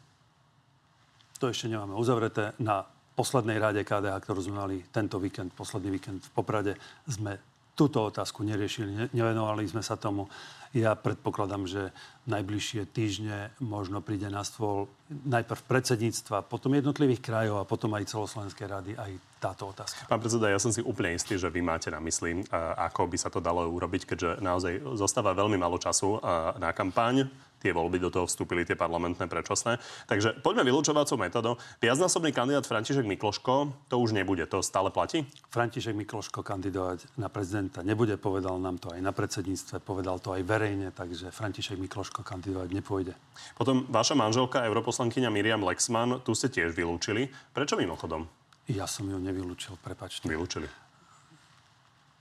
to 1.37 1.51
ešte 1.51 1.69
nemáme 1.69 1.93
uzavreté. 1.99 2.57
Na 2.57 2.87
poslednej 3.17 3.57
rade 3.57 3.81
KDH, 3.81 4.21
ktorú 4.21 4.41
sme 4.45 4.57
mali 4.61 4.77
tento 4.93 5.17
víkend, 5.17 5.57
posledný 5.57 5.97
víkend 5.97 6.21
v 6.21 6.31
Poprade, 6.37 6.77
sme 7.09 7.41
túto 7.77 8.09
otázku 8.09 8.41
neriešili, 8.41 8.91
ne- 8.93 9.11
nevenovali 9.13 9.69
sme 9.69 9.85
sa 9.85 10.01
tomu. 10.01 10.29
Ja 10.77 10.93
predpokladám, 10.93 11.65
že 11.65 11.93
najbližšie 12.29 12.85
týždne 12.91 13.53
možno 13.61 14.05
príde 14.05 14.29
na 14.29 14.45
stôl 14.45 14.93
najprv 15.09 15.61
predsedníctva, 15.65 16.45
potom 16.45 16.77
jednotlivých 16.77 17.23
krajov 17.25 17.63
a 17.63 17.69
potom 17.69 17.97
aj 17.97 18.11
celoslovenskej 18.13 18.67
rady 18.67 18.93
aj 18.97 19.13
táto 19.41 19.73
otázka. 19.73 20.05
Pán 20.09 20.21
predseda, 20.21 20.53
ja 20.53 20.61
som 20.61 20.73
si 20.73 20.85
úplne 20.85 21.17
istý, 21.17 21.41
že 21.41 21.49
vy 21.49 21.65
máte 21.65 21.89
na 21.89 22.03
mysli, 22.03 22.45
ako 22.53 23.09
by 23.09 23.17
sa 23.17 23.33
to 23.33 23.41
dalo 23.41 23.65
urobiť, 23.73 24.03
keďže 24.05 24.31
naozaj 24.45 24.73
zostáva 24.99 25.33
veľmi 25.33 25.57
málo 25.57 25.81
času 25.81 26.21
na 26.61 26.73
kampaň. 26.77 27.25
Tie 27.61 27.73
voľby 27.73 27.99
do 27.99 28.13
toho 28.13 28.29
vstúpili, 28.29 28.69
tie 28.69 28.77
parlamentné 28.77 29.27
predčasné. 29.27 29.81
Takže 30.07 30.45
poďme 30.45 30.69
vylúčovacou 30.69 31.17
metodou. 31.17 31.55
Viacnásobný 31.81 32.31
kandidát 32.31 32.69
František 32.69 33.09
Mikloško, 33.09 33.89
to 33.89 33.97
už 33.97 34.13
nebude, 34.13 34.45
to 34.47 34.61
stále 34.61 34.93
platí? 34.93 35.25
František 35.49 35.97
Mikloško 35.97 36.45
kandidovať 36.45 37.17
na 37.17 37.33
prezidenta 37.33 37.81
nebude, 37.81 38.21
povedal 38.21 38.61
nám 38.61 38.77
to 38.77 38.93
aj 38.93 39.01
na 39.01 39.11
predsedníctve, 39.11 39.81
povedal 39.81 40.21
to 40.21 40.37
aj 40.37 40.45
verejne, 40.45 40.93
takže 40.93 41.33
František 41.33 41.81
Mikloško 41.81 42.21
kandidovať 42.23 42.69
nepôjde. 42.77 43.15
Potom 43.57 43.89
vaša 43.89 44.13
manželka, 44.13 44.65
europoslankyňa 44.69 45.33
Miriam 45.33 45.65
Lexman, 45.65 46.21
tu 46.23 46.37
ste 46.37 46.53
tiež 46.53 46.77
vylúčili. 46.77 47.33
Prečo 47.57 47.81
mimochodom 47.81 48.29
Ja 48.67 48.91
som 48.91 49.07
ju 49.07 49.19
nevylúčil, 49.19 49.79
prepačte. 49.79 50.27
vylúčili? 50.27 50.86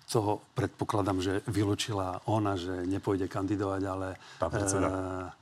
Toho 0.05 0.41
predpokladám, 0.53 1.17
že 1.17 1.33
vylúčila 1.49 2.21
ona, 2.29 2.53
že 2.53 2.85
nepôjde 2.85 3.25
kandidovať, 3.25 3.81
ale... 3.89 4.07
Pán 4.37 4.53
predseda, 4.53 4.87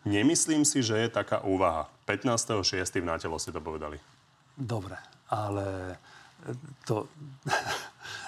nemyslím 0.08 0.64
si, 0.64 0.80
že 0.80 0.96
je 1.04 1.10
taká 1.12 1.44
úvaha. 1.44 1.92
15.6. 2.08 3.04
v 3.04 3.06
Nátelo 3.08 3.36
ste 3.40 3.52
to 3.52 3.60
povedali. 3.60 4.00
Dobre, 4.56 4.96
ale 5.32 5.98
to... 6.88 7.08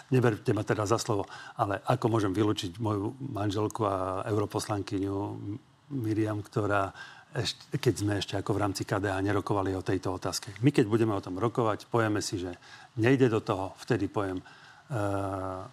Neberte 0.05 0.53
ma 0.53 0.61
teda 0.61 0.85
za 0.85 1.01
slovo, 1.01 1.25
ale 1.57 1.81
ako 1.81 2.05
môžem 2.13 2.29
vylúčiť 2.29 2.77
moju 2.77 3.17
manželku 3.25 3.89
a 3.89 4.21
europoslankyňu 4.29 5.17
Miriam, 5.97 6.45
ktorá 6.45 6.93
ešte, 7.35 7.81
keď 7.81 7.93
sme 7.97 8.13
ešte 8.21 8.33
ako 8.37 8.55
v 8.55 8.61
rámci 8.61 8.87
KDH 8.87 9.17
nerokovali 9.25 9.73
o 9.73 9.81
tejto 9.81 10.15
otázke. 10.15 10.55
My 10.61 10.69
keď 10.69 10.85
budeme 10.87 11.17
o 11.17 11.25
tom 11.25 11.35
rokovať, 11.41 11.89
povieme 11.89 12.21
si, 12.21 12.37
že 12.37 12.55
nejde 13.01 13.27
do 13.27 13.41
toho, 13.43 13.73
vtedy 13.81 14.07
poviem, 14.07 14.39
uh, 14.39 15.67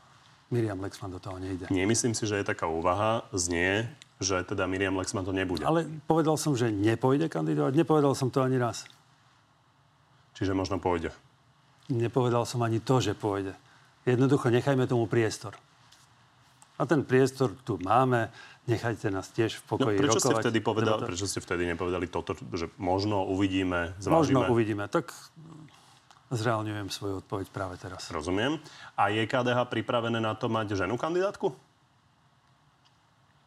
Miriam 0.52 0.76
Lexman 0.76 1.08
do 1.08 1.16
toho 1.16 1.40
nejde. 1.40 1.66
Nemyslím 1.66 2.12
si, 2.12 2.22
že 2.22 2.36
je 2.36 2.44
taká 2.44 2.68
úvaha. 2.68 3.24
Znie, 3.32 3.88
že 4.18 4.44
teda 4.44 4.68
Miriam 4.68 4.92
Lexman 4.92 5.24
to 5.24 5.32
nebude. 5.32 5.64
Ale 5.64 5.88
povedal 6.04 6.36
som, 6.36 6.52
že 6.52 6.68
nepôjde 6.68 7.26
kandidovať. 7.26 7.72
Nepovedal 7.74 8.12
som 8.12 8.28
to 8.28 8.38
ani 8.38 8.54
raz. 8.54 8.84
Čiže 10.34 10.52
možno 10.52 10.76
pôjde. 10.76 11.08
Nepovedal 11.88 12.44
som 12.44 12.60
ani 12.60 12.78
to, 12.78 13.00
že 13.00 13.12
pôjde. 13.12 13.56
Jednoducho 14.04 14.48
nechajme 14.48 14.84
tomu 14.84 15.08
priestor. 15.08 15.56
A 16.76 16.84
ten 16.84 17.00
priestor 17.00 17.56
tu 17.58 17.78
máme. 17.78 18.28
Nechajte 18.62 19.08
nás 19.08 19.26
tiež 19.28 19.56
v 19.56 19.62
No, 19.64 19.68
pokoji 19.72 19.96
prečo 19.96 20.18
ste 20.18 20.28
rokovať. 20.30 20.42
vtedy 20.44 20.58
povedali, 20.60 20.94
Debata- 20.94 21.08
prečo 21.08 21.26
ste 21.26 21.40
vtedy 21.40 21.62
nepovedali 21.66 22.06
toto, 22.06 22.30
že 22.52 22.70
možno 22.76 23.24
uvidíme, 23.24 23.96
Možno 23.96 24.02
zvážime? 24.22 24.46
uvidíme. 24.46 24.84
Tak 24.86 25.10
zreálňujem 26.32 26.88
svoju 26.88 27.14
odpoveď 27.20 27.52
práve 27.52 27.76
teraz. 27.76 28.08
Rozumiem. 28.08 28.56
A 28.96 29.12
je 29.12 29.22
KDH 29.28 29.68
pripravené 29.68 30.18
na 30.18 30.32
to 30.32 30.48
mať 30.48 30.74
ženu 30.74 30.96
kandidátku? 30.96 31.52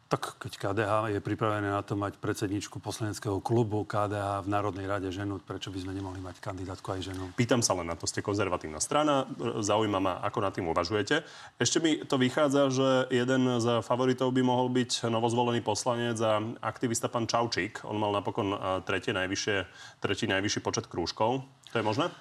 Tak 0.06 0.38
keď 0.38 0.52
KDH 0.54 0.92
je 1.18 1.20
pripravené 1.20 1.66
na 1.66 1.82
to 1.82 1.98
mať 1.98 2.22
predsedničku 2.22 2.78
poslaneckého 2.78 3.42
klubu 3.42 3.82
KDH 3.82 4.46
v 4.46 4.48
Národnej 4.54 4.86
rade 4.86 5.10
ženu, 5.10 5.42
prečo 5.42 5.74
by 5.74 5.82
sme 5.82 5.98
nemohli 5.98 6.22
mať 6.22 6.38
kandidátku 6.38 6.94
aj 6.94 7.10
ženu? 7.10 7.34
Pýtam 7.34 7.58
sa 7.58 7.74
len 7.74 7.90
na 7.90 7.98
to, 7.98 8.06
ste 8.06 8.22
konzervatívna 8.22 8.78
strana, 8.78 9.26
zaujíma 9.58 9.98
ma, 9.98 10.22
ako 10.22 10.38
nad 10.46 10.54
tým 10.54 10.70
uvažujete. 10.70 11.26
Ešte 11.58 11.82
mi 11.82 12.06
to 12.06 12.22
vychádza, 12.22 12.70
že 12.70 12.88
jeden 13.10 13.58
z 13.58 13.82
favoritov 13.82 14.30
by 14.30 14.46
mohol 14.46 14.70
byť 14.70 15.10
novozvolený 15.10 15.58
poslanec 15.66 16.22
a 16.22 16.38
aktivista 16.62 17.10
pán 17.10 17.26
Čaučík. 17.26 17.82
On 17.82 17.98
mal 17.98 18.14
napokon 18.14 18.54
eh, 18.54 18.58
tretie 18.86 19.10
najvyššie, 19.10 19.56
tretí 19.98 20.30
najvyšší 20.30 20.62
počet 20.62 20.86
krúžkov. 20.86 21.42
To 21.74 21.76
je 21.76 21.82
možné? 21.82 22.14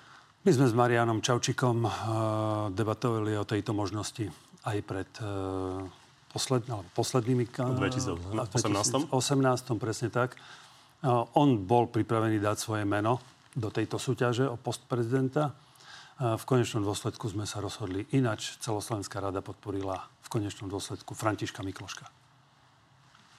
My 0.45 0.53
sme 0.53 0.69
s 0.69 0.77
Marianom 0.77 1.25
Čaučikom 1.25 1.89
uh, 1.89 1.91
debatovali 2.69 3.33
o 3.33 3.49
tejto 3.49 3.73
možnosti 3.73 4.29
aj 4.69 4.77
pred 4.85 5.09
uh, 5.17 5.81
posled, 6.29 6.69
poslednými... 6.93 7.49
V 7.49 7.73
2018? 7.81 9.09
2018, 9.09 9.09
presne 9.81 10.13
tak. 10.13 10.37
Uh, 11.01 11.25
on 11.33 11.65
bol 11.65 11.89
pripravený 11.89 12.37
dať 12.37 12.61
svoje 12.61 12.85
meno 12.85 13.25
do 13.57 13.73
tejto 13.73 13.97
súťaže 13.97 14.45
o 14.45 14.53
post 14.53 14.85
prezidenta. 14.85 15.57
V 16.21 16.43
konečnom 16.45 16.85
dôsledku 16.85 17.25
sme 17.25 17.49
sa 17.49 17.57
rozhodli 17.57 18.05
ináč. 18.13 18.61
Celoslovenská 18.61 19.17
rada 19.19 19.41
podporila 19.41 19.97
v 20.21 20.27
konečnom 20.29 20.69
dôsledku 20.69 21.17
Františka 21.17 21.65
Mikloška. 21.65 22.24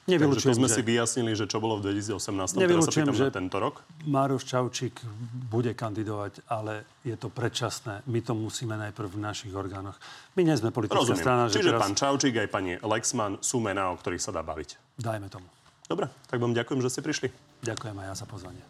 Takže 0.07 0.39
to 0.41 0.55
sme 0.55 0.71
že- 0.71 0.79
si 0.79 0.83
vyjasnili, 0.83 1.35
že 1.35 1.45
čo 1.45 1.59
bolo 1.59 1.83
v 1.83 1.91
2018. 1.91 2.55
Teraz 2.55 2.55
sa 2.55 2.63
Nevylučujem, 2.63 3.07
pýtam 3.11 3.19
že 3.19 3.27
na 3.27 3.35
tento 3.35 3.57
rok. 3.59 3.75
Mároš 4.07 4.47
Čaučík 4.47 5.03
bude 5.51 5.75
kandidovať, 5.75 6.47
ale 6.47 6.87
je 7.03 7.15
to 7.15 7.27
predčasné. 7.27 8.07
My 8.07 8.23
to 8.23 8.33
musíme 8.33 8.79
najprv 8.79 9.09
v 9.09 9.19
našich 9.19 9.51
orgánoch. 9.51 9.99
My 10.33 10.47
nie 10.47 10.55
sme 10.55 10.71
politická 10.71 11.03
Rozumiem. 11.03 11.19
strana, 11.19 11.43
že 11.51 11.59
Čiže 11.59 11.71
teraz... 11.75 11.83
pán 11.83 11.95
Čaučík 11.99 12.35
aj 12.37 12.49
pani 12.49 12.79
Lexman 12.79 13.43
sú 13.43 13.59
mená, 13.59 13.91
o 13.91 13.99
ktorých 13.99 14.23
sa 14.23 14.31
dá 14.31 14.47
baviť. 14.47 14.79
Dajme 14.95 15.27
tomu. 15.27 15.51
Dobre, 15.87 16.07
tak 16.27 16.39
vám 16.39 16.55
ďakujem, 16.55 16.79
že 16.81 16.89
ste 16.89 17.03
prišli. 17.03 17.29
Ďakujem 17.63 17.95
aj 17.97 18.07
ja 18.07 18.15
za 18.15 18.27
pozvanie. 18.27 18.63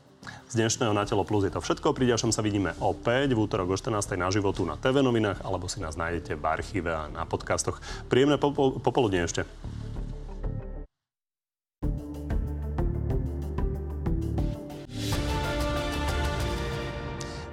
Z 0.49 0.59
dnešného 0.59 0.91
Na 0.91 1.07
telo 1.07 1.23
plus 1.23 1.45
je 1.45 1.53
to 1.53 1.61
všetko. 1.61 1.95
Pri 1.95 2.09
ďalšom 2.09 2.35
sa 2.35 2.43
vidíme 2.43 2.75
opäť 2.79 3.31
v 3.31 3.39
útorok 3.39 3.73
o 3.73 3.77
14. 3.79 3.93
na 4.17 4.27
životu 4.29 4.65
na 4.65 4.75
TV 4.75 4.99
novinách, 4.99 5.39
alebo 5.41 5.69
si 5.69 5.79
nás 5.79 5.95
nájdete 5.95 6.35
v 6.35 6.45
archíve 6.45 6.91
a 6.91 7.07
na 7.07 7.23
podcastoch. 7.23 7.79
Príjemné 8.09 8.35
popol- 8.35 8.75
popoludne 8.77 9.23
ešte. 9.23 9.47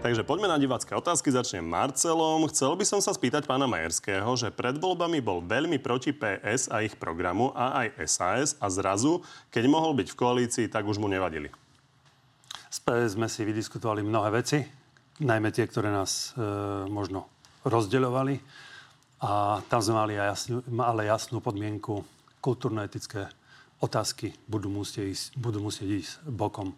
Takže 0.03 0.27
poďme 0.27 0.51
na 0.51 0.59
divácké 0.59 0.91
otázky. 0.99 1.31
Začnem 1.31 1.63
Marcelom. 1.63 2.43
Chcel 2.51 2.75
by 2.75 2.83
som 2.83 2.99
sa 2.99 3.15
spýtať 3.15 3.47
pána 3.47 3.71
Majerského, 3.71 4.27
že 4.35 4.51
pred 4.51 4.75
voľbami 4.75 5.23
bol 5.23 5.39
veľmi 5.39 5.79
proti 5.79 6.11
PS 6.11 6.67
a 6.67 6.83
ich 6.83 6.99
programu 6.99 7.55
a 7.55 7.87
aj 7.87 8.03
SAS 8.11 8.59
a 8.59 8.67
zrazu, 8.67 9.23
keď 9.47 9.63
mohol 9.71 9.95
byť 9.95 10.11
v 10.11 10.19
koalícii, 10.19 10.65
tak 10.67 10.83
už 10.83 10.99
mu 10.99 11.07
nevadili. 11.07 11.47
Z 12.67 12.83
PS 12.83 13.15
sme 13.15 13.31
si 13.31 13.47
vydiskutovali 13.47 14.03
mnohé 14.03 14.43
veci, 14.43 14.59
najmä 15.23 15.55
tie, 15.55 15.63
ktoré 15.71 15.87
nás 15.87 16.35
e, 16.35 16.43
možno 16.91 17.31
rozdeľovali. 17.63 18.43
A 19.23 19.63
tam 19.71 19.79
sme 19.79 20.03
mali 20.03 20.19
aj 20.19 20.27
jasnú, 20.35 20.55
ale 20.83 21.07
jasnú 21.07 21.39
podmienku. 21.39 22.03
Kultúrno-etické 22.43 23.31
otázky 23.79 24.35
budú 24.51 24.67
musieť 24.67 25.15
ísť, 25.15 25.27
budú 25.39 25.63
musieť 25.63 25.87
ísť 25.95 26.13
bokom. 26.27 26.75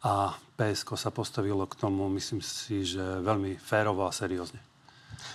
A 0.00 0.32
PSK 0.56 0.96
sa 0.96 1.12
postavilo 1.12 1.68
k 1.68 1.76
tomu, 1.76 2.08
myslím 2.16 2.40
si, 2.40 2.88
že 2.88 3.00
veľmi 3.00 3.60
férovo 3.60 4.08
a 4.08 4.12
seriózne. 4.12 4.60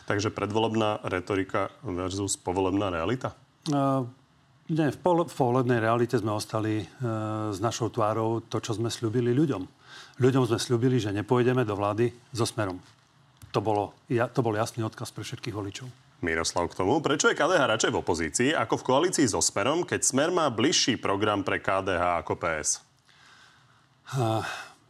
Takže 0.10 0.34
predvolebná 0.34 1.06
retorika 1.06 1.70
versus 1.86 2.38
povolebná 2.38 2.90
realita? 2.90 3.38
Uh, 3.70 4.06
nie, 4.70 4.90
v, 4.90 4.98
pol, 4.98 5.26
v 5.30 5.34
povolebnej 5.34 5.78
realite 5.78 6.18
sme 6.18 6.34
ostali 6.34 6.82
uh, 6.82 7.54
s 7.54 7.62
našou 7.62 7.94
tvárou 7.94 8.42
to, 8.42 8.58
čo 8.58 8.74
sme 8.74 8.90
slúbili 8.90 9.34
ľuďom. 9.38 9.62
Ľuďom 10.18 10.44
sme 10.50 10.58
slúbili, 10.58 10.98
že 10.98 11.14
nepôjdeme 11.14 11.62
do 11.62 11.78
vlády 11.78 12.10
so 12.34 12.50
smerom. 12.50 12.82
To, 13.54 13.62
bolo, 13.62 13.94
ja, 14.10 14.26
to 14.26 14.42
bol 14.42 14.58
jasný 14.58 14.82
odkaz 14.82 15.14
pre 15.14 15.22
všetkých 15.22 15.54
voličov. 15.54 15.88
Miroslav 16.26 16.72
k 16.74 16.78
tomu, 16.82 16.98
prečo 17.06 17.30
je 17.30 17.38
KDH 17.38 17.62
radšej 17.70 17.92
v 17.94 18.00
opozícii 18.02 18.50
ako 18.58 18.82
v 18.82 18.88
koalícii 18.88 19.28
so 19.30 19.44
Smerom, 19.44 19.86
keď 19.86 20.02
Smer 20.02 20.34
má 20.34 20.50
bližší 20.50 20.98
program 20.98 21.46
pre 21.46 21.62
KDH 21.62 22.26
ako 22.26 22.34
PS? 22.40 22.82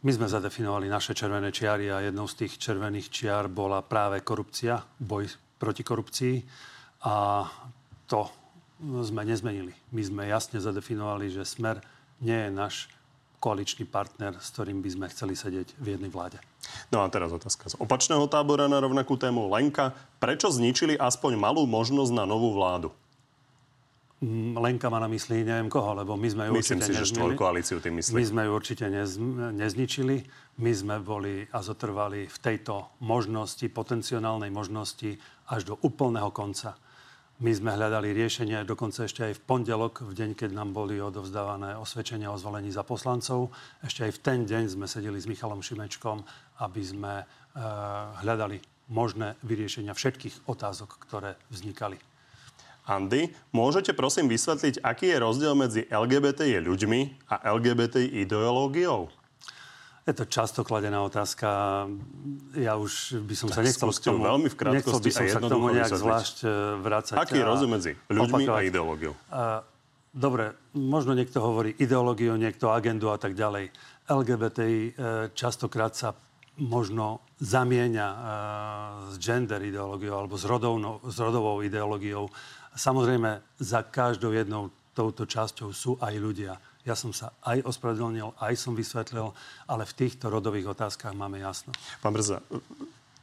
My 0.04 0.10
sme 0.12 0.28
zadefinovali 0.28 0.92
naše 0.92 1.16
červené 1.16 1.48
čiary 1.48 1.88
a 1.88 2.04
jednou 2.04 2.28
z 2.28 2.44
tých 2.44 2.60
červených 2.60 3.08
čiar 3.08 3.48
bola 3.48 3.80
práve 3.80 4.20
korupcia, 4.20 4.76
boj 5.00 5.24
proti 5.56 5.80
korupcii 5.80 6.34
a 7.08 7.48
to 8.04 8.28
sme 8.80 9.24
nezmenili. 9.24 9.72
My 9.96 10.02
sme 10.04 10.22
jasne 10.28 10.60
zadefinovali, 10.60 11.32
že 11.32 11.48
Smer 11.48 11.80
nie 12.20 12.36
je 12.36 12.50
náš 12.52 12.74
koaličný 13.40 13.88
partner, 13.88 14.36
s 14.36 14.52
ktorým 14.52 14.84
by 14.84 14.90
sme 14.92 15.06
chceli 15.12 15.32
sedieť 15.32 15.80
v 15.80 15.96
jednej 15.96 16.12
vláde. 16.12 16.36
No 16.92 17.00
a 17.00 17.08
teraz 17.08 17.32
otázka 17.32 17.72
z 17.72 17.78
opačného 17.80 18.28
tábora 18.28 18.68
na 18.68 18.82
rovnakú 18.82 19.16
tému. 19.16 19.48
Lenka, 19.48 19.96
prečo 20.20 20.52
zničili 20.52 20.98
aspoň 21.00 21.40
malú 21.40 21.64
možnosť 21.64 22.12
na 22.12 22.28
novú 22.28 22.52
vládu? 22.52 22.92
Lenka 24.56 24.88
má 24.88 24.96
na 24.96 25.12
mysli 25.12 25.44
neviem 25.44 25.68
koho, 25.68 25.92
lebo 25.92 26.16
my 26.16 26.28
sme 26.32 26.42
ju 26.48 26.56
Myslím 26.56 26.80
určite 26.80 26.88
si, 26.88 26.92
že 26.96 27.04
nezmili. 27.04 27.16
štvorkoalíciu 27.20 27.76
tým 27.84 27.94
myslí. 28.00 28.12
My 28.16 28.24
sme 28.24 28.42
ju 28.48 28.50
určite 28.56 28.84
nez, 28.88 29.10
nezničili. 29.52 30.16
My 30.56 30.72
sme 30.72 30.96
boli 31.04 31.44
a 31.52 31.60
zotrvali 31.60 32.24
v 32.24 32.38
tejto 32.40 32.96
možnosti, 33.04 33.68
potenciálnej 33.68 34.48
možnosti 34.48 35.20
až 35.52 35.60
do 35.68 35.74
úplného 35.84 36.32
konca. 36.32 36.80
My 37.44 37.52
sme 37.52 37.76
hľadali 37.76 38.16
riešenie 38.16 38.64
dokonca 38.64 39.04
ešte 39.04 39.20
aj 39.20 39.36
v 39.36 39.44
pondelok, 39.44 40.08
v 40.08 40.16
deň, 40.16 40.30
keď 40.32 40.56
nám 40.56 40.72
boli 40.72 40.96
odovzdávané 40.96 41.76
osvedčenia 41.76 42.32
o 42.32 42.40
zvolení 42.40 42.72
za 42.72 42.80
poslancov. 42.80 43.52
Ešte 43.84 44.08
aj 44.08 44.12
v 44.16 44.20
ten 44.24 44.38
deň 44.48 44.72
sme 44.72 44.88
sedeli 44.88 45.20
s 45.20 45.28
Michalom 45.28 45.60
Šimečkom, 45.60 46.24
aby 46.64 46.80
sme 46.80 47.20
e, 47.20 47.24
hľadali 48.24 48.56
možné 48.88 49.36
vyriešenia 49.44 49.92
všetkých 49.92 50.48
otázok, 50.48 50.96
ktoré 51.04 51.36
vznikali. 51.52 52.00
Andy, 52.86 53.34
môžete 53.50 53.90
prosím 53.98 54.30
vysvetliť, 54.30 54.78
aký 54.78 55.10
je 55.10 55.18
rozdiel 55.18 55.58
medzi 55.58 55.82
LGBTI 55.90 56.62
ľuďmi 56.62 57.26
a 57.26 57.50
LGBTI 57.50 58.22
ideológiou? 58.22 59.10
Je 60.06 60.14
to 60.14 60.22
často 60.22 60.62
kladená 60.62 61.02
otázka. 61.02 61.50
Ja 62.54 62.78
už 62.78 63.26
by 63.26 63.34
som 63.34 63.50
sa 63.50 63.58
Tak 63.58 63.74
nechcel 63.74 63.90
k 63.90 64.06
tomu, 64.06 64.22
veľmi 64.22 64.46
v 64.46 64.54
krátkosti 64.54 65.02
by 65.02 65.10
som 65.10 65.24
a 65.26 65.34
sa 65.34 65.40
k 65.42 65.50
tomu 65.50 65.66
nejak 65.74 65.90
vysvetliť. 65.90 65.98
zvlášť 66.06 66.36
e, 66.46 66.48
vrácať. 66.78 67.16
Aký 67.18 67.34
je 67.34 67.42
a 67.42 67.48
rozdiel 67.50 67.70
medzi 67.74 67.92
ľuďmi 68.06 68.22
a 68.22 68.46
opakovať. 68.46 68.62
ideológiou? 68.70 69.12
A, 69.34 69.42
dobre, 70.14 70.54
možno 70.78 71.10
niekto 71.10 71.42
hovorí 71.42 71.74
ideológiu, 71.82 72.38
niekto 72.38 72.70
agendu 72.70 73.10
a 73.10 73.18
tak 73.18 73.34
ďalej. 73.34 73.74
LGBTI 74.06 74.78
e, 74.78 74.90
častokrát 75.34 75.90
sa 75.98 76.14
možno 76.62 77.26
zamieňa 77.42 78.06
e, 78.06 78.18
s 79.10 79.14
gender 79.18 79.58
ideológiou 79.58 80.22
alebo 80.22 80.38
s, 80.38 80.46
rodovnou, 80.46 81.02
s 81.02 81.18
rodovou 81.18 81.66
ideológiou. 81.66 82.30
Samozrejme, 82.76 83.40
za 83.56 83.80
každou 83.80 84.36
jednou 84.36 84.68
touto 84.92 85.24
časťou 85.24 85.72
sú 85.72 85.96
aj 85.96 86.14
ľudia. 86.20 86.60
Ja 86.84 86.94
som 86.94 87.10
sa 87.10 87.34
aj 87.42 87.66
ospravedlnil, 87.66 88.36
aj 88.38 88.54
som 88.54 88.76
vysvetlil, 88.76 89.32
ale 89.66 89.82
v 89.88 89.96
týchto 89.96 90.30
rodových 90.30 90.76
otázkach 90.76 91.16
máme 91.16 91.42
jasno. 91.42 91.74
Pán 92.04 92.14
Brza, 92.14 92.44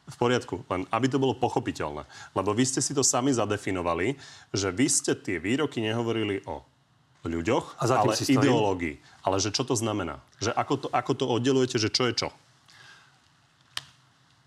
v 0.04 0.16
poriadku, 0.20 0.68
len 0.68 0.84
aby 0.92 1.08
to 1.08 1.22
bolo 1.22 1.32
pochopiteľné. 1.38 2.04
Lebo 2.36 2.52
vy 2.52 2.68
ste 2.68 2.84
si 2.84 2.92
to 2.92 3.06
sami 3.06 3.32
zadefinovali, 3.32 4.20
že 4.52 4.68
vy 4.74 4.92
ste 4.92 5.16
tie 5.16 5.40
výroky 5.40 5.80
nehovorili 5.80 6.44
o 6.44 6.66
ľuďoch, 7.24 7.80
A 7.80 7.88
ale 7.88 8.20
ideológii. 8.20 9.00
Ale 9.24 9.40
že 9.40 9.56
čo 9.56 9.64
to 9.64 9.80
znamená? 9.80 10.20
Že 10.44 10.52
ako 10.60 10.74
to, 10.76 10.88
ako 10.92 11.12
to 11.16 11.26
oddelujete, 11.32 11.80
že 11.80 11.88
čo 11.88 12.12
je 12.12 12.14
čo? 12.20 12.30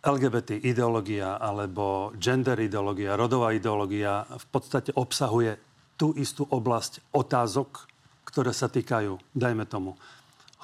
LGBT 0.07 0.63
ideológia 0.63 1.35
alebo 1.43 2.15
gender 2.15 2.55
ideológia, 2.63 3.19
rodová 3.19 3.51
ideológia 3.51 4.23
v 4.23 4.47
podstate 4.55 4.95
obsahuje 4.95 5.59
tú 5.99 6.15
istú 6.15 6.47
oblasť 6.47 7.11
otázok, 7.11 7.91
ktoré 8.23 8.55
sa 8.55 8.71
týkajú, 8.71 9.19
dajme 9.35 9.67
tomu, 9.67 9.99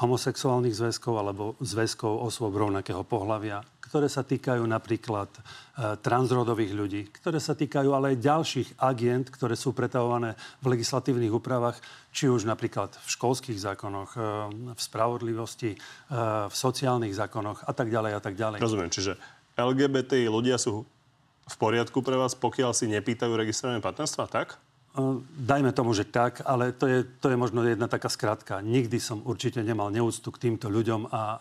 homosexuálnych 0.03 0.75
zväzkov 0.75 1.15
alebo 1.15 1.55
zväzkov 1.63 2.27
osôb 2.27 2.59
rovnakého 2.59 3.07
pohľavia, 3.07 3.63
ktoré 3.79 4.11
sa 4.11 4.27
týkajú 4.27 4.67
napríklad 4.67 5.31
e, 5.31 5.41
transrodových 6.03 6.73
ľudí, 6.75 7.03
ktoré 7.15 7.39
sa 7.39 7.55
týkajú 7.55 7.95
ale 7.95 8.17
aj 8.17 8.25
ďalších 8.25 8.69
agent, 8.83 9.31
ktoré 9.31 9.55
sú 9.55 9.71
pretavované 9.71 10.35
v 10.65 10.75
legislatívnych 10.75 11.31
úpravách, 11.31 11.79
či 12.11 12.27
už 12.27 12.49
napríklad 12.49 12.99
v 12.99 13.09
školských 13.15 13.63
zákonoch, 13.63 14.19
e, 14.19 14.21
v 14.75 14.81
spravodlivosti, 14.81 15.77
e, 15.77 15.79
v 16.49 16.55
sociálnych 16.57 17.15
zákonoch 17.15 17.63
a 17.63 17.73
tak 17.77 17.93
ďalej 17.93 18.13
a 18.19 18.21
tak 18.21 18.35
ďalej. 18.35 18.59
Rozumiem, 18.59 18.91
čiže 18.91 19.15
LGBTI 19.55 20.27
ľudia 20.27 20.59
sú 20.59 20.83
v 21.47 21.57
poriadku 21.61 22.01
pre 22.01 22.17
vás, 22.17 22.33
pokiaľ 22.33 22.73
si 22.75 22.89
nepýtajú 22.89 23.33
registrované 23.37 23.85
partnerstva, 23.85 24.25
tak? 24.27 24.57
Uh, 24.93 25.25
Dajme 25.33 25.73
tomu, 25.73 25.97
že 25.97 26.05
tak, 26.05 26.45
ale 26.45 26.77
to 26.77 26.85
je, 26.85 27.05
to 27.21 27.33
je 27.33 27.37
možno 27.37 27.65
jedna 27.65 27.89
taká 27.89 28.13
skratka. 28.13 28.61
Nikdy 28.61 29.01
som 29.01 29.25
určite 29.25 29.65
nemal 29.65 29.89
neúctu 29.89 30.29
k 30.29 30.49
týmto 30.49 30.69
ľuďom 30.69 31.09
a 31.09 31.21
uh, 31.23 31.41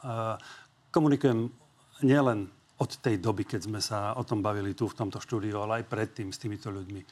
komunikujem 0.92 1.52
nielen 2.04 2.48
od 2.82 2.92
tej 2.98 3.22
doby, 3.22 3.46
keď 3.46 3.62
sme 3.68 3.84
sa 3.84 4.18
o 4.18 4.24
tom 4.26 4.42
bavili 4.42 4.74
tu 4.74 4.90
v 4.90 4.98
tomto 4.98 5.22
štúdiu, 5.22 5.62
ale 5.62 5.84
aj 5.84 5.92
predtým 5.92 6.34
s 6.34 6.42
týmito 6.42 6.74
ľuďmi. 6.74 7.04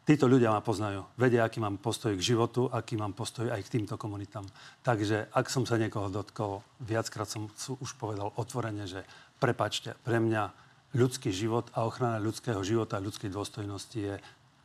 Títo 0.00 0.26
ľudia 0.30 0.54
ma 0.54 0.62
poznajú. 0.64 1.06
Vedia, 1.18 1.44
aký 1.44 1.60
mám 1.60 1.76
postoj 1.78 2.16
k 2.16 2.22
životu, 2.22 2.70
aký 2.70 2.96
mám 2.96 3.12
postoj 3.12 3.50
aj 3.50 3.62
k 3.64 3.78
týmto 3.78 3.94
komunitám. 4.00 4.46
Takže 4.80 5.28
ak 5.30 5.46
som 5.52 5.68
sa 5.68 5.76
niekoho 5.76 6.08
dotkol, 6.08 6.64
viackrát 6.82 7.28
som 7.28 7.46
už 7.52 7.90
povedal 8.00 8.32
otvorene, 8.36 8.88
že 8.88 9.04
prepačte, 9.38 9.94
pre 10.02 10.18
mňa 10.18 10.50
ľudský 10.98 11.30
život 11.30 11.70
a 11.76 11.86
ochrana 11.86 12.18
ľudského 12.18 12.58
života 12.66 12.98
a 12.98 13.04
ľudskej 13.04 13.30
dôstojnosti 13.30 13.98
je 13.98 14.14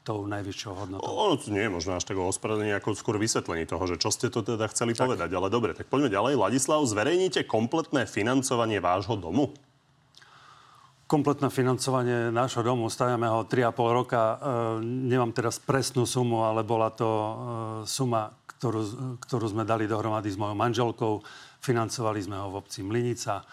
tou 0.06 0.30
najvyššou 0.30 0.74
hodnotou. 0.78 1.10
Ono 1.10 1.36
nie 1.50 1.66
je 1.66 1.74
možno 1.74 1.98
až 1.98 2.06
tak 2.06 2.22
o 2.22 2.30
ospravedlenie, 2.30 2.78
ako 2.78 2.94
skôr 2.94 3.18
vysvetlení 3.18 3.66
toho, 3.66 3.82
že 3.90 3.98
čo 3.98 4.14
ste 4.14 4.30
to 4.30 4.46
teda 4.46 4.70
chceli 4.70 4.94
tak. 4.94 5.10
povedať. 5.10 5.34
Ale 5.34 5.50
dobre, 5.50 5.74
tak 5.74 5.90
poďme 5.90 6.14
ďalej. 6.14 6.38
Ladislav, 6.38 6.86
zverejníte 6.86 7.50
kompletné 7.50 8.06
financovanie 8.06 8.78
vášho 8.78 9.18
domu? 9.18 9.58
Kompletné 11.10 11.50
financovanie 11.50 12.30
nášho 12.30 12.62
domu, 12.62 12.86
stavíme 12.86 13.26
ho 13.26 13.50
3,5 13.50 13.98
roka. 13.98 14.22
E, 14.22 14.36
nemám 14.86 15.34
teraz 15.34 15.58
presnú 15.58 16.06
sumu, 16.06 16.46
ale 16.46 16.62
bola 16.62 16.94
to 16.94 17.10
e, 17.10 17.34
suma, 17.90 18.30
ktorú, 18.46 18.82
ktorú 19.26 19.46
sme 19.50 19.66
dali 19.66 19.90
dohromady 19.90 20.30
s 20.30 20.38
mojou 20.38 20.58
manželkou. 20.58 21.14
Financovali 21.62 22.22
sme 22.22 22.38
ho 22.42 22.54
v 22.54 22.58
obci 22.62 22.86
Mlinica, 22.86 23.42
e, 23.42 23.44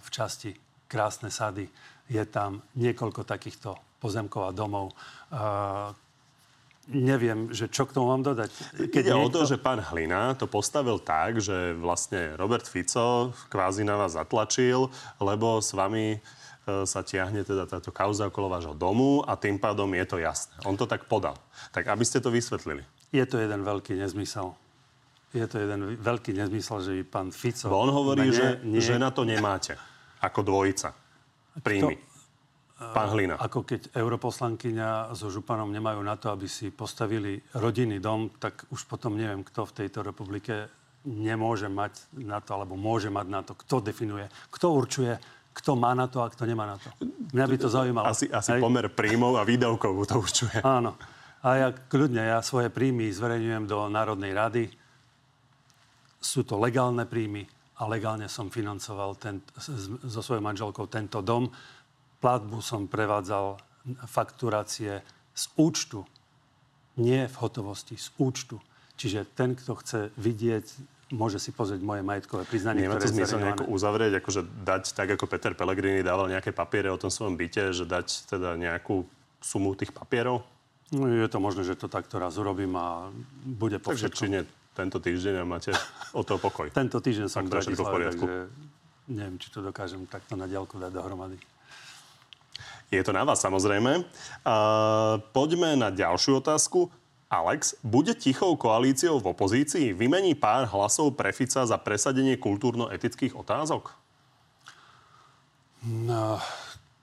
v 0.00 0.08
časti 0.12 0.52
Krásne 0.86 1.34
sady. 1.34 1.66
Je 2.06 2.22
tam 2.26 2.62
niekoľko 2.78 3.26
takýchto 3.26 3.74
pozemkov 3.98 4.42
a 4.48 4.52
domov. 4.54 4.94
Neviem, 6.86 7.50
že 7.50 7.66
čo 7.66 7.82
k 7.82 7.98
tomu 7.98 8.14
mám 8.14 8.22
dodať. 8.22 8.78
Keď 8.94 9.02
Ide 9.02 9.10
niekto... 9.10 9.26
o 9.26 9.34
to, 9.34 9.40
že 9.42 9.58
pán 9.58 9.82
Hlina 9.82 10.38
to 10.38 10.46
postavil 10.46 11.02
tak, 11.02 11.42
že 11.42 11.74
vlastne 11.74 12.38
Robert 12.38 12.62
Fico 12.62 13.34
kvázi 13.50 13.82
na 13.82 13.98
vás 13.98 14.14
zatlačil, 14.14 14.86
lebo 15.18 15.58
s 15.58 15.74
vami 15.74 16.14
e, 16.14 16.18
sa 16.86 17.02
tiahne 17.02 17.42
teda 17.42 17.66
táto 17.66 17.90
kauza 17.90 18.30
okolo 18.30 18.54
vášho 18.54 18.78
domu 18.78 19.18
a 19.26 19.34
tým 19.34 19.58
pádom 19.58 19.90
je 19.98 20.06
to 20.06 20.22
jasné. 20.22 20.54
On 20.62 20.78
to 20.78 20.86
tak 20.86 21.10
podal. 21.10 21.34
Tak 21.74 21.90
aby 21.90 22.06
ste 22.06 22.22
to 22.22 22.30
vysvetlili. 22.30 22.86
Je 23.10 23.26
to 23.26 23.42
jeden 23.42 23.66
veľký 23.66 23.98
nezmysel. 23.98 24.54
Je 25.34 25.42
to 25.50 25.58
jeden 25.58 25.98
veľký 25.98 26.38
nezmysel, 26.38 26.86
že 26.86 27.02
by 27.02 27.04
pán 27.10 27.28
Fico... 27.34 27.66
Bo 27.66 27.82
on 27.82 27.90
hovorí, 27.90 28.30
nie, 28.30 28.38
že, 28.38 28.62
nie... 28.62 28.78
že 28.78 28.94
na 28.94 29.10
to 29.10 29.26
nemáte. 29.26 29.74
Ako 30.22 30.46
dvojica. 30.46 30.94
Príjmy. 31.60 31.96
To 31.96 32.16
Pán 32.76 33.08
Hlina. 33.08 33.40
Ako 33.40 33.64
keď 33.64 33.88
europoslankyňa 33.96 35.16
so 35.16 35.32
Županom 35.32 35.72
nemajú 35.72 35.96
na 36.04 36.20
to, 36.20 36.28
aby 36.28 36.44
si 36.44 36.68
postavili 36.68 37.40
rodinný 37.56 38.04
dom, 38.04 38.28
tak 38.36 38.68
už 38.68 38.84
potom 38.84 39.16
neviem, 39.16 39.40
kto 39.40 39.64
v 39.64 39.76
tejto 39.80 40.04
republike 40.04 40.68
nemôže 41.08 41.72
mať 41.72 42.20
na 42.20 42.36
to, 42.44 42.52
alebo 42.52 42.76
môže 42.76 43.08
mať 43.08 43.26
na 43.32 43.40
to, 43.40 43.56
kto 43.56 43.80
definuje, 43.80 44.28
kto 44.52 44.76
určuje, 44.76 45.16
kto 45.56 45.72
má 45.72 45.96
na 45.96 46.04
to 46.04 46.20
a 46.20 46.28
kto 46.28 46.44
nemá 46.44 46.68
na 46.68 46.76
to. 46.76 46.92
Mňa 47.32 47.46
by 47.48 47.56
to 47.56 47.68
zaujímalo. 47.72 48.12
Asi, 48.12 48.28
asi 48.28 48.60
pomer 48.60 48.92
príjmov 48.92 49.40
a 49.40 49.42
výdavkov 49.48 49.96
to 50.04 50.20
určuje. 50.20 50.60
Áno. 50.60 51.00
A 51.40 51.48
ja 51.56 51.68
kľudne, 51.72 52.28
ja 52.28 52.44
svoje 52.44 52.68
príjmy 52.68 53.08
zverejňujem 53.08 53.64
do 53.64 53.88
Národnej 53.88 54.36
rady. 54.36 54.68
Sú 56.20 56.44
to 56.44 56.60
legálne 56.60 57.08
príjmy 57.08 57.48
a 57.76 57.82
legálne 57.84 58.26
som 58.26 58.48
financoval 58.48 59.20
ten, 59.20 59.44
so 60.08 60.20
svojou 60.24 60.40
manželkou 60.40 60.88
tento 60.88 61.20
dom 61.20 61.52
platbu 62.20 62.64
som 62.64 62.88
prevádzal 62.88 63.60
fakturácie 64.08 65.04
z 65.36 65.44
účtu, 65.60 66.02
nie 66.96 67.28
v 67.28 67.36
hotovosti, 67.38 67.94
z 68.00 68.08
účtu. 68.16 68.56
Čiže 68.96 69.28
ten, 69.36 69.52
kto 69.52 69.76
chce 69.76 70.00
vidieť, 70.16 70.64
môže 71.12 71.36
si 71.36 71.52
pozrieť 71.52 71.84
moje 71.84 72.00
majetkové 72.00 72.48
priznanie, 72.48 72.88
Nemá 72.88 72.96
to 72.96 73.12
zmysel 73.12 73.38
nejako 73.38 73.68
uzavrieť, 73.68 74.24
akože 74.24 74.40
dať 74.64 74.84
tak, 74.96 75.08
ako 75.12 75.28
Peter 75.28 75.52
Pellegrini 75.52 76.00
dával 76.00 76.32
nejaké 76.32 76.56
papiere 76.56 76.88
o 76.88 76.98
tom 76.98 77.12
svojom 77.12 77.36
byte, 77.36 77.76
že 77.76 77.84
dať 77.84 78.32
teda 78.32 78.56
nejakú 78.56 79.04
sumu 79.38 79.76
tých 79.76 79.92
papierov? 79.92 80.42
No, 80.90 81.04
je 81.06 81.28
to 81.28 81.38
možné, 81.38 81.62
že 81.68 81.76
to 81.76 81.92
takto 81.92 82.16
raz 82.16 82.40
urobím 82.40 82.72
a 82.78 83.12
bude 83.44 83.76
po 83.76 83.92
Takže 83.92 84.08
či 84.10 84.26
nie 84.32 84.42
tento 84.76 85.00
týždeň 85.00 85.40
a 85.40 85.44
máte 85.48 85.72
o 86.12 86.20
to 86.20 86.36
pokoj. 86.36 86.68
tento 86.68 87.00
týždeň 87.00 87.26
som 87.32 87.48
v 87.48 87.56
Bratislave, 87.56 88.12
takže 88.12 88.36
neviem, 89.08 89.40
či 89.40 89.48
to 89.48 89.64
dokážem 89.64 90.04
takto 90.04 90.36
na 90.36 90.44
diálku 90.44 90.76
dať 90.76 90.92
dohromady. 90.92 91.40
Je 92.92 93.02
to 93.02 93.10
na 93.10 93.26
vás 93.26 93.42
samozrejme. 93.42 94.04
Uh, 94.46 95.18
poďme 95.34 95.74
na 95.74 95.90
ďalšiu 95.90 96.38
otázku. 96.38 96.92
Alex, 97.26 97.74
bude 97.82 98.14
tichou 98.14 98.54
koalíciou 98.54 99.18
v 99.18 99.34
opozícii? 99.34 99.90
Vymení 99.90 100.38
pár 100.38 100.70
hlasov 100.70 101.18
pre 101.18 101.34
Fica 101.34 101.66
za 101.66 101.74
presadenie 101.74 102.38
kultúrno-etických 102.38 103.34
otázok? 103.34 103.90
No, 105.82 106.38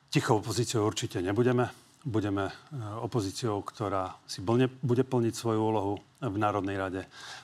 tichou 0.07 0.39
opozíciou 0.39 0.87
určite 0.87 1.19
nebudeme 1.19 1.67
budeme 2.03 2.51
e, 2.51 2.53
opozíciou, 2.99 3.63
ktorá 3.63 4.19
si 4.27 4.43
plne, 4.43 4.67
bude 4.83 5.07
plniť 5.07 5.33
svoju 5.33 5.59
úlohu 5.59 5.93
v 6.23 6.37
Národnej 6.39 6.79
rade. 6.79 7.01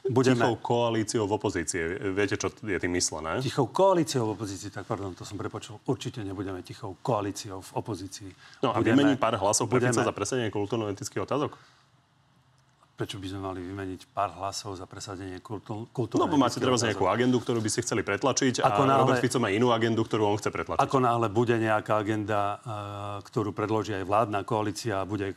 Budeme... 0.08 0.40
Tichou 0.40 0.56
koalíciou 0.56 1.28
v 1.28 1.34
opozícii. 1.36 1.82
Viete, 2.16 2.40
čo 2.40 2.48
je 2.64 2.80
tým 2.80 2.96
myslené? 2.96 3.44
Tichou 3.44 3.68
koalíciou 3.68 4.32
v 4.32 4.40
opozícii, 4.40 4.72
tak 4.72 4.88
pardon, 4.88 5.12
to 5.12 5.28
som 5.28 5.36
prepočul. 5.36 5.84
Určite 5.84 6.24
nebudeme 6.24 6.64
tichou 6.64 6.96
koalíciou 7.04 7.60
v 7.60 7.72
opozícii. 7.76 8.32
No 8.64 8.72
a 8.72 8.80
budeme, 8.80 9.04
vymení 9.04 9.14
pár 9.20 9.36
hlasov 9.36 9.68
budeme... 9.68 9.92
za 9.92 10.16
presadenie 10.16 10.48
kultúrno-etických 10.48 11.24
otázok? 11.28 11.56
Prečo 13.00 13.16
by 13.16 13.32
sme 13.32 13.40
mali 13.40 13.64
vymeniť 13.64 14.12
pár 14.12 14.36
hlasov 14.36 14.76
za 14.76 14.84
presadenie 14.84 15.40
kultúrnej 15.40 16.20
No, 16.20 16.28
bo 16.28 16.36
máte 16.36 16.60
treba 16.60 16.76
nejakú 16.76 17.08
agendu, 17.08 17.40
ktorú 17.40 17.64
by 17.64 17.72
ste 17.72 17.88
chceli 17.88 18.04
pretlačiť 18.04 18.60
ako 18.60 18.82
a 18.84 18.88
náhle, 18.92 19.02
Robert 19.08 19.24
Fico 19.24 19.40
má 19.40 19.48
inú 19.56 19.72
agendu, 19.72 20.04
ktorú 20.04 20.28
on 20.28 20.36
chce 20.36 20.52
pretlačiť. 20.52 20.84
Ako 20.84 21.00
náhle 21.00 21.32
bude 21.32 21.56
nejaká 21.56 21.96
agenda, 21.96 22.60
e, 22.60 22.76
ktorú 23.24 23.56
predloží 23.56 23.96
aj 23.96 24.04
vládna 24.04 24.44
koalícia 24.44 25.00
a 25.00 25.08
bude 25.08 25.32
e, 25.32 25.36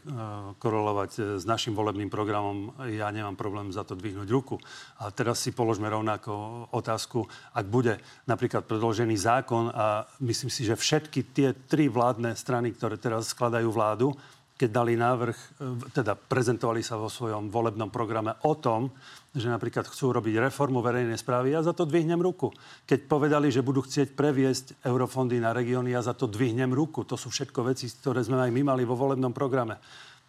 korelovať 0.58 1.10
e, 1.14 1.20
s 1.38 1.46
našim 1.46 1.78
volebným 1.78 2.10
programom, 2.10 2.74
ja 2.90 3.06
nemám 3.14 3.38
problém 3.38 3.70
za 3.70 3.86
to 3.86 3.94
dvihnúť 3.94 4.26
ruku. 4.26 4.58
A 4.98 5.14
teraz 5.14 5.38
si 5.38 5.54
položme 5.54 5.86
rovnako 5.86 6.66
otázku, 6.74 7.30
ak 7.54 7.66
bude 7.70 8.02
napríklad 8.26 8.66
predložený 8.66 9.14
zákon 9.14 9.70
a 9.70 10.10
myslím 10.18 10.50
si, 10.50 10.66
že 10.66 10.74
všetky 10.74 11.30
tie 11.30 11.54
tri 11.70 11.86
vládne 11.86 12.34
strany, 12.34 12.74
ktoré 12.74 12.98
teraz 12.98 13.30
skladajú 13.30 13.70
vládu, 13.70 14.18
keď 14.62 14.70
dali 14.70 14.94
návrh, 14.94 15.34
e, 15.34 15.46
teda 15.90 16.14
prezentovali 16.14 16.86
sa 16.86 16.94
vo 16.94 17.10
svojom 17.10 17.50
volebnom 17.50 17.90
programe 17.90 18.38
o 18.46 18.54
tom, 18.54 18.94
že 19.34 19.50
napríklad 19.50 19.90
chcú 19.90 20.14
robiť 20.14 20.38
reformu 20.38 20.78
verejnej 20.78 21.18
správy, 21.18 21.50
ja 21.50 21.66
za 21.66 21.74
to 21.74 21.82
dvihnem 21.82 22.22
ruku. 22.22 22.54
Keď 22.86 23.10
povedali, 23.10 23.50
že 23.50 23.66
budú 23.66 23.82
chcieť 23.82 24.14
previesť 24.14 24.86
eurofondy 24.86 25.42
na 25.42 25.50
regióny, 25.50 25.90
ja 25.90 26.06
za 26.06 26.14
to 26.14 26.30
dvihnem 26.30 26.70
ruku. 26.70 27.02
To 27.10 27.18
sú 27.18 27.34
všetko 27.34 27.66
veci, 27.66 27.90
ktoré 27.90 28.22
sme 28.22 28.38
aj 28.38 28.54
my 28.54 28.62
mali 28.62 28.86
vo 28.86 28.94
volebnom 28.94 29.34
programe. 29.34 29.82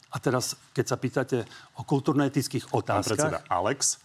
A 0.09 0.17
teraz, 0.17 0.57
keď 0.73 0.85
sa 0.89 0.97
pýtate 0.97 1.37
o 1.77 1.85
kultúrno-etických 1.85 2.73
otázkach... 2.73 3.13
Pán 3.13 3.37
predseda 3.37 3.39
Alex, 3.53 4.01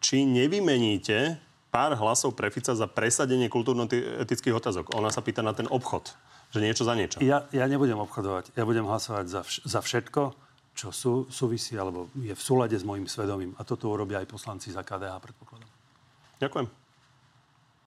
či 0.00 0.24
nevymeníte 0.24 1.36
pár 1.68 1.92
hlasov 2.00 2.32
pre 2.32 2.48
Fica 2.48 2.72
za 2.72 2.88
presadenie 2.88 3.52
kultúrno-etických 3.52 4.56
otázok? 4.56 4.96
Ona 4.96 5.12
sa 5.12 5.20
pýta 5.20 5.44
na 5.44 5.52
ten 5.52 5.68
obchod. 5.68 6.16
Že 6.54 6.62
niečo 6.62 6.86
za 6.86 6.94
niečo. 6.94 7.18
Ja, 7.18 7.50
ja 7.50 7.66
nebudem 7.66 7.98
obchodovať. 7.98 8.54
Ja 8.54 8.62
budem 8.62 8.86
hlasovať 8.86 9.26
za, 9.26 9.40
vš- 9.42 9.62
za 9.66 9.80
všetko, 9.82 10.22
čo 10.78 10.88
sú, 10.94 11.26
súvisí 11.26 11.74
alebo 11.74 12.06
je 12.14 12.30
v 12.30 12.42
súlade 12.42 12.78
s 12.78 12.86
môjim 12.86 13.10
svedomím. 13.10 13.58
A 13.58 13.66
toto 13.66 13.90
urobia 13.90 14.22
aj 14.22 14.30
poslanci 14.30 14.70
za 14.70 14.86
KDH, 14.86 15.18
predpokladám. 15.18 15.70
Ďakujem. 16.38 16.83